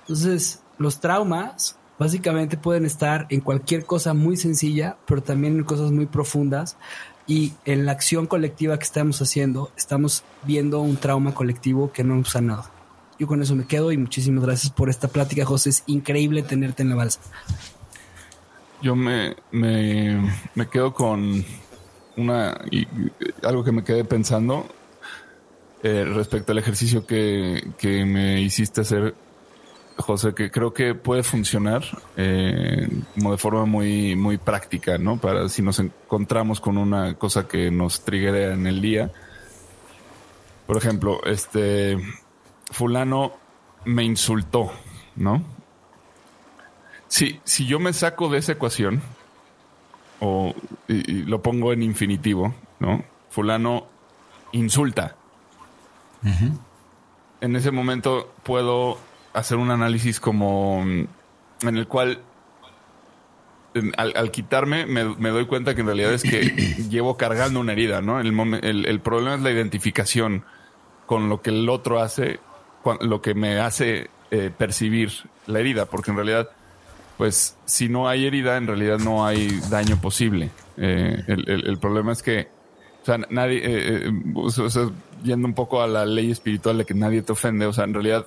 [0.00, 5.92] Entonces, los traumas básicamente pueden estar en cualquier cosa muy sencilla, pero también en cosas
[5.92, 6.78] muy profundas,
[7.30, 12.14] y en la acción colectiva que estamos haciendo, estamos viendo un trauma colectivo que no
[12.14, 12.64] hemos sanado.
[13.20, 15.70] Yo con eso me quedo y muchísimas gracias por esta plática, José.
[15.70, 17.20] Es increíble tenerte en la balsa.
[18.82, 21.44] Yo me, me, me quedo con
[22.16, 22.60] una
[23.44, 24.66] algo que me quedé pensando
[25.84, 29.14] eh, respecto al ejercicio que, que me hiciste hacer
[29.96, 31.82] José, que creo que puede funcionar
[32.16, 35.18] eh, como de forma muy, muy práctica, ¿no?
[35.18, 39.10] Para si nos encontramos con una cosa que nos triggera en el día.
[40.66, 41.98] Por ejemplo, este
[42.70, 43.32] fulano
[43.84, 44.72] me insultó,
[45.16, 45.42] ¿no?
[47.08, 49.02] Si, si yo me saco de esa ecuación,
[50.20, 50.54] o
[50.86, 53.04] y, y lo pongo en infinitivo, ¿no?
[53.30, 53.86] Fulano
[54.52, 55.16] insulta.
[56.22, 56.58] Uh -huh.
[57.40, 58.98] En ese momento puedo
[59.32, 61.06] hacer un análisis como mm,
[61.62, 62.22] en el cual
[63.96, 66.40] al, al quitarme me, me, doy cuenta que en realidad es que
[66.90, 68.20] llevo cargando una herida, ¿no?
[68.20, 70.44] El, el, el, problema es la identificación
[71.06, 72.40] con lo que el otro hace,
[73.00, 75.10] lo que me hace eh, percibir
[75.46, 76.48] la herida, porque en realidad,
[77.16, 80.50] pues si no hay herida, en realidad no hay daño posible.
[80.76, 82.48] Eh, el, el, problema es que,
[83.02, 84.88] o sea, nadie, eh, eh o sea,
[85.22, 87.94] yendo un poco a la ley espiritual de que nadie te ofende, o sea, en
[87.94, 88.26] realidad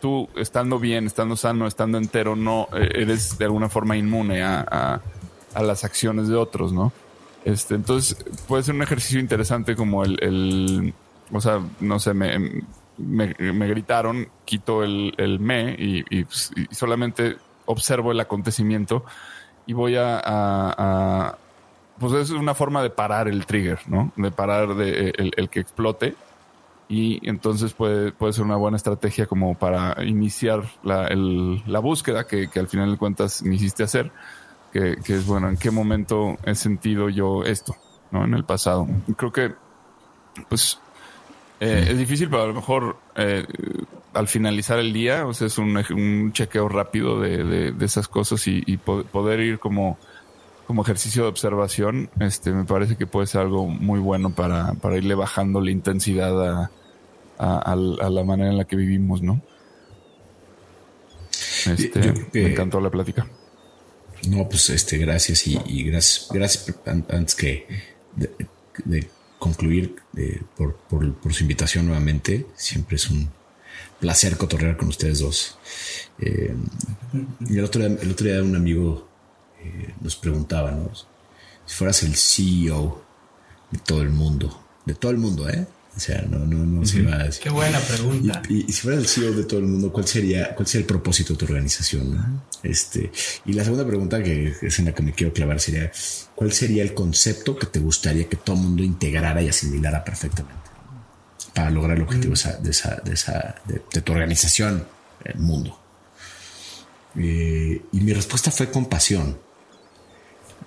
[0.00, 5.00] tú, estando bien, estando sano, estando entero, no eres de alguna forma inmune a,
[5.54, 6.92] a, las acciones de otros, ¿no?
[7.44, 8.16] Este, entonces
[8.46, 10.94] puede ser un ejercicio interesante como el, el
[11.32, 12.62] o sea, no sé, me,
[12.98, 16.26] me, gritaron, quito el, el me y, y,
[16.70, 17.36] solamente
[17.66, 19.04] observo el acontecimiento
[19.66, 21.36] y voy a
[22.00, 24.10] pues es una forma de parar el trigger, ¿no?
[24.16, 26.16] De parar de, el, el, que explote
[26.88, 32.26] y entonces puede, puede ser una buena estrategia como para iniciar la, el, la búsqueda
[32.26, 34.10] que, que, al final de cuentas me hiciste hacer,
[34.72, 37.76] que, que, es bueno, en qué momento he sentido yo esto,
[38.10, 38.24] ¿no?
[38.24, 38.88] En el pasado.
[39.18, 39.54] Creo que,
[40.48, 40.80] pues,
[41.60, 43.46] eh, es difícil, pero a lo mejor eh,
[44.14, 48.08] al finalizar el día, o sea, es un, un chequeo rápido de, de, de esas
[48.08, 49.98] cosas y, y, poder ir como,
[50.70, 54.96] como ejercicio de observación, este, me parece que puede ser algo muy bueno para, para
[54.96, 56.70] irle bajando la intensidad a,
[57.38, 59.42] a, a, la manera en la que vivimos, ¿no?
[61.66, 63.26] Este, Yo, eh, me encantó la plática.
[64.28, 67.66] No, pues este, gracias y, y gracias, gracias antes que
[68.14, 68.30] de,
[68.84, 69.10] de
[69.40, 72.46] concluir eh, por, por, por, su invitación nuevamente.
[72.54, 73.28] Siempre es un
[73.98, 75.58] placer cotorrear con ustedes dos.
[76.20, 76.54] Eh,
[77.48, 79.09] y el otro día, el otro día un amigo
[79.62, 80.90] eh, nos preguntaba, ¿no?
[81.66, 83.02] Si fueras el CEO
[83.70, 85.66] de todo el mundo, de todo el mundo, ¿eh?
[85.96, 87.42] O sea, no, no, no se va a decir.
[87.42, 88.42] Qué buena pregunta.
[88.48, 90.82] Y, y, y, si fueras el CEO de todo el mundo, ¿cuál sería, cuál sería
[90.82, 92.14] el propósito de tu organización?
[92.14, 92.42] ¿no?
[92.62, 93.10] Este,
[93.44, 95.90] y la segunda pregunta que es en la que me quiero clavar sería,
[96.34, 100.70] ¿cuál sería el concepto que te gustaría que todo el mundo integrara y asimilara perfectamente
[101.54, 102.62] para lograr el objetivo mm.
[102.62, 104.86] de, esa, de, esa, de, de, tu organización,
[105.24, 105.76] el mundo?
[107.16, 109.36] Eh, y mi respuesta fue compasión,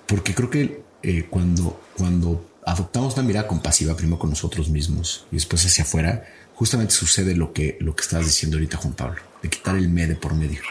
[0.05, 5.35] porque creo que eh, cuando, cuando adoptamos una mirada compasiva primero con nosotros mismos y
[5.35, 6.25] después hacia afuera,
[6.55, 10.07] justamente sucede lo que, lo que estabas diciendo ahorita, Juan Pablo, de quitar el me
[10.07, 10.61] de por medio.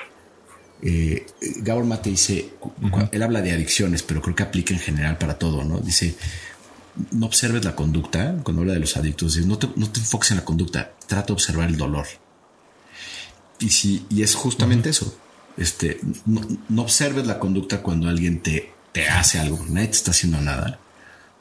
[0.80, 1.26] Eh,
[1.58, 3.08] Gabor Mate dice, uh -huh.
[3.12, 5.78] él habla de adicciones, pero creo que aplica en general para todo, ¿no?
[5.78, 6.16] Dice,
[7.12, 10.32] no observes la conducta, cuando habla de los adictos, dice, no, te, no te enfoques
[10.32, 12.06] en la conducta, trata de observar el dolor.
[13.60, 14.96] Y, si, y es justamente uh -huh.
[14.96, 15.16] eso,
[15.56, 20.10] este, no, no, observes la conducta cuando alguien te, te hace algo, nadie te está
[20.10, 20.78] haciendo nada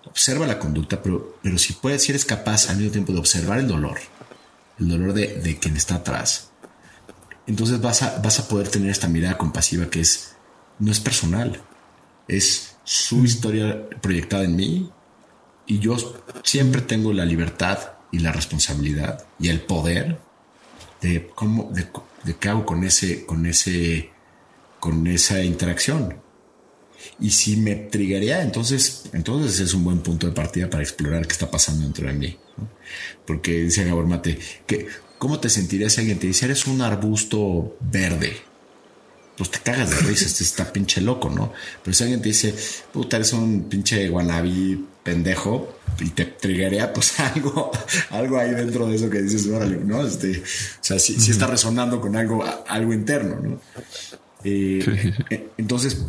[0.06, 3.60] observa la conducta, pero, pero si puedes, si eres capaz al mismo tiempo de observar
[3.60, 4.00] el dolor,
[4.80, 6.52] el dolor de, de quien está atrás,
[7.48, 10.36] entonces vas a, vas a poder tener esta mirada compasiva que es,
[10.80, 11.62] no es personal,
[12.28, 14.92] es su historia proyectada en mí
[15.66, 15.96] y yo
[16.44, 17.80] siempre tengo la libertad
[18.12, 20.20] y la responsabilidad y el poder
[21.02, 21.88] de cómo, de,
[22.24, 24.12] de qué hago con ese, con ese,
[24.80, 26.21] con esa interacción.
[27.20, 31.34] Y si me triggería, entonces, entonces es un buen punto de partida para explorar qué
[31.34, 32.38] está pasando dentro de mí.
[32.58, 32.68] ¿no?
[33.26, 34.88] Porque dice Gabor Mate, que,
[35.18, 38.36] ¿cómo te sentirías si alguien te dice, eres un arbusto verde?
[39.38, 41.54] Pues te cagas de risa, este está pinche loco, ¿no?
[41.84, 42.54] Pero si alguien te dice,
[42.92, 47.72] puta, eres un pinche guanabí pendejo, y te triggería, pues algo,
[48.10, 50.06] algo ahí dentro de eso que dices, órale, ¿no?
[50.06, 53.62] Este, o sea, si, si está resonando con algo, algo interno, ¿no?
[54.44, 56.06] Eh, entonces,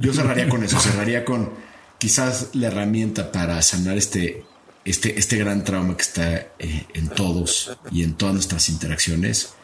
[0.00, 1.50] yo cerraría con eso, cerraría con
[1.98, 4.44] quizás la herramienta para sanar este,
[4.84, 9.54] este, este gran trauma que está eh, en todos y en todas nuestras interacciones,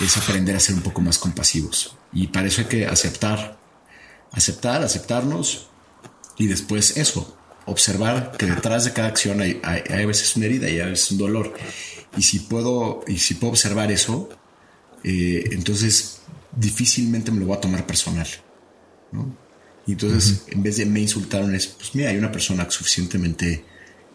[0.00, 1.96] es aprender a ser un poco más compasivos.
[2.12, 3.58] Y para eso hay que aceptar,
[4.32, 5.68] aceptar, aceptarnos
[6.36, 7.36] y después eso,
[7.66, 10.86] observar que detrás de cada acción hay, hay, hay a veces una herida y a
[10.86, 11.54] veces un dolor.
[12.16, 14.28] Y si puedo, y si puedo observar eso,
[15.04, 16.17] eh, entonces
[16.54, 18.26] difícilmente me lo voy a tomar personal.
[19.12, 19.34] ¿no?
[19.86, 20.54] Y entonces, uh -huh.
[20.54, 23.64] en vez de me insultaron, es, pues mira, hay una persona suficientemente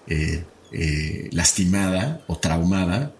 [0.07, 3.13] eh, eh, lastimada o traumada,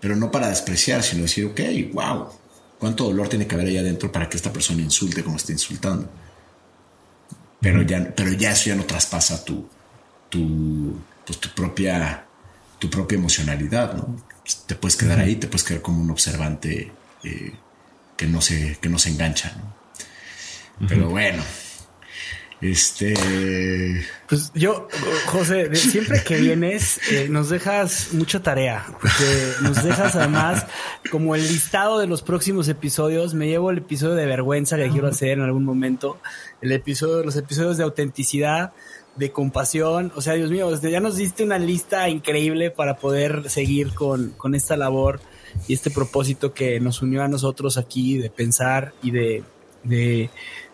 [0.00, 1.60] pero no para despreciar, sino decir, ok,
[1.92, 2.28] wow,
[2.78, 6.10] cuánto dolor tiene que haber ahí adentro para que esta persona insulte como está insultando.
[7.60, 9.66] Pero ya, pero ya eso ya no traspasa tu,
[10.28, 12.26] tu, pues tu propia,
[12.78, 14.16] tu propia emocionalidad, ¿no?
[14.66, 17.52] Te puedes quedar ahí, te puedes quedar como un observante eh,
[18.24, 19.52] que no se, que no se engancha.
[19.54, 19.64] ¿no?
[19.64, 20.88] Uh -huh.
[20.88, 21.42] Pero bueno,
[22.62, 23.12] este.
[24.26, 24.88] Pues yo,
[25.26, 28.86] José, siempre que vienes, eh, nos dejas mucha tarea.
[28.98, 30.66] Porque nos dejas además
[31.10, 33.34] como el listado de los próximos episodios.
[33.34, 36.18] Me llevo el episodio de vergüenza que quiero hacer en algún momento.
[36.62, 38.72] El episodio, los episodios de autenticidad,
[39.16, 40.12] de compasión.
[40.16, 44.54] O sea, Dios mío, ya nos diste una lista increíble para poder seguir con, con
[44.54, 45.20] esta labor
[45.66, 49.44] y este propósito que nos unió a nosotros aquí de pensar y de,
[49.82, 50.30] de,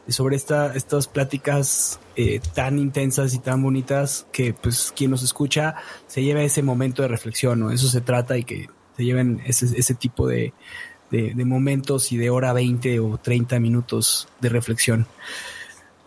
[0.06, 5.22] de sobre esta, estas pláticas eh, tan intensas y tan bonitas que pues quien nos
[5.22, 5.76] escucha
[6.06, 7.70] se lleve ese momento de reflexión, ¿no?
[7.70, 10.52] Eso se trata y que se lleven ese, ese tipo de,
[11.10, 15.06] de, de momentos y de hora 20 o 30 minutos de reflexión.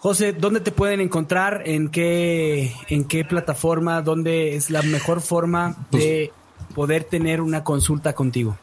[0.04, 1.64] José, ¿dónde te pueden encontrar?
[1.66, 4.02] ¿En qué, en qué plataforma?
[4.02, 6.34] ¿Dónde es la mejor forma de
[6.74, 8.58] poder tener una consulta contigo?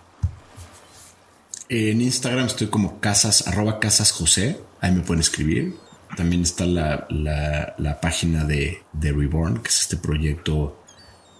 [1.70, 4.60] En Instagram estoy como casas, arroba casas José.
[4.80, 5.76] Ahí me pueden escribir.
[6.16, 10.82] También está la, la, la página de, de, Reborn, que es este proyecto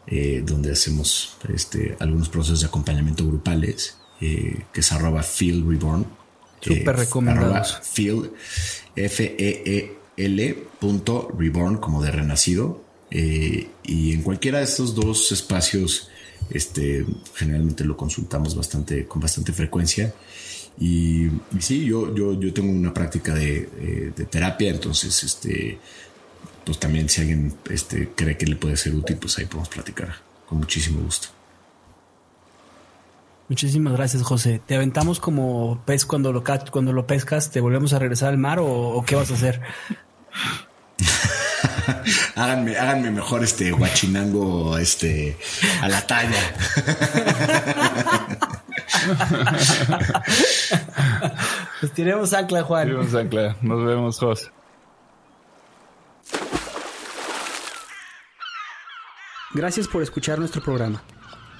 [0.06, 6.06] eh, donde hacemos este, algunos procesos de acompañamiento grupales, eh, que es arroba Feel Reborn.
[6.60, 7.72] Súper recomendados.
[7.72, 8.32] Arroba Feel,
[8.94, 12.84] F-E-E-L punto Reborn, como de renacido.
[13.10, 16.09] y en cualquiera de estos dos espacios,
[16.48, 17.04] este,
[17.34, 20.14] generalmente lo consultamos bastante, con bastante frecuencia.
[20.78, 25.78] Y, sí, yo, yo, yo tengo una práctica de, de terapia, entonces este,
[26.64, 30.14] pues también si alguien este, cree que le puede ser útil, pues ahí podemos platicar
[30.46, 31.28] con muchísimo gusto.
[33.48, 34.60] Muchísimas gracias, José.
[34.64, 37.50] ¿Te aventamos como pez cuando lo, cuando lo pescas?
[37.50, 39.60] ¿Te volvemos a regresar al mar o, qué vas a hacer?
[42.36, 45.36] háganme, háganme mejor este guachinango este,
[45.80, 46.30] a la talla.
[51.80, 52.86] pues tiremos ancla, Juan.
[52.86, 53.56] Tiremos ancla.
[53.62, 54.50] Nos vemos, José.
[59.52, 61.02] Gracias por escuchar nuestro programa.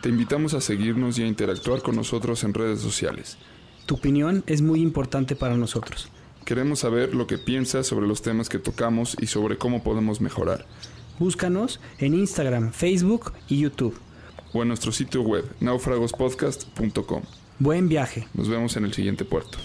[0.01, 3.36] Te invitamos a seguirnos y a interactuar con nosotros en redes sociales.
[3.86, 6.09] Tu opinión es muy importante para nosotros.
[6.51, 10.66] Queremos saber lo que piensas sobre los temas que tocamos y sobre cómo podemos mejorar.
[11.20, 13.97] Búscanos en Instagram, Facebook y YouTube.
[14.52, 17.22] O en nuestro sitio web, naufragospodcast.com.
[17.60, 18.27] Buen viaje.
[18.35, 19.59] Nos vemos en el siguiente puerto.